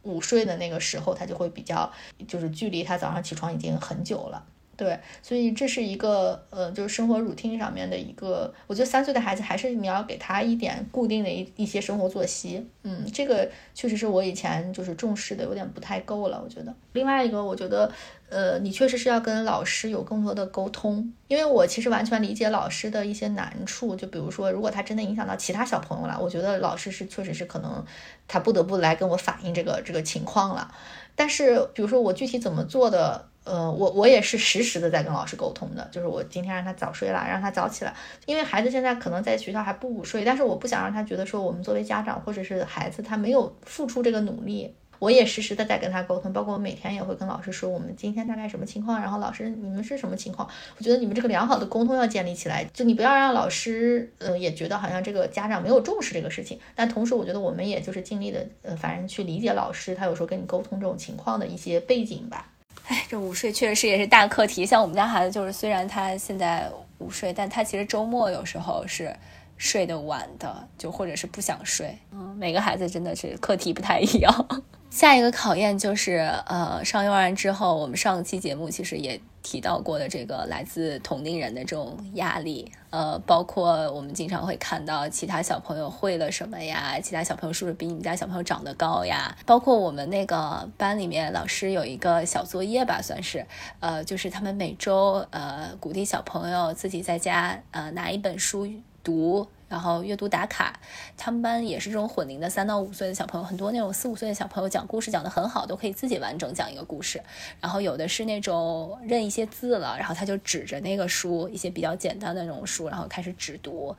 [0.03, 1.91] 午睡的那个时候，他就会比较
[2.27, 4.45] 就是距离他早上起床已经很久了。
[4.79, 16.73] 对，所以这是一个呃，就是生活 routine 上面的一个，我觉得三岁的孩子还是你要给他一点固定的一一些生活作息，嗯，这个确实是我以前就是重视的有点不太够了，我觉得。
[16.93, 17.91] 另外一个，我觉得
[18.29, 27.83] 呃，你确实是要跟老师有更多的沟通，因为我其实完全理解老师的一些难处，就比如说，如果他真的影响到其他小朋友了，我觉得老师是确实是可能
[28.29, 30.73] 他不得不来跟我反映这个这个情况了。
[31.17, 33.25] 但是，比如说我具体怎么做的？
[33.49, 37.91] 呃，我我也是实时的在跟老师沟通的，就是我今天让他早睡了，让他早起来，
[38.27, 50.47] 因为孩子现在可能在学校还不午睡，但是我不想让他觉得说我们作为家长或者是孩子他没有付出这个努力，我也实时的在跟他沟通，包括我每天也会跟老师说我们今天大概什么情况，然后老师你们是什么情况，
[50.77, 62.45] 我觉得你们这个良好的沟通要建立起来，就你不要让老师呃也觉得好像这个家长没有重视这个事情，但同时我觉得我们也就是尽力的呃反正去理解老师他有时候跟你沟通这种情况的一些背景吧。
[62.89, 64.65] 哎，这午睡确实是也是大课题。
[64.65, 66.67] 像我们家孩子，就是虽然他现在
[66.97, 69.15] 午睡，但他其实周末有时候是
[69.57, 71.95] 睡得晚的，就或者是不想睡。
[72.11, 74.47] 嗯，每个孩子真的是课题不太一样。
[74.89, 89.35] 下一个考验就是，呃，上幼儿园之后，我们上期节目其实也提到过的这个来自同龄人的这种压力，呃，包括我们经常会看到其他小朋友会了什么呀，其他小朋友是不是比你们家小朋友长得高呀？
[89.45, 93.45] 包括我们那个班里面老师有一个小作业吧，算是，
[93.79, 98.67] 呃，就是他们每周呃鼓励小朋友自己在家呃拿一本书
[99.03, 99.47] 读。
[99.69, 100.77] 然后阅读打卡，
[101.15, 107.21] 他们班也是这种混龄的三到五岁的小朋友，很多那种四五岁的小朋友讲故事讲得很好，都可以自己完整讲一个故事。
[107.61, 113.95] 然后有的是那种认一些字了，然后他就指着那个书，一些比较简单的那种书，然后开始指读。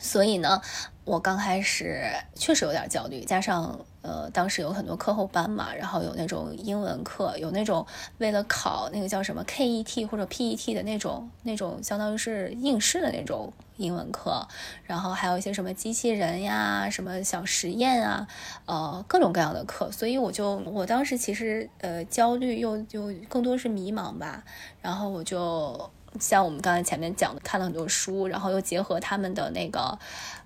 [0.00, 0.62] 所以呢，
[1.08, 2.04] 我刚开始
[2.34, 7.86] 确实有点焦虑，加上呃当时有很多课后班嘛，然后有那种英文课，有那种
[8.18, 13.52] 为了考那个叫什么 KET 或者 PET 的那种那种相当于是应试的那种。
[13.78, 14.48] 英文课，
[14.82, 18.26] 然后还有一些什么机器人呀、什么小实验啊，
[18.66, 24.42] 呃，各种各样的课，所以我就我当时其实呃焦虑又又更多是迷茫吧。
[24.82, 29.96] 然后我就像我们刚才前面讲的，看了很多书，然后又结合他们的那个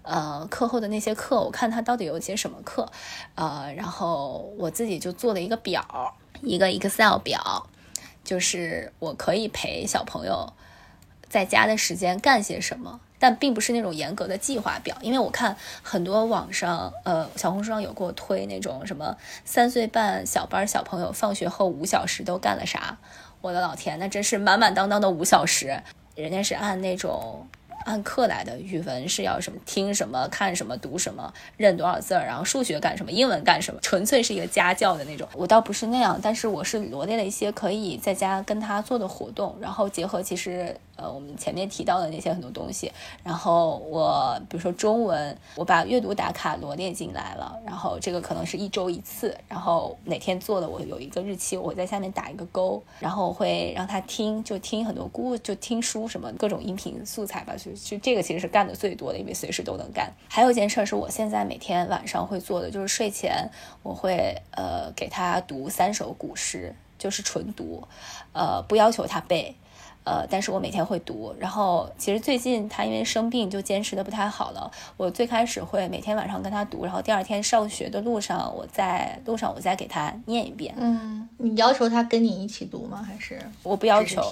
[0.02, 2.90] 呃课后的那些课，我看他到底有些什么课，
[3.34, 7.66] 呃，然后我自己就做了一个表，一个 Excel 表，
[8.22, 10.52] 就是我可以陪小朋友
[11.28, 13.00] 在家的时间干些什么。
[13.18, 22.98] 但并不是那种严格的计划表，因为我看很多网上，呃，小红书上有给我推那种什么三岁半小班小朋友放学后五小时都干了啥，
[23.40, 25.80] 我的老天，那真是满满当当的五小时，
[26.16, 27.46] 人家是按那种。
[27.84, 35.28] 按课来的语文是要什么听什么看什么读什么认多少字儿，然后数学干什么英文干什么，纯粹是一个家教的那种。
[35.34, 42.92] 我倒不是那样，但是我是罗列了一些可以在家跟他做的活动，然后结合其实呃我们前面提到的那些很多东西，
[43.24, 57.71] 然后我比如说中文，我把阅读打卡罗列进来了，然后这个可能是一周一次，然后哪天做的我有一个日期，我在下面打一个勾，然后我会让他听，就听很多故就听书什么各种音频素材吧，就。
[57.72, 60.12] 就这个其实是干的最多的，因为随时都能干。
[60.28, 63.50] 还有一件事是我现在每天晚上会做的，就是睡前
[63.82, 67.82] 我会呃给他读三首古诗，就是纯读，
[68.32, 69.54] 呃不要求他背，
[70.04, 71.34] 呃但是我每天会读。
[71.38, 74.70] 然后其实最近他因为生病就坚持的不太好了。
[74.96, 80.74] 我最开始会每天晚上跟他读，然后第二天上学的路上我在路上我再给他念一遍。
[80.78, 83.02] 嗯，你要求他跟你一起读吗？
[83.02, 84.22] 还是我不要求？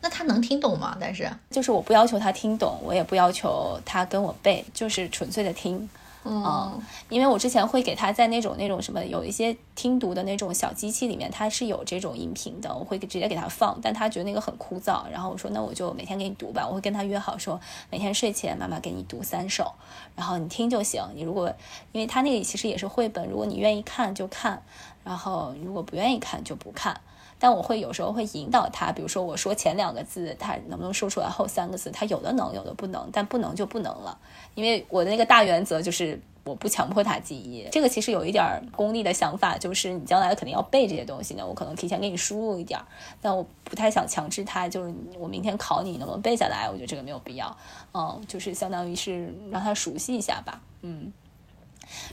[0.00, 0.96] 那他能听懂吗？
[1.00, 5.88] 但是就是我不要求他听懂，我也不要求他跟我背，就是纯粹的听。
[6.24, 17.58] 嗯，因为我之前会给他在那种那种什么有一些听读的那种小机器里面，它是有这种音频的，我会直接给他放，但他觉得那个很枯燥，然后我说那我就每天给你读吧，我会跟他约好说
[17.88, 19.72] 每天睡前妈妈给你读三首，
[20.16, 21.02] 然后你听就行。
[21.14, 21.50] 你如果
[21.92, 24.62] 因为他那个其实也是绘本，如果你愿意看就看，
[25.04, 27.00] 然后如果不愿意看就不看。
[27.38, 31.90] 但我会有时候会引导他，比如说我说前两个字，他能不能说出来后三个字？
[31.90, 34.18] 他有的能，有的不能，但不能就不能了。
[34.54, 37.68] 因为我的那个大原则就是我不强迫他记忆。
[37.70, 42.80] 这个其实有一点功利的想法，就是你将来肯定要背这些东西呢，我可能提前给你输入一点，
[43.20, 46.68] 但我不太想强制他，就是我明天考你能不能背下来？
[46.68, 47.56] 我觉得这个没有必要。
[47.94, 50.60] 嗯，就是相当于是让他熟悉一下吧。
[50.82, 51.12] 嗯。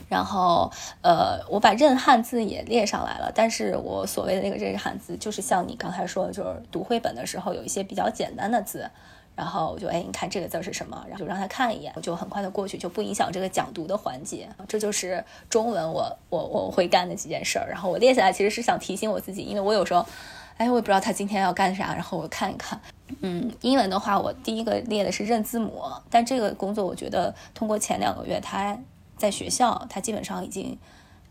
[0.08, 0.70] 然后，
[1.02, 8.88] 呃，我把认汉字也列上来了，但是我所谓的那个认汉字，就是像你刚才说的，就是读绘本的时候有一些比较简单的字，
[9.34, 14.48] 然后我就哎，你看这个字是什么，然后就让他看一眼，我就很快的过去，就不影响这个讲读的环节。
[14.66, 17.68] 这就是中文我我我会干的几件事儿。
[17.68, 20.06] 然后我列下来其实是想提醒我自己，因为我有时候，
[20.56, 22.80] 哎，我也不知道他今天要干啥，然后我看一看。
[23.20, 28.78] 嗯，英文的话，我第一个列的是认字母，但这个工作我觉得通过前两个月他。
[29.16, 30.78] 在学校，他基本上已经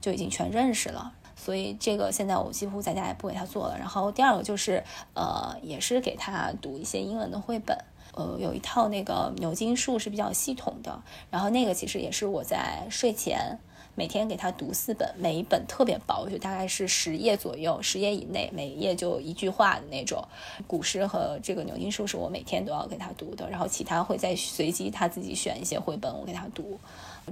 [0.02, 3.78] 就已经全认识了，所以这个现在我几乎在家也不给他做了。
[3.78, 4.84] 然后第二个就是，
[5.14, 7.78] 呃，也是给他读一些英文的绘本，
[8.14, 13.60] 呃，有一套那个牛津树是比较系统的，然后那个其实也是我在睡前
[13.96, 20.22] 每天给他读四本，每一本特别薄，就大概是十页左右，十页以内，每一页就一句话的那种。
[20.68, 26.78] 古诗和这个牛津树是我每天都要给他读的，然后其他会再随机他自己选一些绘本，我给他读。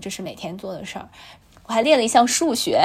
[0.01, 1.07] 这是每天做的事儿，
[1.65, 2.81] 我还列了一项数学，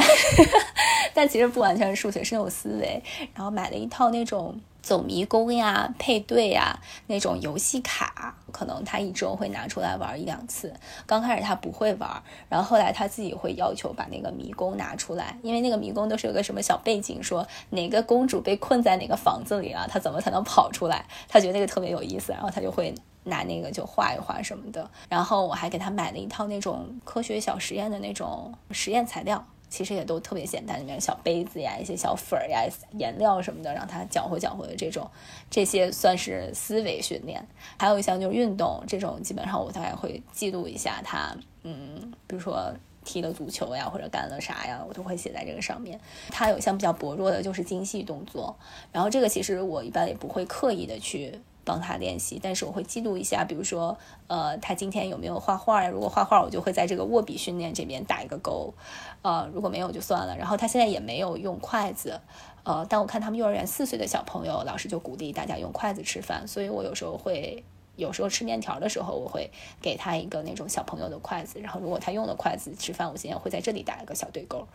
[1.14, 3.02] 但其实不完全是数学，是那种思维。
[3.34, 10.72] 然后买了一套那种走迷宫呀、配对呀那种游戏卡，可能他一周会拿出来玩一两次。
[11.06, 21.04] 刚开始他不会玩，然后后来他自己会要求把那个迷宫拿出来，因为那个迷宫都是有个什么小背景，说哪个公主被困在哪个房子里了，他怎么才能跑出来？
[21.28, 22.94] 他觉得那个特别有意思，然后他就会。
[23.28, 35.08] 拿那个就画一画什么的，然后我还给他买了一套那种科学小实验的那种实验材料，其实也都特别简单，里面小杯子呀、一些小粉儿呀、颜料什么的，让他搅和搅和的这种，
[35.50, 37.46] 这些算是思维训练。
[37.78, 42.72] 还有一项就是运动，这种基本上我大概会记录一下他，嗯，比如说
[43.04, 46.00] 踢了足球呀，或者干了啥呀，我都会写在这个上面。
[46.30, 48.56] 他有一项比较薄弱的就是精细动作，
[48.92, 51.38] 然后这个其实我一般也不会刻意的去。
[51.68, 55.90] 帮他练习，但是我会记录一下，比如说，呃，他今天有没有画画呀？
[55.90, 58.72] 如果画画，我就会在这个握笔训练这边打一个勾，
[59.20, 60.34] 呃，如果没有就算了。
[60.38, 62.18] 然后他现在也没有用筷子，
[62.64, 67.62] 呃，但我看他们幼儿园四岁的小朋友，老师就鼓励大家用筷子吃饭，所以我有时候会。
[67.98, 69.50] 有时候吃面条的时候，我会
[69.82, 74.66] 给他一个那种小朋友的筷子，然后如果他用了筷子吃饭，我今天会在这里打一个小对勾。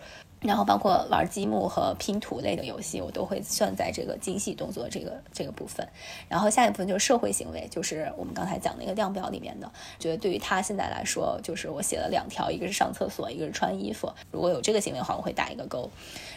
[0.41, 5.87] 然后包括玩积木和拼图类的游戏，我都会算在这个精细动作这个这个部分。
[6.27, 9.71] 然后下一部分就是社会行为，就是我们刚才讲那个量表里面的。
[9.97, 14.11] 觉得对于他现在来说，就是我写了两条，一个是上厕所，一个是穿衣服。
[14.31, 15.89] 如果有这个行为的话，我会打一个勾。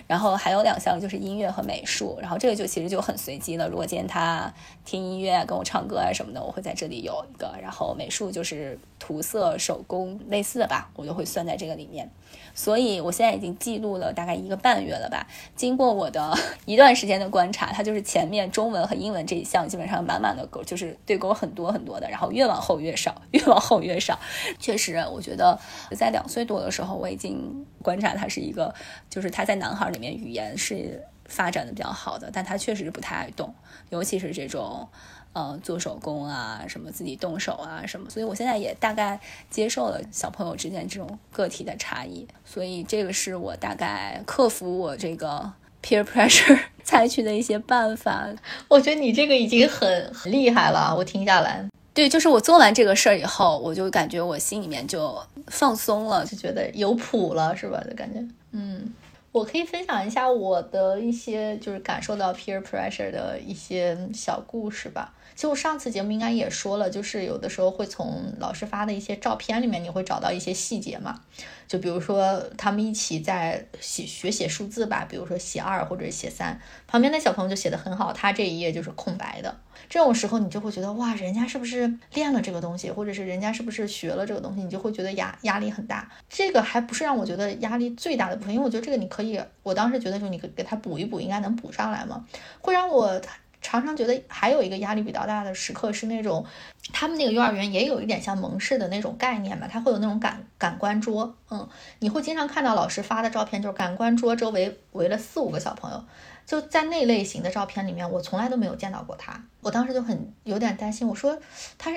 [0.07, 3.69] 然后还有两项就是音乐和美术，然后这个就其实就很随机了。
[3.69, 4.53] 如果今天他
[4.85, 7.53] 听音乐跟我唱歌啊什么的，我会在这里有一个。
[7.61, 12.11] 然后美术就是涂色、手工类似的吧，我就会算在这个里面。
[12.57, 15.25] 所以我现在已经记录了大概一个半月了吧。
[15.55, 22.11] 经过我的 一段时间的观察，它就是前面中文和英文这一项基本上满满的勾，就是对勾很多很多的。
[22.11, 24.19] 然后越往后越少， 越往后越少。
[24.59, 25.57] 确实，我觉得
[25.97, 28.75] 在两岁多的时候，我已经观察他是一个，
[29.09, 29.87] 就是他在男孩。
[29.87, 33.55] 里面语言是发展的比较好的，但他确实不太爱动，
[33.91, 34.89] 尤其是这种，
[35.37, 38.09] 呃，做手工啊，什么自己动手啊，什么。
[38.09, 45.53] 所以我现在也大概接受了小朋友之间这种个体的差异，所以这个是我大概克服我这个
[45.83, 48.27] peer pressure 采取的一些办法。
[48.67, 51.69] 我觉得你这个已经很很厉害了，我听下来。
[51.93, 57.79] 对，就是我做完这个事儿以后，我就感觉我心里面就放松了，就觉得有谱了，是吧？
[57.87, 58.91] 就感觉，嗯。
[59.37, 65.13] 我可以分享一下我的一些就是感受到 peer pressure 的一些小故事吧。
[65.35, 71.21] 其实我上次节目应该也说了，就是有的时候会从老师发的一些照片里面，你会找到一些细节嘛。
[71.69, 79.55] 就比如说他们一起在写学写数字吧，比如说写二或者写三，旁边的小朋友就写的很好，他这一页就是空白的。
[79.91, 86.11] 这种时候你就会觉得哇，人家是不是练了这个东西，或者是人家是不是学了这个东西，你就会觉得压压力很大。
[86.31, 89.26] 这个还不是让我觉得压力最大的部分，因为我觉得这个你可以，
[89.63, 92.25] 我当时觉得说你给他补一补，应该能补上来嘛，
[92.61, 93.21] 会让我
[93.63, 96.45] 常常觉得还有一个压力比较大的时刻是那种，
[96.93, 106.05] 他们那个幼儿园也有一点像蒙氏的那种概念嘛，他会有那种感感官桌，嗯，你会经常看到老师发的照片，就是感官桌周围围了四五个小朋友，
[106.47, 111.37] 就在那类型的照片里面，我从来都没有见到过他，我当时就很有点担心，我说
[111.77, 111.91] 他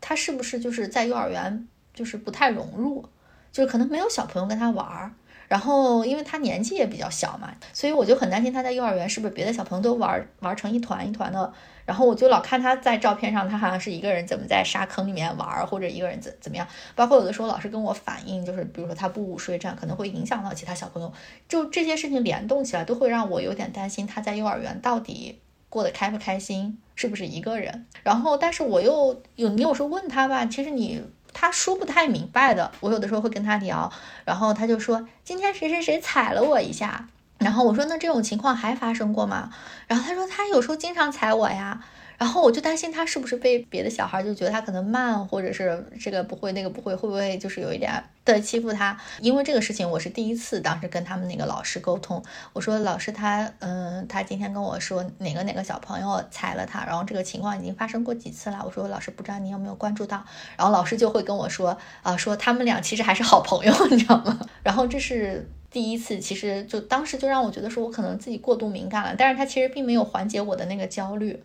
[0.00, 3.04] 他是不是就是在幼儿园就是不太融入，
[3.50, 5.12] 就是可能没有小朋友跟他玩儿。
[5.48, 11.52] 然后，因为他年纪也比较小嘛，所以我就很担心他在幼儿园是不是别的小朋友都玩玩成一团一团的。
[11.84, 16.66] 然后我就老看他在照片上，他好像是一个人怎么在沙坑里面玩，或者一个人怎怎么样。
[16.96, 21.12] 包括有的时候老师跟我反映，就是比如说他不午睡，这样可能会影响到其他小朋友。
[21.48, 27.86] 就这些事情联动起来，都会让我有点担心他在幼儿园到底过得开不开心，是不是一个人。
[28.02, 31.00] 然后，但是我又有你有时候问他吧，其实你。
[31.32, 33.92] 他说不太明白的，我有的时候会跟他聊，
[34.24, 37.08] 然后他就说今天谁谁谁踩了我一下，
[37.38, 39.50] 然后我说那这种情况还发生过吗？
[39.86, 41.84] 然后他说他有时候经常踩我呀。
[42.18, 47.92] 然后我就担心他是不是被别的小孩就觉得他可能慢，或者是这个不会那个不会，会不会就是有一点
[48.24, 48.96] 的欺负他？
[49.20, 52.22] 因为这个事情我是第一次，当时跟他们那个老师沟通，
[52.52, 58.62] 我说老师他嗯，他今天跟我说哪个哪个小朋友踩了他，然后这个情况已经发生过几次了。
[58.64, 60.24] 我说老师不知道你有没有关注到，
[60.56, 64.38] 然后老师就会跟我说啊，说他们俩其实还是好朋友，你知道吗？
[64.64, 71.42] 然后这是第一次，其实就当时就让我觉得说我可能自己过度敏感了，但是他其实并没有缓解我的那个焦虑。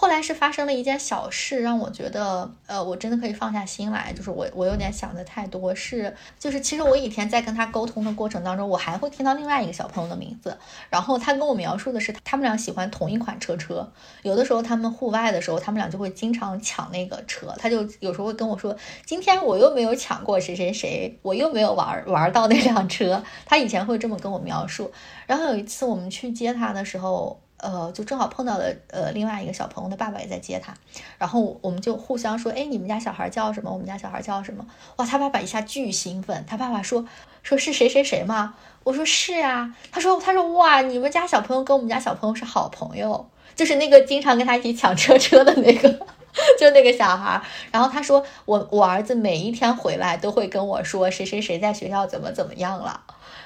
[0.00, 4.12] 后来是发生了一件小事，让我觉得，呃，我真的可以放下心来。
[4.12, 10.56] 就是我，我有点想的太多，是，就是其实我以前在跟他沟通的过程当中，我还会听到另外一个小朋友的名字，
[10.88, 13.92] 然后他跟我描述的是他们俩喜欢同一款车车，
[14.22, 17.52] 有的时候他们户外的时候，他们俩就会经常抢那个车。
[17.58, 23.20] 他就有时候会跟我说，今天我又没有抢过谁谁谁，我又没有玩玩到那辆车。
[23.44, 24.92] 他以前会这么跟我描述。
[25.26, 27.40] 然后有一次我们去接他的时候。
[27.60, 30.72] 呃，就正好碰到了，呃，另外一个小朋友的爸爸也在接他，
[31.18, 33.70] 然后我们就互相说，哎，你们家小孩叫什么？
[33.70, 34.64] 我们家小孩叫什么？
[34.96, 37.04] 哇，他爸爸一下巨兴奋，他爸爸说，
[37.42, 38.54] 说是谁谁谁吗？
[38.84, 45.88] 我说是啊，他说，他说哇，你们家小朋友跟我们家小朋友是好朋友，就是那个经常跟他一起抢车车的那个，
[46.58, 47.42] 就那个小孩。
[47.72, 53.00] 然后他说，我我儿子每一天回来都会跟我说，谁谁谁在学校怎么怎么样了，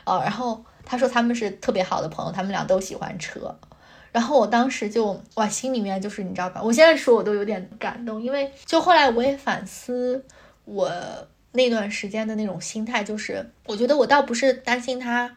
[0.05, 3.56] 呃，然后他说他们是特别好的朋友，他们俩都喜欢车。
[4.12, 6.62] 然后我当时就哇，心里面就是你知道吧？
[6.62, 10.24] 我现在说我都有点感动，因为就后来我也反思
[10.66, 10.93] 我
[11.52, 15.34] 那段时间的那种心态，就是我觉得我倒不是担心他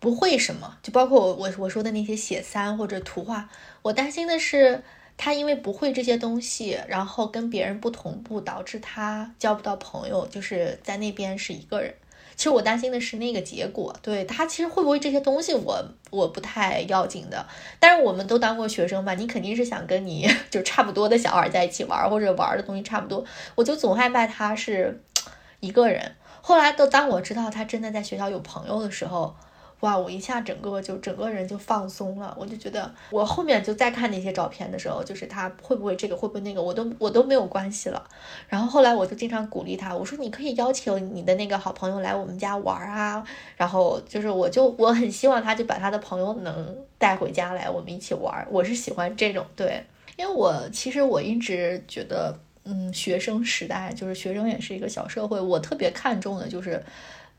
[0.00, 3.48] 不会什么，就包括我我我说的那些写三或者图画，
[3.82, 4.82] 我担心的是
[5.16, 11.94] 他因为不会这些东西，然后跟别人不同步，导致他交不到朋友，就是在那边是一个人。
[12.38, 17.44] 其实我担心的是那个结果，对他其实会不会这些东西我我不太要紧的，
[17.78, 23.24] 但是我们都当过学生吧，你肯定是想跟你就差不多的小孩在一起玩，或者玩的东西差不多，
[23.56, 25.02] 我就总害怕他是
[25.60, 26.14] 一个人。
[26.40, 29.36] 后来都当我知道他真的在学校有朋友的时候。
[29.80, 29.96] 哇！
[29.96, 38.04] 我一下整个就整个人就放松了，我就觉得我后面就再看那些照片的时候，就是他会不会这个会不会那个，我都我都没有关系了。
[38.48, 43.24] 然后后来我就经常鼓励他，我说你可以邀请你的那个好朋友来我们家玩啊。
[43.56, 48.44] 然后就是我就我很希望他就把他的朋友能带回家来，我们一起玩。
[48.50, 49.84] 我是喜欢这种对，
[50.16, 56.82] 因为我其实我一直觉得，嗯，学生时代就是学生也是一个小社会，我特别看重的就是。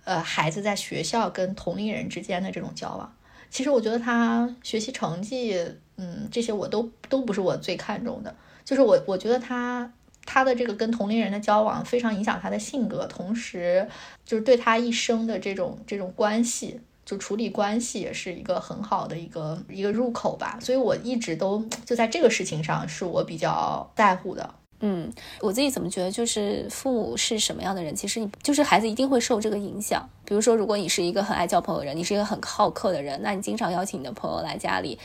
[0.10, 3.16] 呃，孩子在学校跟同龄人之间的这种交往，
[3.52, 5.56] 其实我觉得他学习成绩，
[5.98, 8.36] 嗯，这些我都都不是我最看重的。
[8.66, 9.94] 就是我我觉得他
[10.26, 13.88] 他的这个跟同龄人的交往非常影响他的性格，同时
[14.26, 20.58] 就是对他一生的这种这种关系，就处理关系也是一个很好的一个一个入口吧。
[20.60, 24.56] 所以我一直都就在这个事情上是我比较在乎的。
[24.82, 25.12] 嗯，
[25.42, 30.10] 我自己怎么觉得，就是父母是什么样的人，其实你就是孩子一定会受这个影响。
[30.24, 34.98] 比如说，如果你是一个很爱交朋友的人，你是一个很好客的人，那你经常邀请你的朋友来家里，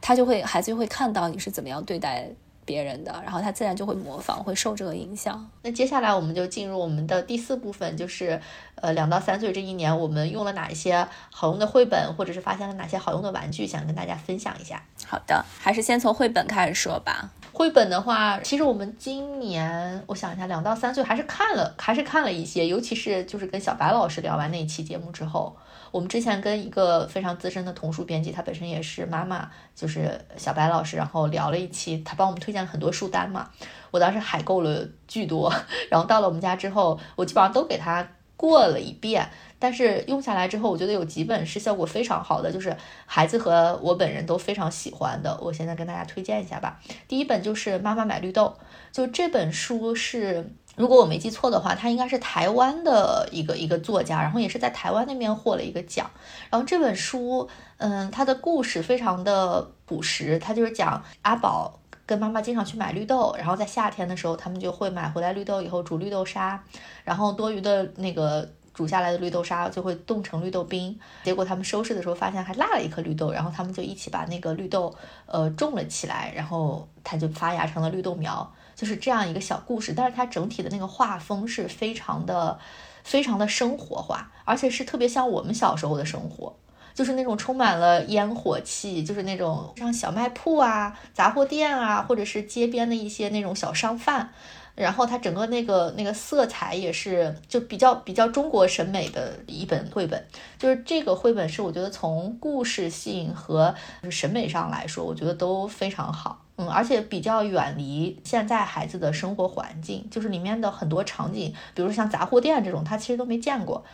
[0.00, 2.28] 他就会孩子就会看到你是怎么样对待
[2.64, 5.48] 别人的，然后他自然就会模仿，会受这个影响。
[5.62, 8.38] 那接下来我们就进入我们的第四部分，就是
[8.74, 14.82] 呃，两到三岁这一年，我们用了哪一些好用的绘本，或者是发现了哪些好用的玩具，想跟大家分享一下。
[15.06, 17.30] 好的，还是先从绘本开始说吧。
[17.52, 25.54] 绘本的话，其实我们今年我想一下，两到三岁还是看了，还是看了一些，尤其是就是跟小白老师聊完那期节目之后，
[25.90, 33.50] 我们之前跟一个非常资深的童书编辑，他本身也是妈妈，就是小白老师，然后聊了一期，他帮我们推荐了很多书单嘛，
[33.90, 35.52] 我当时海购了巨多，
[35.90, 38.06] 然后到了我们家之后，我基本上都给他。
[38.34, 39.30] 过了一遍。
[39.62, 42.76] 但是用下来之后，我觉得有几本是效果非常好的，就是
[43.06, 45.38] 孩子和我本人都非常喜欢的。
[45.40, 46.80] 我现在跟大家推荐一下吧。
[47.06, 48.56] 第一本就是《妈妈买绿豆》，
[48.90, 56.10] 就这本书是，如果我没记错的话，它应该是台湾的一个一个作家，然后也是在台湾那边获了一个奖。
[56.50, 66.60] 然后这本书，嗯，它的故事非常的朴实，它就是讲阿宝跟妈妈经常去买绿豆，然后在夏天的时候，他们就会买回来绿豆以后煮绿豆沙，
[67.04, 68.50] 然后多余的那个。
[68.74, 74.94] 煮下来的绿豆沙就会冻成绿豆冰，结果他们收拾的时候发现还落了一颗绿豆，然后他们就一起把那个绿豆
[75.26, 79.92] 呃种了起来，然后它就发芽成了绿豆苗，就是这样一个小故事。
[79.94, 82.58] 但是它整体的那个画风是非常的、
[83.04, 86.54] 非常的生活化，而且是特别像我们小时候的生活，
[86.94, 94.32] 就是那种充满了烟火气，就是那种像小卖铺啊、杂货店啊，或者是街边的一些那种小商贩。
[94.74, 100.24] 然后它整个那个那个色彩也是就比较比较中国审美的一本绘本，
[100.58, 103.74] 就是这个绘本是我觉得从故事性和
[104.10, 113.84] 审美上来说，我觉得都非常好，嗯，而且比较远离现在孩子的生活环境，就是里面的很多场景，比如说像杂货店这种，他其实都没见过。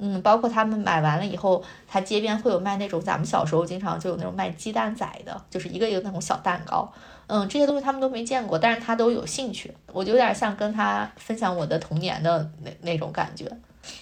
[0.00, 6.92] 嗯，包括他们买完了以后，他街边会有卖那种咱们小时候经常就有那种卖鸡蛋仔的，就是一个一个那种小蛋糕。
[7.28, 9.72] 嗯，这些东西他们都没见过，但是他都有兴趣。
[9.92, 13.46] 我就有点像跟他分享我的童年的那那种感觉。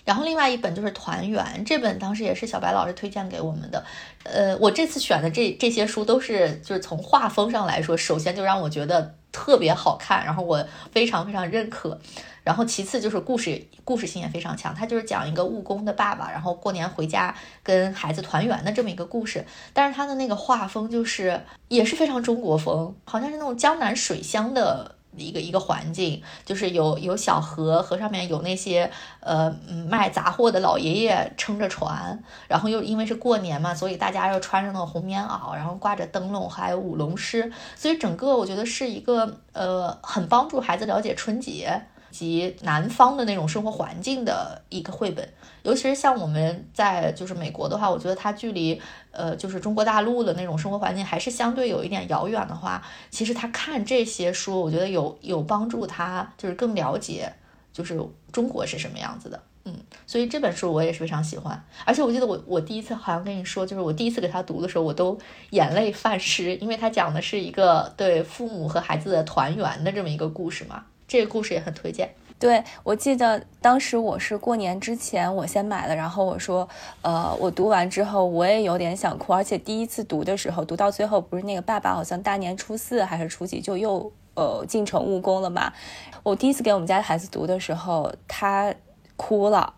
[0.05, 3.85] 然后另外一本就是《团圆》，这本当时也是小白老师推荐给我们的。
[4.25, 12.01] 呃，我这次选的这这些书都是就是从画风上来说，首先就让我觉得特别好看，然后我非常非常认可。
[12.47, 19.45] 然后其次就是故事故事性也非常强，它就是讲一个务工的爸爸，然后过年回家跟孩子团圆的这么一个故事。
[19.73, 29.53] 但是它的那个画风就是也是非常中国风，好像是那种江南水乡的一个一个环境，就是有有小河，河上面有那些呃
[29.89, 41.83] 卖杂货的老爷爷撑着船，然后又因为是过年嘛，所以大家又穿上那红棉袄，然后挂着灯笼，还有舞龙狮，所以整个我觉得是一个呃很帮助孩子了解春节。
[42.17, 45.29] 及南方的那种生活环境的一个绘本，
[45.63, 48.81] 尤其是像我们在就是美国的话，我觉得它距离
[49.11, 57.31] 呃就是中国大陆的那种生活环境还是相对有一点遥远的话，其实他看这些书，我觉得有有帮助他就是更了解
[57.73, 58.01] 就是
[58.33, 59.75] 中国是什么样子的，嗯，
[60.07, 65.19] 所以这本书我也是非常喜欢，而且我记得我我第一次好像跟你说，就是我第一次给他读的时候，我都
[65.51, 70.85] 眼泪泛湿，因为他讲的是一个对父母和孩子的团圆的这么一个故事嘛。
[71.07, 72.11] 这个故事也很推荐。
[72.39, 76.69] 对我记得当时我是过年之前我先买的，然后我说，
[77.01, 85.73] 呃，我读完之后我也有点想哭，而且第一次读的时候，读到最后不是那个爸爸好像大年初四还是初几就又呃进城务工了嘛？
[86.23, 88.75] 我第一次给我们家孩子读的时候，他
[89.17, 89.73] 哭了。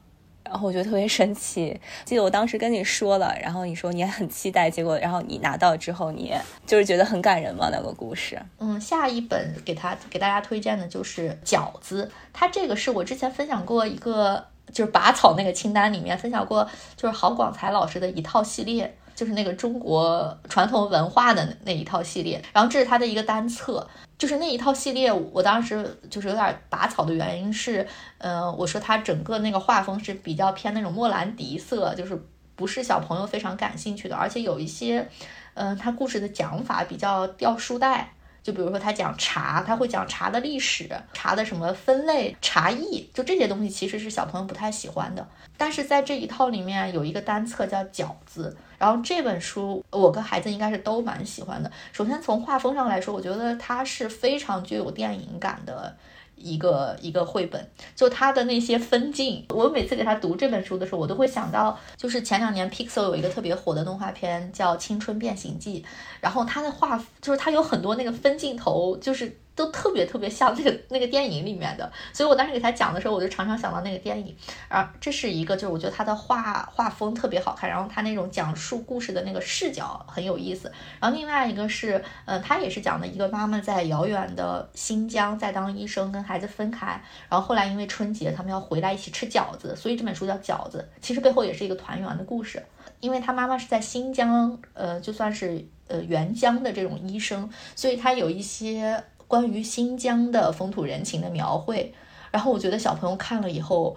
[0.49, 6.35] 然后我觉得特别神奇，记得我当时跟你说了，然后你说你也很期待，结果然后你拿到之后，你
[6.67, 8.41] 就是觉得很感人嘛那个故事。
[8.59, 18.98] 嗯，下一本给他给大家推荐的就是饺子，它这个是我之前分享过一个，就是拔草那个清单里面分享过，就是郝广才老师的一套系列。
[19.19, 23.85] 就是那个中国传统文化的那一套系列，然后这是他的一个单册，
[24.17, 27.85] 就是那一套系列，我当时就是有点拔草的原因是，
[28.19, 32.17] 呃，我说他整个那个画风是比较偏那种莫兰迪色，就是
[32.55, 35.09] 不是小朋友非常感兴趣的，而且有一些，
[35.55, 38.13] 嗯，他故事的讲法比较掉书袋。
[38.43, 45.27] 就比如说他讲茶，他会讲茶的历史、茶的什么分类、茶艺，就这些东西其实是小朋友不太喜欢的。
[45.57, 51.71] 但是在这一套里面有一个单册叫饺子，然后这本书我跟孩子应该是都蛮喜欢的。
[51.93, 55.97] 首先从画风上来说，我觉得它是非常具有电影感的。
[56.41, 65.83] 一个一个绘本，就他的那些分镜，我每次给他读这本书的时候，我都会想到，就是前两年 Pixel 有一个特别火的动画片叫《青春变形记》，
[66.21, 69.39] 然后他的画就是他有很多那个分镜头，就是。
[69.59, 74.33] 都特别特别像那个那个电影里面的，所以我当时给他讲的时候，我就常常想到那个电影。
[74.69, 80.71] 啊，这是一个，就是我觉得他的画画风特别好看，然后他那种讲述故事的那个视角很有意思。
[81.01, 90.89] 然后另外一个是，嗯，他也是讲的一个妈妈在遥远的新疆在当医生，跟孩子分开，然后后来因为春节他们要回来一起吃饺子，所以这本书叫饺子。
[91.01, 92.65] 其实背后也是一个团圆的故事，
[93.01, 99.03] 因为他妈妈是在新疆，呃，就算是呃援疆的这种医生，所以他有一些。
[99.29, 101.95] 关于新疆的风土人情的描绘，
[102.33, 103.95] 然后我觉得小朋友看了以后，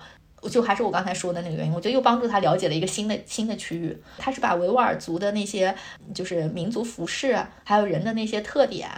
[0.49, 3.98] 就还是我刚才说的那个原因，我觉得又帮助他了解了一个新的新的区域。
[4.18, 5.74] 他是把维吾尔族的那些
[6.14, 8.90] 就是民族服饰，还有人的那些特点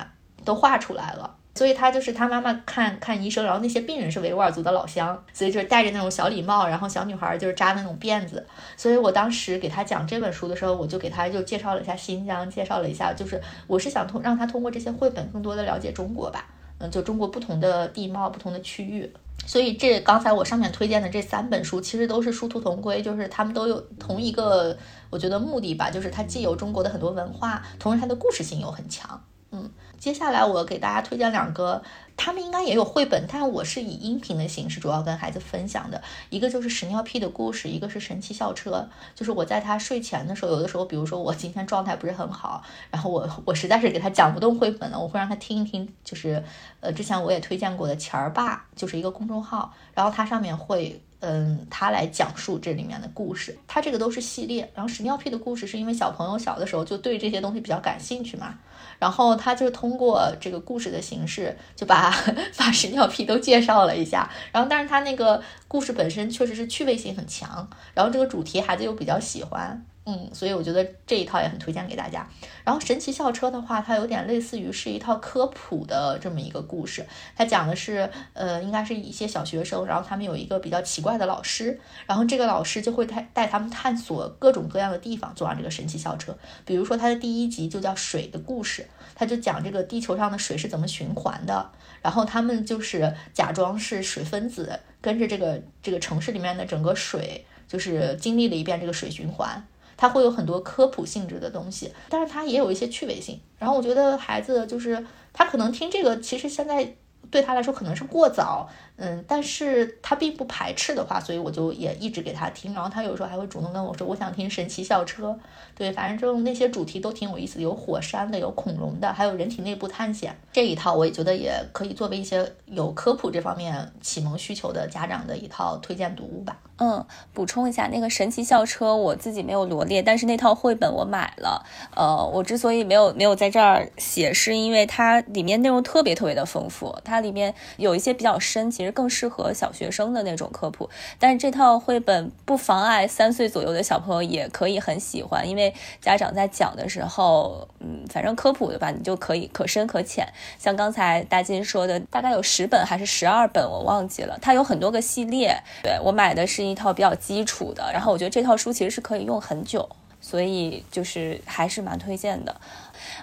[0.44, 1.38] 都画出来了。
[1.56, 8.44] 所以他就是他妈妈看看医生，然后那些病人是维吾尔族的老乡，所以就是戴着那种小礼帽，然后小女孩就是扎那种辫子。
[8.76, 16.44] 所以我当时给他讲这本书的时候，我就给他就介绍了一下新疆，介绍了一下，就是我是想通让他通过这些绘本更多的了解中国吧，
[16.80, 19.14] 嗯，就中国不同的地貌、不同的区域。
[19.46, 24.76] 所以这刚才我上面推荐的这三本书，其实都是殊途同归，就是他们都有同一个
[25.12, 29.70] 我觉得目的吧，就是它既有中国的很多文化，同时它的故事性又很强，嗯。
[30.04, 31.82] 接下来我给大家推荐两个，
[32.18, 36.04] 他们应该也有绘本，但我是以音频的形式主要跟孩子分享的。
[36.30, 38.86] 一个就是屎尿屁的故事，一个是神奇校车。
[39.16, 42.62] 就是我在他睡前的时候，有的时候，比如说我今天状态不是很好，
[42.92, 46.44] 然后我我实在是给他讲不动绘本了，我会让他听一听，就是
[46.82, 51.02] 呃之前我也推荐过的钱儿爸，就是一个公众号，然后它上面会。
[51.26, 54.70] 嗯，他来讲述这里面的故事，他这个都是系列。
[54.76, 58.60] 然后屎尿屁的故事是因为小朋友小的时候就对这些东西比较感兴趣嘛，
[59.04, 62.10] 然后他就通过这个故事的形式，就把
[62.56, 64.32] 法式尿屁都介绍了一下。
[64.54, 69.86] 然后，但是他那个故事本身确实是趣味性很强，然后这个主题孩子又比较喜欢。
[70.06, 72.28] 嗯，所以我觉得这一套也很推荐给大家。
[72.66, 77.06] 然后神奇校车的话，它有点类似于是一套科普的这么一个故事。
[77.38, 86.38] 它讲的是，呃，应该是一些小学生，然后他们有一个比较奇怪的老师，然后这个老师就会带带他们探索各种各样的地方，坐上这个神奇校车。
[86.66, 88.86] 比如说，它的第一集就叫水的故事，
[89.16, 91.72] 他就讲这个地球上的水是怎么循环的。
[92.02, 99.66] 然后他们就是假装是水分子，跟着这个这个城市里面的整个水，就是经历了一遍这个水循环。
[99.98, 103.40] 它会有很多科普性质的东西，但是它也有一些趣味性。
[103.58, 106.96] 然后我觉得孩子就是他可能听这个，其实现在
[107.32, 108.70] 对他来说可能是过早。
[108.96, 112.74] 嗯，但是他并不排斥的话，所以我就也一直给他听。
[112.74, 115.38] 然后他有时候还会主动跟我说：“我想听神奇校车。”
[115.76, 126.56] 对，反正就那些主题都挺有意思的，有火山的，有恐龙的，还有人体内部探险这一套，我也觉得也可以作为一些有科普这方面启蒙需求的家长的一套推荐读物吧。
[126.78, 127.04] 嗯，
[127.34, 131.66] 补充一下，那个神奇校车我自己没有罗列，但是那套绘本我买了。
[131.96, 140.90] 呃，我之所以没有没有在这儿写，是因为它里面内容特别特别的丰富，它里面有一些比较深，其实更适合小学生的那种科普。
[141.18, 150.28] 但是这套绘本不妨碍三岁左右的小朋友也可以很喜欢，因为家长在讲的时候，嗯，反正科普的吧，你就可以可深可浅。
[150.60, 154.38] 像刚才大金说的，大概有十本还是十二本，我忘记了。
[154.42, 155.58] 它有很多个系列。
[155.82, 159.88] 对我买的是一套比较基础的，然后我觉得这套书其实是可以用很久，
[160.20, 162.60] 所以就是还是蛮推荐的。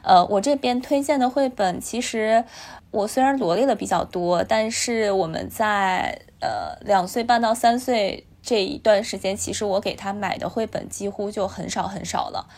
[0.02, 2.44] 呃，我这边推荐的绘本其实。
[2.90, 12.48] 我虽然罗列的比较多，但是我们在呃两岁半到三岁这一段时间，其实我给他买的绘本几乎就很少很少了。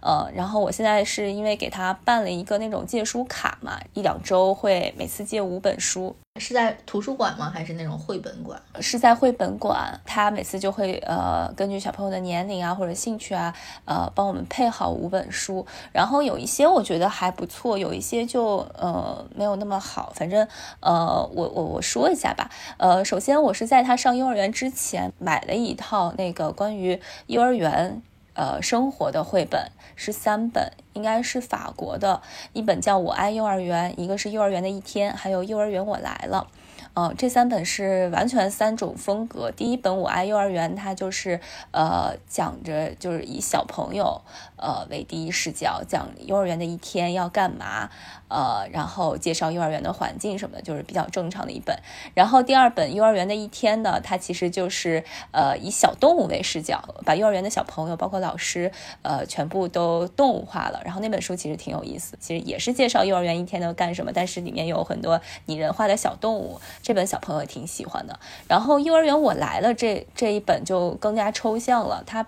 [0.00, 6.14] 呃，然后我现在是因为给他办了一个那种借书卡嘛，一两周会每次借五本书。
[6.40, 7.50] 是在图书馆吗？
[7.50, 8.62] 还是那种绘本馆？
[8.80, 13.52] 是在绘本馆，他每次就会呃根据小朋友的年龄啊或者兴趣啊，
[13.86, 15.66] 呃帮我们配好五本书。
[15.90, 20.12] 然后有一些我觉得还不错，有一些就呃没有那么好。
[20.14, 20.46] 反正
[20.78, 22.48] 呃我我我说一下吧。
[22.76, 28.00] 呃，首先我是在他上幼儿园之前买了一套那个关于幼儿园。
[28.38, 36.46] 呃，生活的绘本是三本，应该是法国的，一本叫《我爱幼儿园》，一个是《幼儿园的一天》，还有《幼儿园我来了》。
[36.94, 39.50] 呃，这三本是完全三种风格。
[39.50, 41.40] 第一本《我爱幼儿园》，它就是
[41.72, 44.22] 呃讲着就是以小朋友
[44.56, 47.90] 呃为第一视角，讲幼儿园的一天要干嘛，
[48.28, 51.76] 呃，然后介绍幼儿园的环境什么的，就是比较正常的一本。
[52.14, 55.02] 然后第二本《幼儿园的一天》呢，它其实就是
[55.32, 58.70] 呃以小动物为视角，把幼儿园的小朋友包括老师
[59.02, 60.80] 呃全部都动物化了。
[60.84, 66.60] 然后那本书其实挺有意思，其实也是介绍幼儿园一天都干什么，但是里面有很多拟人化的小动物。
[66.82, 72.26] 这本小朋友挺喜欢的，然后幼儿园我来了这这一本就更加抽象了，他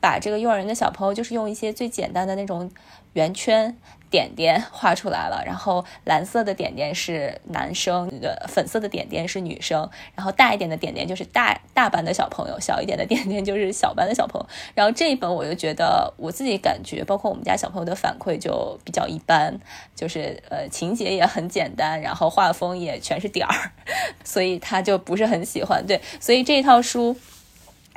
[0.00, 2.70] 把这个幼儿园的小朋友就是用一些最简单的那种
[3.14, 3.76] 圆圈。
[4.12, 14.46] 点点画出来了，然后蓝色的点点是男生，呃，粉色的点点是女生，然后大一点的点点就是大大班的小朋友，小一点的点点就是小班的小朋友。
[14.74, 19.58] 然后这一本我就觉得我自己感觉，包括我们家小朋友的反馈就比较一般，
[19.96, 23.72] 就是呃情节也很简单，然后画风也全是点儿，
[24.22, 25.82] 所以他就不是很喜欢。
[25.86, 27.16] 对，所以这一套书。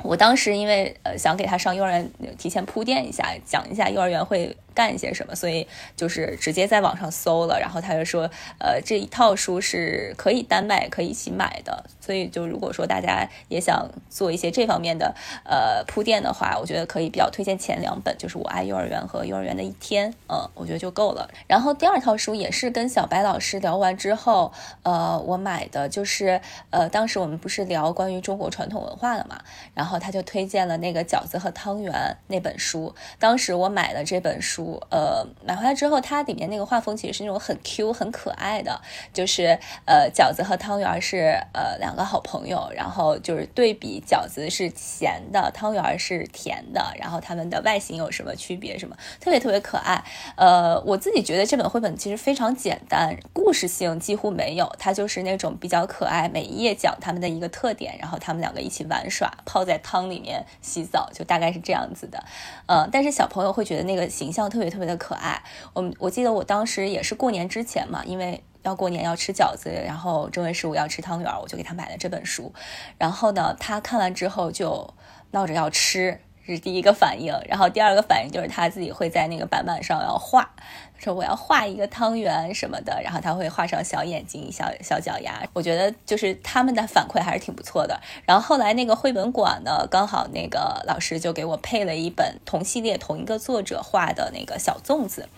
[0.02, 5.66] 我当时因为呃想给他上幼儿园，提前铺垫一下，讲一下幼儿园会干一些什么，所以
[5.96, 8.30] 就是直接在网上搜了，然后他就说，
[8.60, 21.28] 呃，这一套书是可以单卖，可以一起买的，所以就如果说大家也想做一些这方面的呃铺垫的话，我觉得可以比较推荐前两本，就是《我爱幼儿园》和《幼儿园的一天》，嗯，我觉得就够了。
[21.46, 26.40] 然后第二套书也是跟小白老师聊完之后，呃，我买的就是
[26.70, 29.40] 呃，当时我们不是聊关于中国传统文化的嘛，
[29.74, 38.80] 然后他就推荐了那个饺子和汤圆那本书，当时我买了这本书，呃，买回来之后，它里面那个画风其实是那种很 Q 很可爱的，
[39.12, 50.04] 就是呃，饺子和汤圆是呃两个好朋友，然后就是对比饺子是咸的，汤圆是甜的，然后它们的外形有什么区别，什么特别特别可爱。
[50.36, 62.24] 呃，我自己觉得这本绘本其实非常简单，故事性几乎没有，它就是那种比较可爱，每一页讲他们的一个特点，然后他们两个一起玩耍，泡在汤里面洗澡，就大概是这样子的。
[62.66, 65.42] 呃，但是小朋友会觉得那个形象特特别特别的可爱。
[65.74, 72.52] 我我记得我当时也是过年之前嘛，因为要过年要吃饺子，然后正月十五要吃汤圆，我就给他买了这本书。
[72.96, 74.94] 然后呢，他看完之后就
[75.32, 76.20] 闹着要吃。
[76.48, 80.54] 是第一个反应，然后第二个反应就是他自己会在那个板板上要画，
[80.98, 85.42] 说我要画一个汤圆什么的，然后他会画上小眼睛、小小脚丫。
[85.52, 88.00] 我觉得就是他们的反馈还是挺不错的。
[88.24, 95.28] 然后后来那个绘本馆呢，刚好那个老师就给我配了一本同系列同一个作者画的那个小粽子。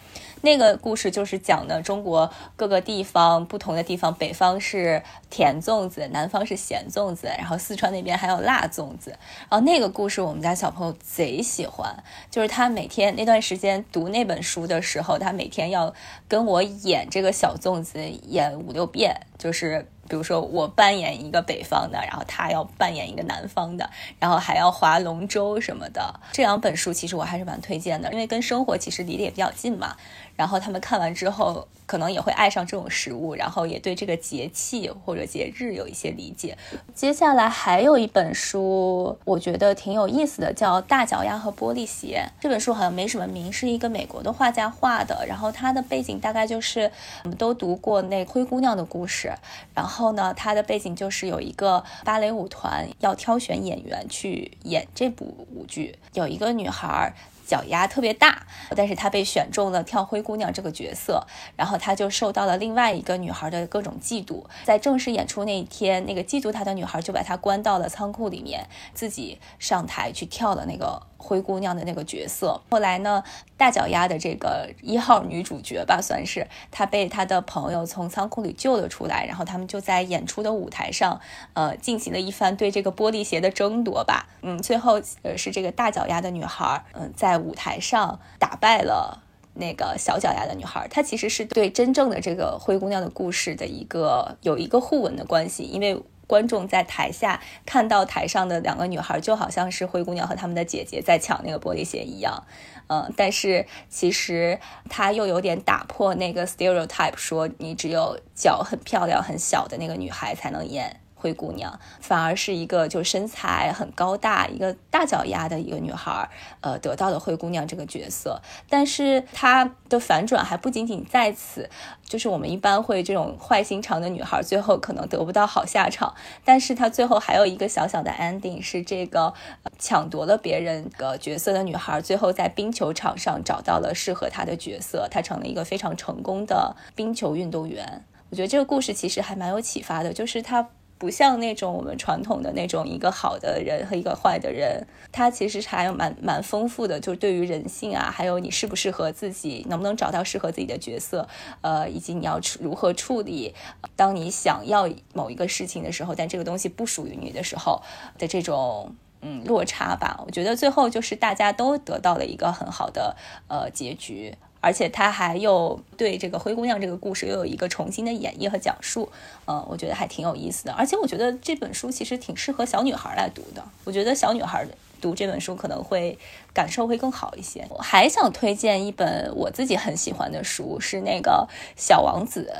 [0.41, 9.11] 那个故事就是讲的中国各个地方不同的地方，北方是甜粽子，南方是咸粽子，然后四川那边还有辣粽子。
[9.49, 11.95] 然后那个故事我们家小朋友贼喜欢，
[12.31, 15.95] 就是他每天那段时间读那本书的时候，他每天要
[16.27, 26.21] 跟我演这个小粽子演五六遍，就是比如说我扮演一个北方的，然后他要扮演一个南方的，然后还要划龙舟什么的。
[26.33, 29.95] 这两本书其实我还是蛮推荐的，因为跟生活其实离得也比较近嘛。
[30.37, 36.57] 然后他们看完之后，可能也会爱上这种食物，然后也对这个节气或者节日有一些理解。
[36.95, 42.23] 接下来还有一本书，我觉得挺有意思的，叫《大脚丫和玻璃鞋》。
[42.39, 45.25] 这本书好像没什么名，是一个美国的画家画的。
[45.27, 46.93] 然后它的背景大概就是
[47.25, 49.33] 我们都读过那灰姑娘的故事。
[49.75, 57.15] 然后呢，它的背景就是有一个芭蕾舞团要挑选演员去演这部舞剧，有一个女孩。
[57.49, 58.47] 脚丫特别大，
[58.77, 61.27] 但是他被选中了跳灰姑娘这个角色，
[61.57, 64.45] 然后他就受到了另外一个女孩的各种嫉妒。
[64.65, 71.09] 在正式演出那一天，那个嫉妒他的女孩就把他关到了仓库里面，自己上台去跳了那个。
[71.21, 73.25] 灰姑娘的那个角色，后来呢，
[73.57, 81.21] 大脚丫的这个一号女主角吧，算是她被她的朋友从仓库里救了出来，然后他们就在演出的舞台上，
[81.55, 84.29] 呃，进行了一番对这个玻璃鞋的争夺吧。
[84.43, 89.23] 嗯，最后呃是这个大脚丫的女孩，嗯，在舞台上打败了
[89.55, 90.87] 那个小脚丫的女孩。
[90.89, 96.03] 她其实是对真正的这个灰姑娘的故事的一个有一个互文的关系，因为。
[96.29, 102.45] 观众在台下看到台上的两个女孩，就好像是灰姑娘和他们的姐姐在抢那个玻璃鞋一样，
[102.89, 104.61] 嗯，但是其实
[104.91, 111.01] 她又有点打破那个 stereotype，说你只有脚很漂亮、很小的那个女孩才能演。
[111.19, 116.29] 灰姑娘反而是一个就身材很高大、一个大脚丫的一个女孩，
[116.61, 118.41] 呃，得到了灰姑娘这个角色。
[118.69, 121.69] 但是她的反转还不仅仅在此，
[122.05, 126.15] 就是我们一般会这种坏心肠的女孩，最后可能得不到好下场。
[126.45, 129.35] 但是她最后还有一个小小的 ending，是这个
[129.79, 138.05] 抢夺了别人的角色的女孩，最后在冰球场上找到了适合她的角色，她成了一个非常成功的冰球运动员。
[138.31, 140.69] 我觉得这个故事其实还蛮有启发的，就是她。
[140.99, 151.29] 不像那种我们传统的那种一个好的人和一个坏的人，他其实还有蛮蛮丰富的，就是对于人性啊，还有你适不适合自己，能不能找到适合自己的角色，
[151.61, 153.55] 呃，以及你要处如何处理，
[153.95, 157.81] 当你想要某一个事情的时候，但这个东西不属于你的时候
[158.19, 160.21] 的这种嗯落差吧。
[160.27, 163.17] 我觉得最后就是大家都得到了一个很好的
[163.47, 164.35] 呃结局。
[164.61, 169.09] 而且他还又对这个灰姑娘这个故事又有一个重新的演绎和讲述，
[169.47, 170.73] 嗯，我觉得还挺有意思的。
[170.73, 173.63] 而且我觉得这本书其实挺适合小女孩来读的。
[173.85, 174.67] 我觉得小女孩
[175.01, 176.19] 读这本书可能会
[176.53, 177.65] 感受会更好一些。
[177.71, 182.53] 我还想推荐一本我自己很喜欢的书，是那个《小王子》，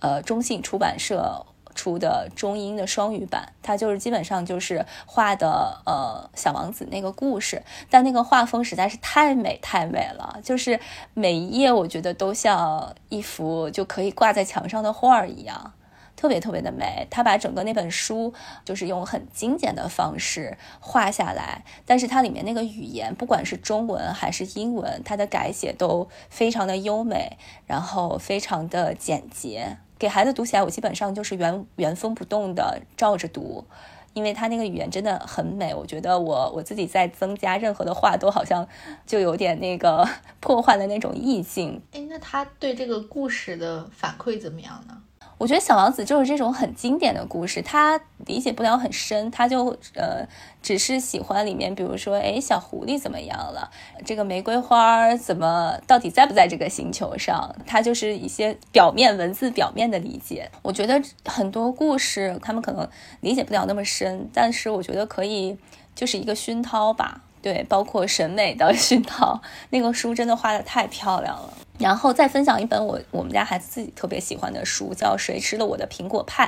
[0.00, 1.46] 呃，中信出版社。
[1.76, 10.80] 出的中英的双语版，它就是基本上就是画的呃小王子那个故事，但那个画风实在是太美太美了，就是
[11.14, 15.74] 每一页我觉得都像一幅就可以挂在墙上的画儿一样，
[16.16, 17.06] 特别特别的美。
[17.10, 18.32] 他把整个那本书
[18.64, 27.36] 就是用很精简的方式画下来，但是它里面那个语言，不管是中文还是英文，它的改写都非常的优美，
[27.66, 29.76] 然后非常的简洁。
[29.98, 33.64] 给孩子读起来，我基本上就是原原封不动的照着读。
[34.12, 38.66] 因为他那个语言真的很美，我觉得我我自己在增加任何的话，都好像
[39.04, 40.08] 就有点那个
[40.40, 41.82] 破坏了那种意境。
[41.92, 45.02] 哎，那他对这个故事的反馈怎么样呢？
[45.38, 50.26] 我觉得《小王子》就是这种很经典的故事，他理解不了很深，他就呃
[50.62, 53.70] 只是喜欢里面，比如说，哎，小狐狸怎么样了？
[54.04, 57.54] 这个玫瑰花怎么到底在不在这个星球上？
[57.66, 60.50] 他就是一些表面文字表面的理解。
[60.62, 62.88] 我觉得很多故事他们可能
[63.20, 65.58] 理解不了那么深，但是我觉得可以
[65.94, 67.20] 就是一个熏陶吧。
[67.42, 69.40] 对，包括审美的 熏陶，
[69.70, 71.52] 那个书真的画的太漂亮了。
[71.78, 76.46] 然后再分享一本我我们家孩子自己特别喜欢的书，叫《谁吃了我的苹果派》。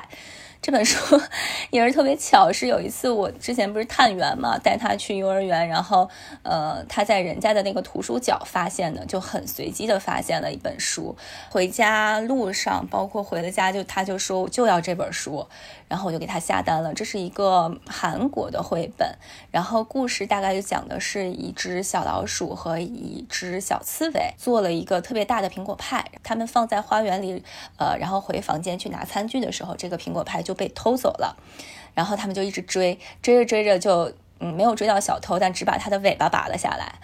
[0.60, 1.20] 这本书
[1.70, 6.08] 也是特别巧，是有一次我之前不是探员嘛，带他去幼儿园，然后
[6.42, 11.16] 呃他在人家的那个图书角发现的，就很随机的发现了一本书。
[11.48, 15.46] 回家路上，包括回了家，就他就说我就要这本书，
[15.88, 16.94] 然后我就给他下单了。
[16.94, 19.14] 这是一个韩国的绘本，
[19.50, 27.44] 然后故事大概就讲的是一只小老鼠和一只小刺猬做了一个特别大的苹果派，他们放在花园里，
[27.76, 30.38] 呃，然后回房间去拿餐具的时候，这个苹果派。
[30.38, 31.36] 就被偷走了，
[31.94, 34.10] 然后他们就一直追，追着追着就
[34.40, 36.94] 嗯没有追到小偷，但只把他的尾巴拔了下来，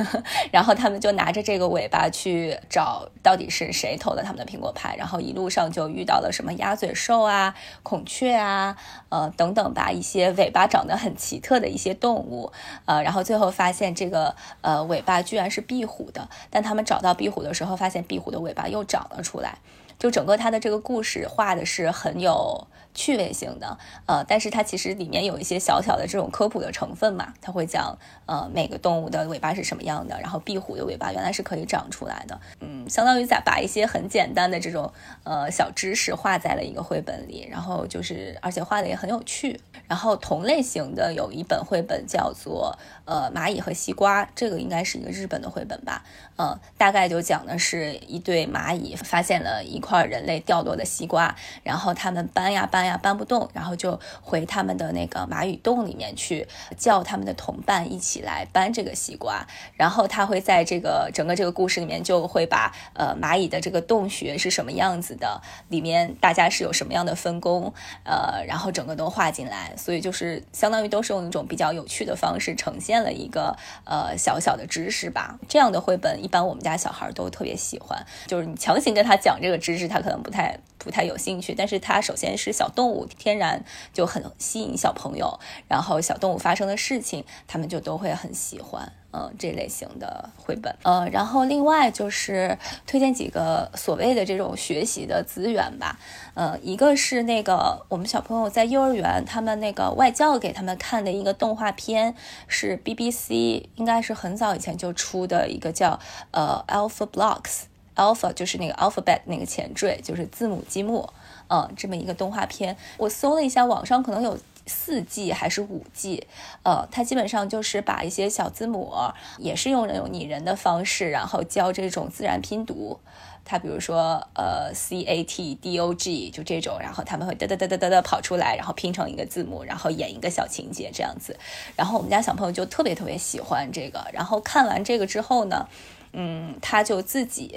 [0.52, 8.76] 然后他们就拿着这个尾巴去找到底是谁偷了他们的苹果派，然后一路上就遇到了什么鸭嘴兽啊、孔雀啊，
[9.08, 12.52] 呃等等吧，一些尾巴长得很奇特的一些动物，
[12.84, 19.56] 呃，然后最后发现这个呃尾巴居然是壁虎的，但他们找到壁虎的时候，发现壁虎的尾巴又长了出来，
[19.98, 22.66] 就整个他的这个故事画的是很有。
[22.94, 27.96] 趣味性的，呃，但是它其实里面有一些小小的这种科普的成分嘛，它会讲，
[28.26, 34.92] 呃，每个动物的尾巴是什么样的，然后壁虎的尾巴原来是可以长出来的，嗯，相当于在把一些很简单的这种，
[35.24, 39.58] 呃，小知识画在了一个绘本里，然后就是，而且画的也很有趣。
[39.88, 46.02] 然后同类型的有一本绘本叫做，呃，蚂蚁和西瓜，这个应该是一个日本的绘本吧，
[46.36, 52.81] 嗯，大概就讲的是一对蚂蚁发现了一块人类掉落的西瓜，然后他们搬呀搬。
[52.84, 56.46] 呀，搬不动，然后就回他们的那个蚂蚁洞里面去，
[56.76, 59.46] 叫他们的同伴一起来搬这个西瓜。
[59.76, 67.72] 然后他会在这个整个这个故事里面，就会把呃蚂蚁的这个洞穴是什么样子的，里面大家是有什么样的分工，
[68.04, 69.74] 呃，然后整个都画进来。
[69.76, 75.38] 所以就是相当于都是用一种比较有趣的方式呈现了一个呃小小的知识吧。
[75.48, 81.54] 这样的绘本一般我们家小孩都特别喜欢，就是你强行跟他讲这个知识，他可能不太不太有兴趣。
[81.54, 82.68] 但是他首先是小。
[82.74, 85.38] 动物天然就很吸引小朋友，
[85.68, 92.56] 然后小动物发生的事情，他们就都会很喜欢，嗯，这类型的绘本，呃，然后另外就是
[92.86, 95.98] 推荐几个所谓的这种学习的资源吧，
[96.32, 102.14] 呃，一个是那个我们小朋友在幼儿园，他们那个外教给他们看的一个动画片，
[102.48, 106.00] 是 BBC 应该是很早以前就出的一个叫
[106.30, 107.64] 呃 Alpha Blocks，
[107.96, 111.08] Alpha 就是那个 alphabet 那个前缀，就是字母积木。
[111.48, 116.26] 嗯，这么一个动画片，我搜了一下，网上可能有四季还是五季。
[116.62, 118.90] 呃，它基本上就是把一些小字母，
[119.36, 122.98] 也是用那种拟人的方式，然后教这种自然拼读。
[123.44, 131.36] 它比如说，呃，C A T D O G 就这种，然后他们会哒哒哒哒哒哒跑出来，然后拼成一个字母，然后演一个小情节这样子。
[131.76, 134.06] 然后我们家小朋友就特别特别喜欢这个。
[134.12, 135.66] 然后看完这个之后呢，
[136.12, 137.54] 嗯，他就自己。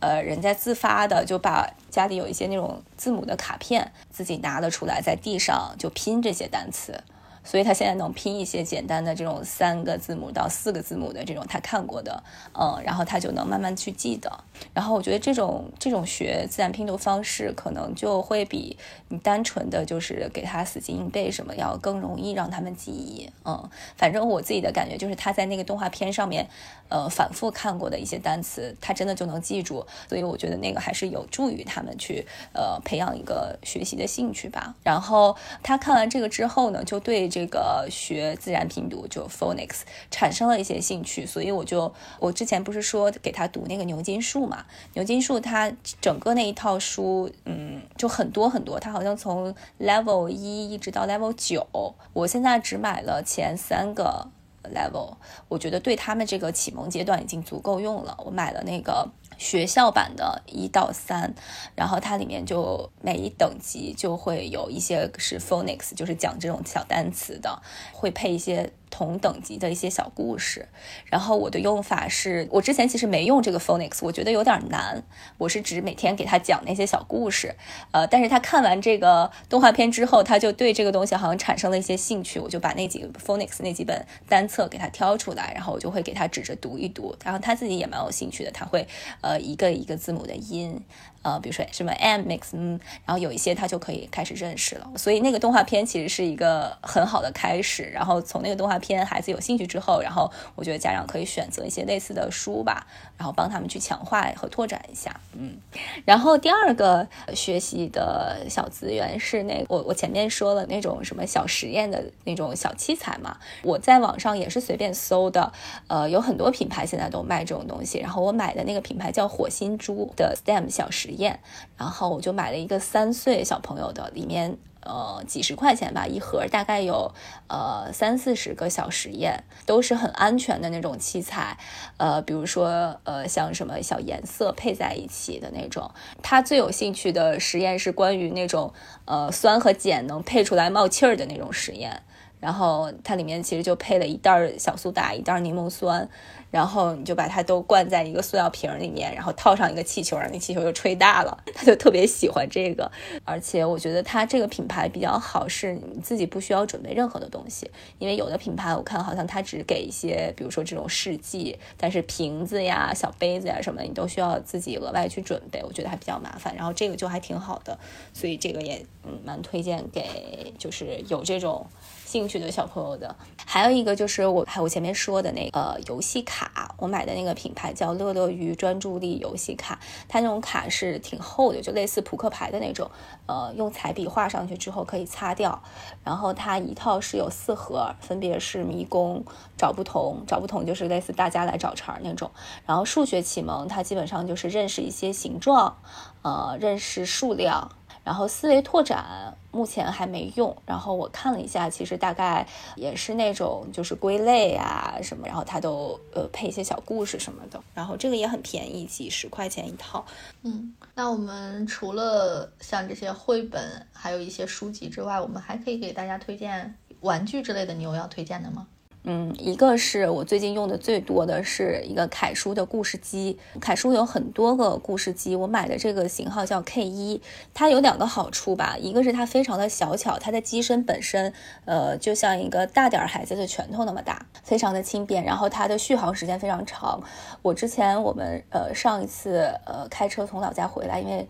[0.00, 7.04] 呃，人家自发的就把家里有一些那种字母的卡片，自己拿了出来，在地上就拼这些单词。
[7.42, 12.22] 所以他现在能拼一些简单的这种三个字母到四个字母的这种他看过的，
[12.52, 14.30] 嗯，然后他就能慢慢去记得。
[14.74, 18.76] 然后我觉得这种这种学自然拼读方式，可能就会比
[19.08, 23.30] 你单纯的就是给他死记硬背什么要更容易让他们记忆。
[23.46, 26.46] 嗯，反正我自己的感觉就是他在那个动画片上面，
[26.90, 29.86] 呃，反复看过的一些单词，他真的就能记住。
[30.10, 34.74] 所以我觉得那个还是有助于他们去呃培养一个学习的兴趣吧。
[34.84, 37.29] 然后他看完这个之后呢，就对。
[37.30, 44.66] 这个学自然拼读就 phonics 产生了一些兴趣，所以我就我之前不是说给他读那个牛津树嘛？
[44.94, 51.66] 牛津树它整个那一套书，嗯，就很多很多，它好像从 level 一一直到 level 九，
[52.12, 54.26] 我现在只买了前三个
[54.74, 55.14] level，
[55.48, 58.16] 我觉得对他们这个启蒙阶段已经足够用了。
[58.24, 59.08] 我买了那个。
[59.40, 61.34] 学校版的一到三，
[61.74, 67.60] 然后它里面就每一等级就会有一些是 phonics，就是讲这种小单词的，
[67.92, 68.70] 会配一些。
[68.90, 70.68] 同等级的一些小故事，
[71.06, 75.02] 然后我的用法是我之前其实没用这个 phonics，我觉得有点难。
[75.38, 77.54] 我是指每天给他讲那些小故事，
[77.92, 82.40] 呃，但是他看完这个动画片之后，他就对这个东西好像产生了一些兴趣。
[82.40, 88.86] 我就把那几个 phonics 那几本单册给他挑出来，然后我就会给他指着读一读，然后他自己也蛮有兴趣的，他会
[89.20, 90.80] 呃一个一个字母的音。
[91.22, 94.90] 呃，比如说什么 m mix，嗯，然后有一些他就可以开始认识了。
[94.96, 97.82] 所以那个动画片其实是一个很好的开始。
[97.84, 102.86] 然后从那个动画片孩子有兴趣之后，然后我觉得家长可以选择一些类似的书吧，
[103.20, 105.20] 然后帮他们去强化和拓展一下。
[105.34, 105.58] 嗯，
[106.06, 115.52] 然后第二个学习的小资源是那我我前面说了那种什么小实验的那种小器材嘛，我在网上也是随便搜的，
[115.88, 117.98] 呃，有很多品牌现在都卖这种东西。
[117.98, 121.00] 然后我买的那个品牌叫火星猪的 STEM 小实。
[121.00, 121.40] 实验，
[121.78, 127.12] 然后我就买了一个三岁小朋友的，里面呃几十块钱吧一盒，大概有
[127.48, 131.58] 呃三四十个小实验，都是很安全的那种器材，
[131.96, 135.90] 呃比如说呃像什么小颜色配在一起的那种。
[136.22, 138.72] 他最有兴趣的实验是关于那种
[139.04, 142.02] 呃酸和碱能配出来冒气儿的那种实验，
[142.38, 146.08] 然后它里面其实就配了一袋小苏打，一袋柠檬酸。
[146.50, 151.38] 然后你就把它都灌在一个塑料瓶里面，然后套上一个气球，让那气球就吹大了。
[151.54, 152.90] 他就特别喜欢这个，
[153.24, 157.70] 而且我觉得它这个品牌比较好，是你自己不需要准备任何的东西。
[157.98, 166.54] 因为有的品牌我看好像它只给一些，比如说这种试剂，但是瓶子呀、小杯子呀什么的，你都需要自己额外去准备，我觉得还比较麻烦。
[166.56, 167.78] 然后这个就还挺好的，
[168.12, 171.66] 所以这个也嗯蛮推荐给就是有这种。
[172.10, 173.14] 兴趣的小朋友的，
[173.46, 179.78] 还有一个就是我还我前面说的那个游戏卡，我买的那个品牌叫乐乐鱼专注力游戏卡，
[180.08, 182.90] 它那种卡是挺厚的，就类似扑克牌的那种，
[183.26, 185.62] 呃，用彩笔画上去之后可以擦掉。
[186.02, 189.24] 然后它一套是有四盒，分别是迷宫、
[189.56, 192.28] 找不同、找不同就是类似大家来找茬那种。
[192.66, 195.76] 然后数学启蒙，它基本上就是认识一些形状，
[196.22, 197.70] 呃，认识数量。
[198.04, 202.46] 然后思维拓展目前还没用，然后我看了一下，其实大概
[202.76, 210.04] 也是那种就是归类啊什么，然后它都呃配一些小故事什么的，然后这个也很便宜，几十块钱一套。
[210.42, 218.66] 嗯，那我们除了像这些绘本，还有一些书籍之外，我们还可以给大家推荐玩具之类的，你有要推荐的吗？
[219.04, 223.38] 嗯，一个是我最近用的最多的是一个凯叔的故事机。
[223.58, 227.22] 凯叔有很多个故事机，我买的这个型号叫 K 一，
[227.54, 231.32] 它有两个好处吧，一个是它非常的小巧，它的机身本身，
[231.64, 237.02] 呃，就像一个大点儿孩子的拳头那么大，非常的轻便，然后它的续航时间非常长。
[237.40, 241.26] 我之前我们呃上一次呃开车从老家回来，因为。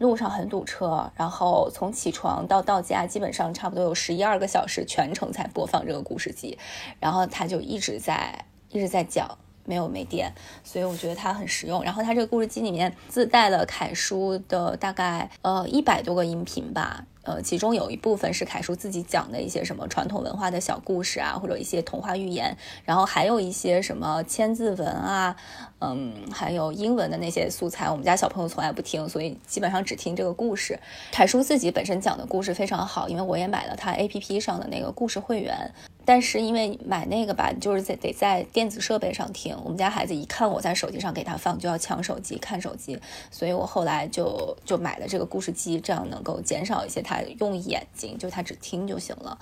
[0.00, 6.58] 路上很堵车，然后从起床到到家，基本上差不多有十一二个小时，全程在播放这个故事机，
[6.98, 9.36] 然后他就一直在一直在讲，
[9.66, 10.32] 没有没电，
[10.64, 11.84] 所以我觉得它很实用。
[11.84, 17.04] 然后它这个故事机里面自带了凯叔的大概呃一百多个音频吧。
[17.22, 25.36] 呃，其中有一部分是凯叔自己讲的一些什么传统文化的小故事啊，或者一些童话寓言，然后还有一些什么千字文啊，
[25.80, 27.90] 嗯，还有英文的那些素材。
[27.90, 30.78] 我们家小朋友从来不听，所以基本上只听这个故事。
[31.12, 35.70] 凯叔自己本身讲的故事非常好，因为我也买了他 APP 上的那个故事会员。
[36.02, 39.56] 但是因为买那个吧，就是在得在电子设备上听。
[39.62, 42.98] 我们家孩子一看我在手机上给他放，就要抢手机看手机，
[43.30, 49.38] 所以我后来就就买了这个故事机，这样能够减少一些他用眼睛，就他只听就行了。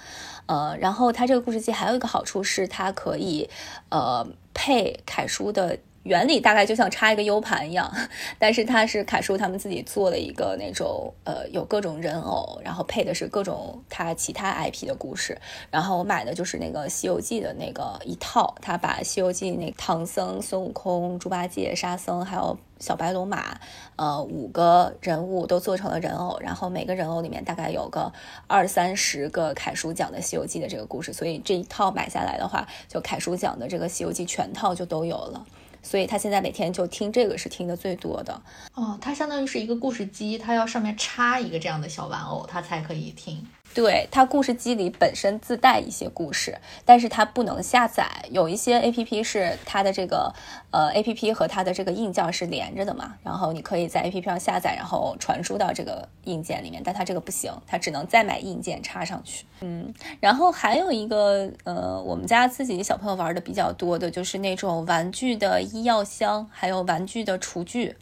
[0.46, 3.48] 呃，然后他这个故事机还有一个好处是，它可以
[3.90, 5.78] 呃配凯叔的。
[6.08, 7.92] 原理大概就像插一个 U 盘一样，
[8.38, 15.38] 但是它是凯叔他们自己做的一个那种，呃，有各种人偶，然后配的是各种他其他 IP 的故事。
[15.70, 23.60] 然后我买的就是那个《西游记》的那个一套，他把《西游记》那唐僧、孙悟空、猪八戒、沙僧，还有小白龙马，
[23.96, 28.10] 呃，五个人物都做成了人偶，然后每个人偶里面大概有个
[28.46, 35.44] 二三十个凯叔讲的《西游记》的这个故事，所以这一套买下来的话，就凯叔讲的这个《西游记》全套就都有了。
[35.88, 38.38] 所以他现在每天就听这个是听的最多的
[38.74, 43.42] 哦，它相当于是一个故事机，它要上面插一个这样的小玩偶，他才可以听。
[43.74, 48.08] 对，它故事机里本身自带一些故事，但是它不能下载。
[48.30, 50.34] 有一些 A P P 是它的这个
[50.72, 56.82] 呃 A P P 和它的这个硬件是连着的嘛，然后你可以在 A P P 上下载，然后传输到这个硬件里面。
[56.84, 59.44] 但它这个不行，它只能再买硬件插上去。
[59.60, 67.96] 嗯，然后还有一个呃，我们家自己小朋友玩的比较多的就是那种玩具的医药箱，还有玩具的厨具。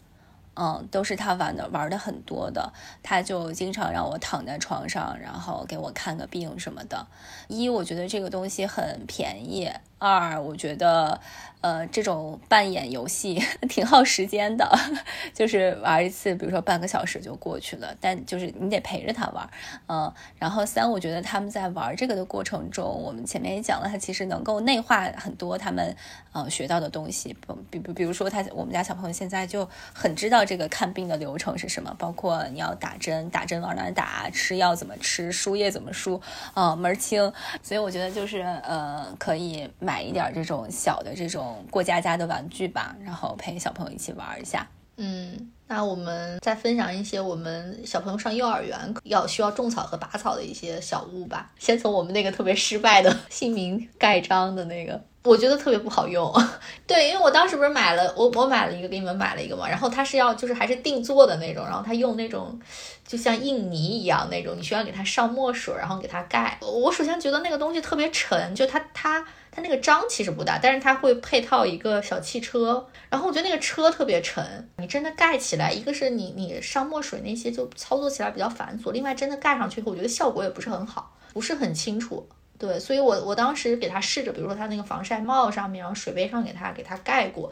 [0.59, 2.73] 嗯，都是他玩的，玩的很多的。
[3.03, 7.05] 他就经常让我躺在床上，然后给我看个病什么的。
[7.47, 9.71] 一，我觉得这个东西很便宜。
[9.99, 11.19] 二，我觉得，
[11.61, 14.69] 呃，这种扮演游戏 挺耗时间的，
[15.33, 19.49] 就是玩一次，比如说半个小时就过去了，但就是你得陪着他玩，
[19.87, 20.13] 嗯。
[20.37, 25.95] 然后三，我觉得他们在玩这个的过程中，我们前面也讲了，他其实能够内化很多他们
[26.31, 27.35] 呃学到的东西，
[27.71, 36.21] 比比比如说他我们家小朋友现在就很知道这个看病的流程是什么，包括你要打针，打针往哪打，吃药怎么吃，输液怎么输，
[36.53, 37.33] 啊门儿清。
[37.63, 39.67] 所以我觉得就是呃可以。
[39.87, 44.67] 买一点这种小的这种过家家的玩具吧，然后陪小朋友一起玩一下。
[44.97, 51.53] 嗯，那我们再分享一些我们小朋友上幼儿园要需要种草和拔草的一些小物吧。
[51.57, 55.01] 先从我们那个特别失败的 姓名盖章的那个。
[55.23, 56.33] 我觉得特别不好用，
[56.87, 62.57] 对，因为我当时不是买了，我我买了一个给你们买了一个嘛，然后它是要就是还是定做的那种，然后它用那种
[63.05, 66.57] 就像印泥一样那种，你需要给它上墨水，然后给它盖。
[66.61, 69.21] 我首先觉得那个东西特别沉，就它它
[69.51, 82.29] 它那个章其实不大，但是它会配套一个小汽车，然后我觉得那个车特别沉，你真的盖起来，一个是你你上墨水那些就操作起来比较繁琐，另外真的盖上去以后，我觉得效果也不是很好，不是很清楚。
[82.57, 87.51] 对，所以我我当时给他试着，比如说他那个防晒帽上面，然后水杯上给他给他盖过，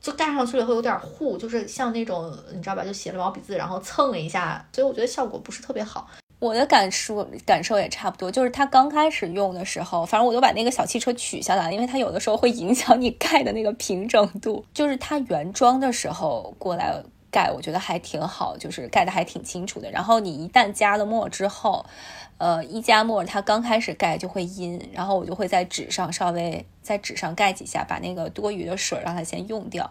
[0.00, 6.08] 就盖上去了以后有点糊，就是像那种你知道吧，就写了毛笔字，然后蹭了一下，所以我觉得效果不是特别好。
[6.38, 14.62] 我的感受感受也差不多，就是他刚开始用的时候，反正我就把那个小汽车取下来，因为它有的时候会影响你盖的那个平整度。
[14.74, 17.02] 就是它原装的时候过来
[17.36, 19.90] 盖，我觉得还挺好，就是盖的还挺清楚的。
[19.90, 21.84] 然后你一旦加了墨之后。
[22.38, 29.90] 呃，一加墨，它刚开始盖就会阴，然后我就会在纸上稍微在纸上盖几下，把那个多余的水让它先用掉。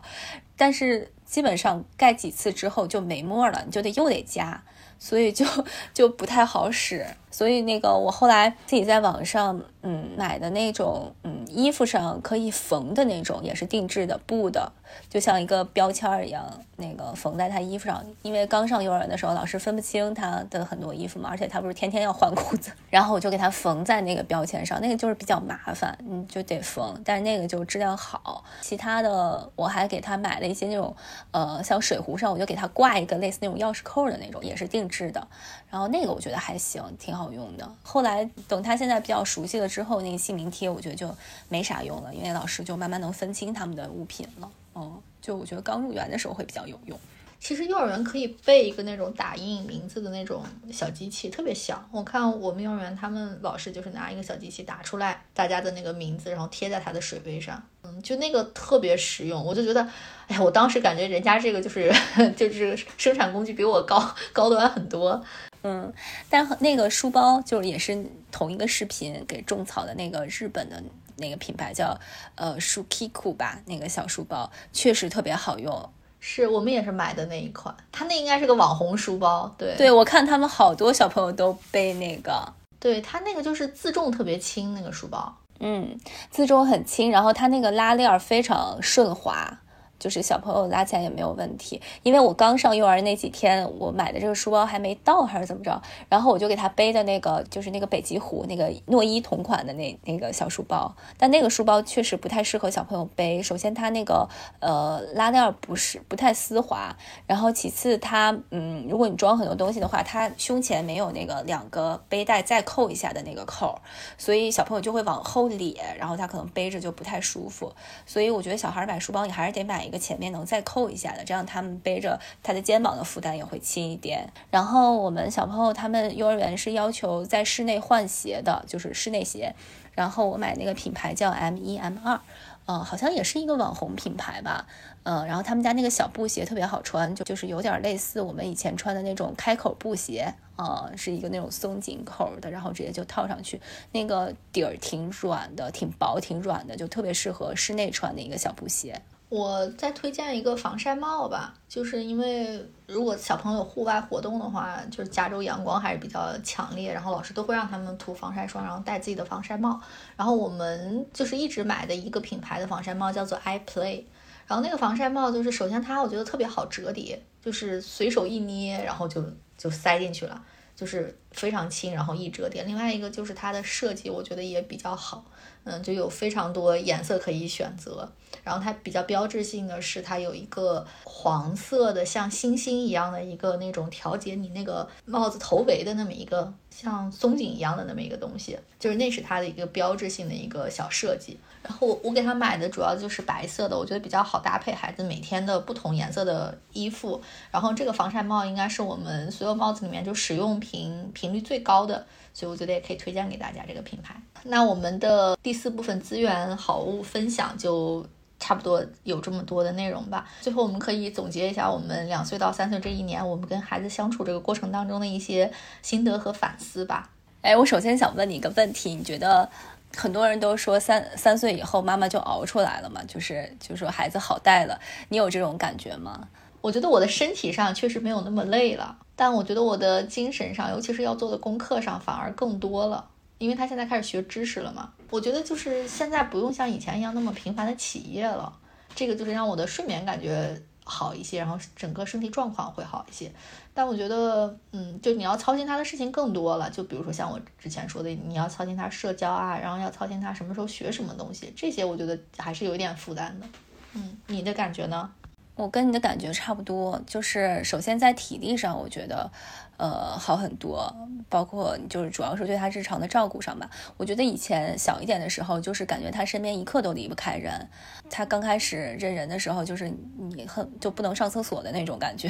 [0.55, 4.63] 但是基本上盖几次之后就没墨了，你就得又得加，
[4.99, 5.43] 所以就
[5.91, 7.07] 就不太好使。
[7.35, 14.71] 所以那个我后来自己在网上嗯买的那种嗯衣服上可以缝的那种，也是定制的布的，
[15.09, 18.01] 就像一个标签一样，那个缝在他衣服上。
[18.21, 28.45] 因为刚上幼儿园的时候，老师分不清他的很多衣服嘛，而且他不是天天要换裤子， 然后我就给他缝在那个标签上，那个就是比较麻烦，你就得缝，但是那个就质量好。
[28.61, 30.95] 其他的我还给他买了一些那种
[31.31, 35.27] 呃像水壶上，我就给他挂一个类似那种钥匙扣的那种，也是定制的，
[35.69, 37.25] 然后那个我觉得还行，挺好。
[37.31, 37.69] 用的。
[37.83, 41.13] 后来等他现在比较熟悉了之后，那个姓名贴我觉得就
[41.49, 44.49] 没啥用了，因为老师就慢慢能分清他们的物品了。
[44.75, 46.97] 嗯，就我觉得刚入园的时候会比较有用。
[47.37, 51.83] 其实幼儿园可以备一个那种打印名字的那种小机器，特别小。
[51.91, 57.61] 我看我们幼儿园他们老师就是拿一个小机器打出来大家的那个名字，然后贴在他的水杯上。
[57.83, 59.43] 嗯，就那个特别实用。
[59.43, 59.81] 我就觉得，
[60.27, 61.93] 哎呀，我当时感觉人家这个就是
[62.35, 65.23] 就是生产工具比我高高端很多。
[65.67, 65.91] 嗯，
[66.29, 70.81] 但那个书包就是也是同一个视频给种草的那个日本的
[71.17, 71.99] 那个品牌叫
[72.35, 75.89] 呃 Shukiku 吧，那个小书包确实特别好用。
[76.19, 79.53] 是我们也是买的那一款，它那应该是个网红书包。
[79.57, 82.53] 对，对我看他们好多小朋友都背那个。
[82.79, 85.35] 对，它那个就是自重特别轻，那个书包。
[85.59, 85.97] 嗯，
[86.29, 89.61] 自重很轻，然后它那个拉链非常顺滑。
[90.05, 103.41] 就是小朋友拉起来也没有问题，因为我刚上幼儿那几天，我买的这个书包还没到还是怎么着，然后我就给他背的那个就是那个北极狐那个诺伊同款的那那个小书包，但那个书包确实不太适合小朋友背。
[103.41, 104.29] 首先它那个
[104.59, 106.95] 呃拉链不是不太丝滑，
[107.25, 113.79] 然后其次它嗯如果你装很多东西的话，它胸前没有那个两个背带再扣一下的那个扣，
[114.19, 117.73] 所以小朋友就会往后咧，然后他可能背着就不太舒服。
[118.05, 119.83] 所以我觉得小孩买书包你还是得买。
[119.85, 124.27] 一个前面能再扣一下的，这样他们背着他的肩膀的负担也会轻一点。
[124.51, 129.53] 然后我们小朋友他们幼儿园是要求在室内换鞋的，就是室内鞋。
[129.93, 132.19] 然后我买那个品牌叫 M 一 M 二，
[132.65, 134.67] 嗯，好像也是一个网红品牌吧，
[135.03, 143.61] 嗯，然后他们家那个小布鞋特别好穿，就就是有点类似我们以前穿的那种开口布鞋，啊，是一个那种松紧口的，然后直接就套上去，
[143.93, 149.01] 那个底儿挺软的，挺薄，挺软的，就特别适合室内穿的一个小布鞋。
[149.27, 159.81] 我再推荐一个防晒帽吧，就是因为如果小朋友户外活动的话，就是加州阳光还是比较强烈，然后老师都会让他们涂防晒霜，然后戴自己的防晒帽。
[160.15, 164.03] 然后我们就是一直买的一个品牌的防晒帽叫做 iPlay，
[164.45, 169.23] 然后那个防晒帽就是首先它我觉得特别好折叠，就是随手一捏，然后就
[169.57, 170.39] 就塞进去了，
[170.75, 172.63] 就是非常轻，然后易折叠。
[172.63, 175.25] 另外一个就是它的设计，我觉得也比较好。
[175.65, 178.07] 嗯，就有非常多颜色可以选择，
[178.43, 191.39] 然后它比较标志性的是，它有一个黄色的像星星一样的一个那种调节你那个帽子头围的那么一个像松紧一样的那么一个东西，就是那是它的一个标志性的一个小设计。
[191.63, 197.19] 然后我我给他买的主要就是白色的，我觉得比较好搭配孩子每天的不同颜色的衣服。
[197.49, 202.05] 然后这个防晒帽应该是我们所有帽子里面就使用频频率最高的。
[202.35, 204.13] 所以我觉得也可以推荐给大家这个品牌。
[204.43, 208.05] 那我们的第四部分资源好物分享就
[208.41, 210.27] 差不多有这么多的内容吧。
[210.41, 215.49] 最后我们可以总结一下我们两岁到三岁这一年我们跟孩子相处这个过程当中的一些
[215.81, 217.09] 心得和反思吧。
[217.41, 219.49] 哎，我首先想问你一个问题，你觉得
[219.95, 223.01] 很多人都说三三岁以后妈妈就熬出来了嘛？
[223.07, 226.27] 就是就说孩子好带了，你有这种感觉吗？
[226.59, 228.97] 我觉得我的身体上确实没有那么累了。
[229.15, 234.91] 但我觉得我的精神上，尤其是要做的功课上，反而更多了，因为他现在开始学知识了嘛。
[235.09, 238.51] 我觉得就是现在不用像以前一样那么频繁的起夜了，
[238.93, 243.31] 这个就是让我的睡眠感觉好一些，然后整个身体状况会好一些。
[243.73, 253.47] 但我觉得，嗯，就你要操心他的事情更多了，就比如说像我之前说的，你要操心他社交啊，然后要操心他什么时候学什么东西，这些我觉得还是有一点负担的。
[253.93, 255.09] 嗯，你的感觉呢？
[255.55, 259.31] 我跟你的感觉差不多，就是首先在体力上，我觉得，
[259.77, 260.93] 呃，好很多，
[261.29, 263.69] 包括就是主要是对他日常的照顾上吧。
[263.95, 267.69] 我觉得以前小一点的时候，就是感觉他身边一刻都离不开人。
[268.09, 272.29] 他刚开始认人的时候，就是你很就不能上厕所的那种感觉。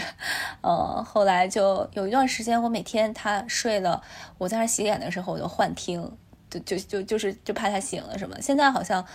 [0.62, 4.04] 呃，后来就有一段时间，我每天他睡了，
[4.38, 6.16] 我在那洗脸的时候，我就幻听。
[6.64, 8.40] 就就就是就怕他醒了什么？
[8.40, 9.06] 现在好像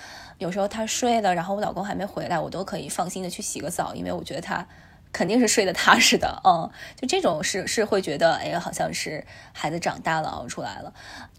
[0.40, 4.66] 有时候他睡了，然后我老公还没回来，我都可以放心的去洗个澡，因为我觉得他
[5.12, 6.40] 肯定是睡得踏实的。
[6.42, 10.94] 嗯，就这种是是会觉得，哎，好像是孩子长大了，熬出来了。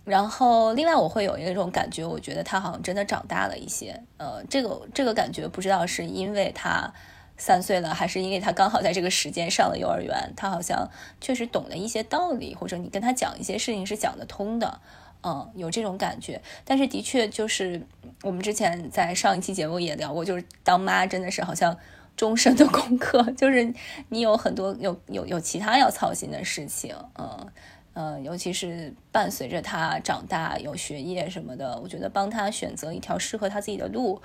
[0.05, 3.99] 然后另外我会有一种感觉，我觉得他好像真的长大了一些。
[4.17, 6.93] 呃，这个这个感觉不知道是因为他
[7.37, 10.87] 三岁了，还是因为他刚好在这个时间上了幼儿园，他好像
[11.19, 14.79] 确实懂了一些道理，或者你跟他讲一些事情是讲得通的。
[15.23, 17.85] 嗯，有这种感觉，但是的确就是
[18.23, 21.77] 我们之前在上一期节目也聊过，就是当妈真的是好像
[22.15, 23.73] 终身的功课， 就是
[24.09, 27.47] 你有很多有有有其他要操心的事情，嗯。
[27.93, 34.21] 呃，尤其是伴随着他长大，有学业什么的，我觉得帮他选择一条适合他自己的路，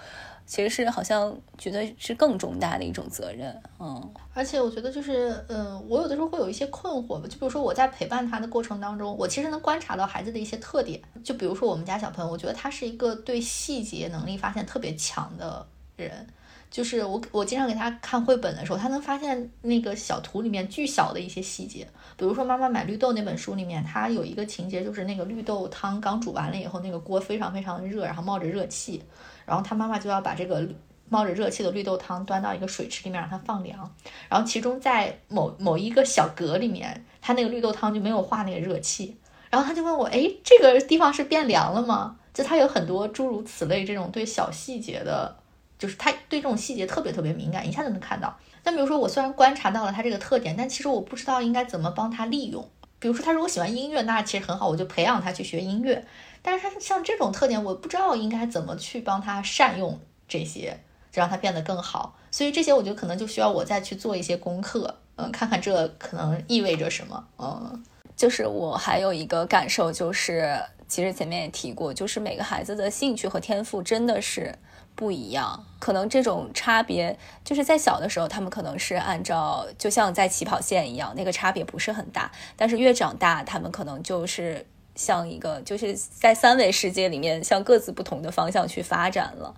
[0.47, 3.61] 其实是好像觉得是更重大的一种责任。
[3.81, 16.27] 嗯，而且我觉得就是，嗯，我有的时候会有一些困惑吧，就比如说我在陪伴他的过程当中，我其实能观察到孩子的一些特点，就比如说我们家小朋友，我觉得他是一个对细节能力发现特别强的人。
[16.69, 21.89] 就是我，我经常给他看绘本的时候，他能发现那个小图里面巨小的一些细节。
[22.17, 29.03] 比如说《妈妈买绿豆》那本书里面，他有一个情节，就是那个绿豆汤刚煮完了以后，那个锅非常非常热，然后冒着热气，
[29.47, 30.69] 然后他妈妈就要把这个
[31.09, 33.95] 冒着热气的绿豆汤端到一个水池里面让它放凉。
[34.29, 39.17] 然后其中在某某一个小格里面，它那个绿豆汤就没有化那个热气。
[39.51, 42.17] 然后他就问我，哎，这个地方是变凉了吗？
[42.35, 45.37] 就他有很多诸如此类这种对小细节的。
[45.79, 48.35] 就是他对这种细节特别特别敏感，一下就能看到。
[48.65, 52.67] 那比如说，我虽然观察到了他这个特点，但其实我不知道应该怎么帮他利用。
[52.99, 56.03] 比如说，他如果喜欢音乐，那其实很好，我就培养他去学音乐。
[56.41, 60.81] 但是他像这种特点，我不知道应该怎么去帮他善用这些，
[61.21, 62.17] 让他变得更好。
[62.31, 67.25] 所以这些我觉得可能就需要我再去做一些功课，嗯，看看这可能意味着什么。
[67.39, 67.85] 嗯，
[68.17, 74.55] 就是我还有一个感受，就是其实前面也提过，就是每个孩子的兴趣和天赋真的是。
[74.95, 82.33] 不一样，可能这种差别就是在小的时候，他们可能是按照就像在起跑线一样，那个差别不是很大。
[82.57, 89.55] 但是越长大，他们可能就是像一个就是在三维世界里面向各自不同的方向去发展了。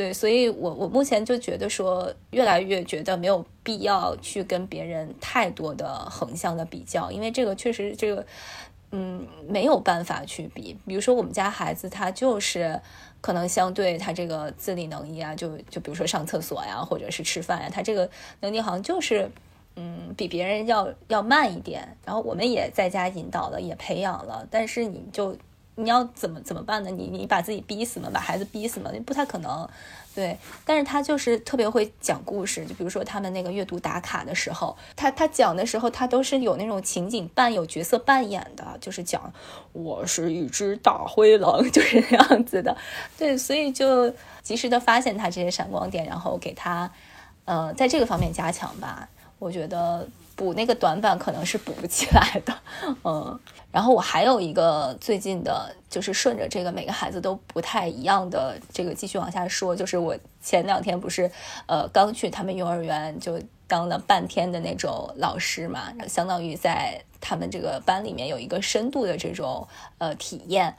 [0.00, 8.24] 对，所以我我目前就觉得说，越来越觉得没有必要去跟别人太多的横向的比较，因为这个确实这个
[8.92, 10.74] 嗯没有办法去比。
[10.86, 12.80] 比如说我们家孩子他就是。
[13.22, 18.08] 可能相对他这个自理能力啊，就就比如说上厕所呀，或者是吃饭呀，他这个
[18.40, 19.30] 能力好像就是，
[19.76, 21.98] 嗯，比别人要要慢一点。
[22.06, 25.36] 然后我们也在家引导了，也培养了，但是你就
[25.76, 26.90] 你要怎么怎么办呢？
[26.90, 28.10] 你你把自己逼死吗？
[28.12, 28.90] 把孩子逼死吗？
[29.06, 29.68] 不太可能。
[30.12, 39.32] 对，但是他就是特别会讲故事，就比如说他们那个阅读打卡的时候，他他讲的时候，他都是有那种情景扮有角色扮演的，就是讲
[39.72, 42.76] 我是一只大灰狼，就是那样子的。
[43.16, 46.90] 对，所以就及时的发现他这些闪光点，然后给他，
[47.44, 49.08] 呃，在这个方面加强吧。
[49.38, 50.06] 我觉得。
[50.40, 52.58] 补那个短板可能是补不起来的，
[53.04, 53.38] 嗯，
[53.70, 61.30] 然后我还有一个最近的，就是顺着这个每个孩子都不太一样的这个继续往下说，就是我前两天不是
[61.66, 63.38] 呃刚去他们幼儿园就
[63.68, 70.74] 当了半天的那种老师嘛，相当于在他们这个班里面有一个深度的这种呃体验。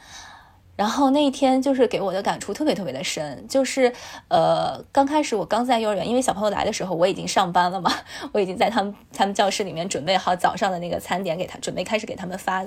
[0.81, 3.93] 然后那一天就是给我的感触特别特别的深，就是
[4.29, 7.93] 呃刚开始我刚在幼儿园，因为小朋友来的时候我已经上班了嘛，
[8.33, 12.65] 我已经在他们他们教室里面准备好早上的那个餐点给他，准备开始给他们发。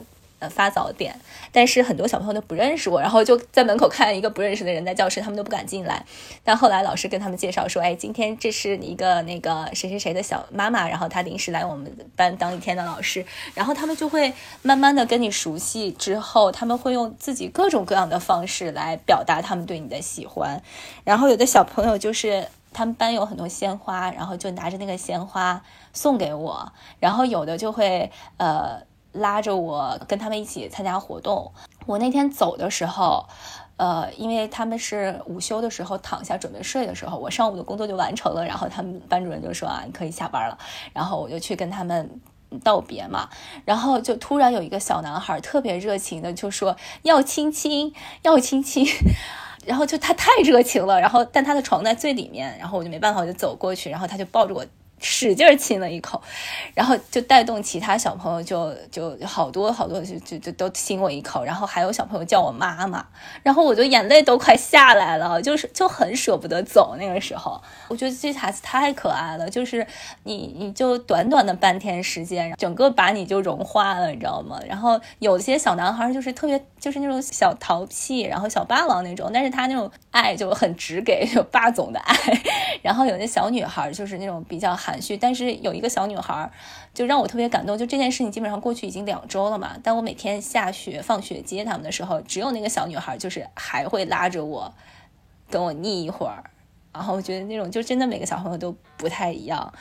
[0.50, 1.18] 发早点，
[1.52, 6.04] 但是很多小朋友都不认识我，然后就在门口看一个不认识的人在教室，他们都不敢进来。
[6.42, 13.24] 但后来老师跟他们介绍说：“哎，今天这是一个那个谁谁谁的小妈妈，然后她临时来我们班当一天的老师。”
[13.54, 14.32] 然后他们就会
[14.62, 20.62] 慢慢的跟你熟悉，之后他们会用自己各种各样的方式来表达他们对你的喜欢。
[21.04, 26.72] 然后有的小朋友就是他们班有很多鲜花，然后就拿着那个鲜花送给我。
[26.98, 28.82] 然后有的就会呃。
[29.14, 31.50] 拉着我跟他们一起参加活动。
[31.86, 33.26] 我那天走的时候，
[33.76, 38.44] 呃，因为他们是午休的时候躺下准备睡的时候，我上午的工作就完成了。
[38.46, 40.58] 然后他们班主任就说啊，你可以下班了。
[40.92, 42.20] 然后我就去跟他们
[42.62, 43.28] 道别嘛。
[43.64, 48.86] 然后就突然有一个小男孩特别热情的就说要亲亲，要亲亲。
[49.66, 51.00] 然后就他太热情了。
[51.00, 54.64] 然后但他的床在最里面，然后我就没办法，我就走过去，然后他就抱着我。
[55.00, 56.22] 使劲亲了一口，
[56.72, 63.04] 然后就带动其他小朋友，就就好多好多就就就都亲我一口，然后还有小朋友叫我妈妈，
[63.42, 66.96] 然后我就眼泪都快下来了，就是就很舍不得走。
[66.98, 69.86] 那个时候，我觉得这孩子太可爱了，就是
[70.22, 74.58] 你你就短短的半天时间，整个把你就融化了，你知道吗？
[74.66, 82.16] 然后有些小男孩就是特别就是那种小淘气，然后小霸王那种，但是他那种爱就很直给，就霸总的爱。
[82.80, 84.93] 然后有些小女孩就是那种比较含。
[85.20, 86.50] 但是有一个小女孩，
[86.92, 87.78] 就让我特别感动。
[87.78, 94.74] 就这件事情基本上过去已经两周了嘛，但我每天下学、放学接他们的时候，只有那个小女孩就是还会拉着我，
[95.50, 96.44] 跟我腻一会儿。
[96.92, 99.72] 然后我觉得那种就真的每个小朋友都不太一样。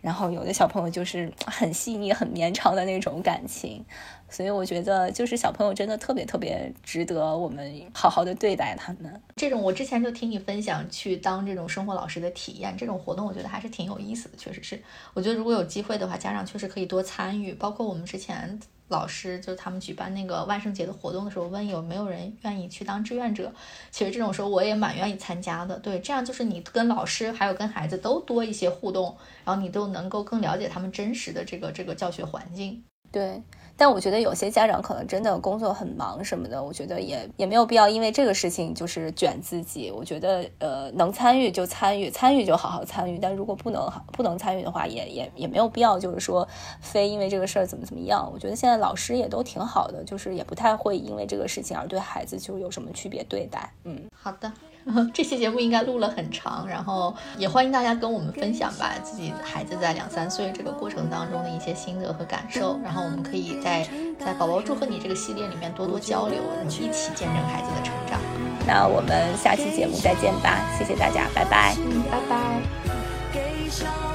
[0.00, 3.84] 然后有的小朋友就是很细腻、很绵长的那种感情。
[4.30, 9.20] 所以我觉得，就是小朋友真的特别特别值得我们好好的对待他们。
[9.36, 14.36] 这种我之前就听你分享去当这种生活老师的体验，这种活动我觉得还是挺有意思的。
[14.38, 14.80] 确实是，
[15.12, 17.52] 我觉得如果有机会的话，家长确实可以多参与。
[17.54, 23.52] 包括我们之前老师就他们举办那个万圣节的活动的时候，问有没有人愿意去当志愿者。
[23.90, 25.78] 其实这种时候我也蛮愿意参加的。
[25.78, 32.82] 对，这样就是你跟老师还有跟孩子都多一些互动，然后你都能够更了解他们真实的这个这个教学环境。
[33.10, 33.42] 对。
[33.80, 39.90] 但我觉得有些家长可能真的工作很忙什么的，我觉得也也没有必要因为这个事情就是卷自己。
[39.90, 43.18] 我觉得呃能参与就参与，参与就好好参与。
[43.18, 46.46] 但如果不能不能参与的话，也也也没有必要就是说
[46.82, 48.30] 非因为这个事儿怎么怎么样。
[48.30, 53.72] 我觉得现在老师也都挺好的，就是也不太会因为这个事情而对孩子就有什么区别对待。
[53.84, 54.52] 嗯，好的。
[55.12, 63.86] 这期节目应该录了很长，然后也欢迎大家跟我们分享吧，自己孩子在两三岁这个过程当中的一些心得和感受，然后我们可以在
[64.18, 68.18] 在宝宝祝贺你这个系列里面多多交流，然后一起见证孩子的成长。
[68.66, 72.36] 那我们下期节目再见吧，谢谢大家，拜拜，嗯，拜拜。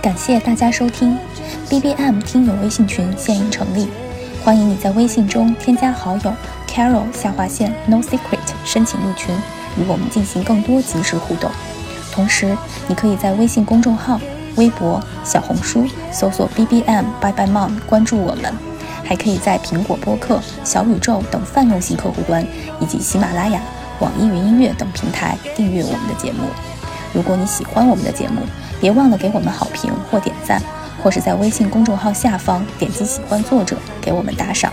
[0.02, 1.18] 感谢大家收听
[1.70, 3.88] ，B B M 听友微信群现已成立，
[4.44, 6.34] 欢迎你在微信中添加好友
[6.68, 9.36] Carol 下划线 No Secret 申请入群。
[9.78, 11.50] 与我们进行更多即时互动，
[12.12, 14.20] 同时你可以在微信公众号、
[14.56, 18.54] 微博、小红书搜索 B B M b y b y Mom” 关注我们，
[19.04, 22.46] 还可以在苹果播客、小宇宙等泛用型客户端
[22.80, 23.62] 以及喜马拉雅、
[24.00, 26.48] 网易云音乐等平台订阅我们的节目。
[27.14, 28.42] 如果你喜欢我们的节目，
[28.82, 30.62] 别忘了给我们好评或点赞，
[31.02, 34.72] 或是在微信公众号下方点击喜欢作者给我们打赏。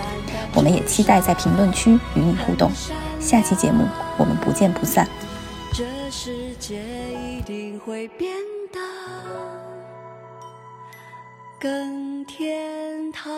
[0.54, 2.70] 我们也期待在评论区与你互动。
[3.20, 3.86] 下期节目
[4.22, 5.04] 我们不见不散。
[5.72, 6.80] 这世界
[7.12, 8.32] 一定会变
[8.70, 8.78] 得
[11.58, 13.32] 更天堂。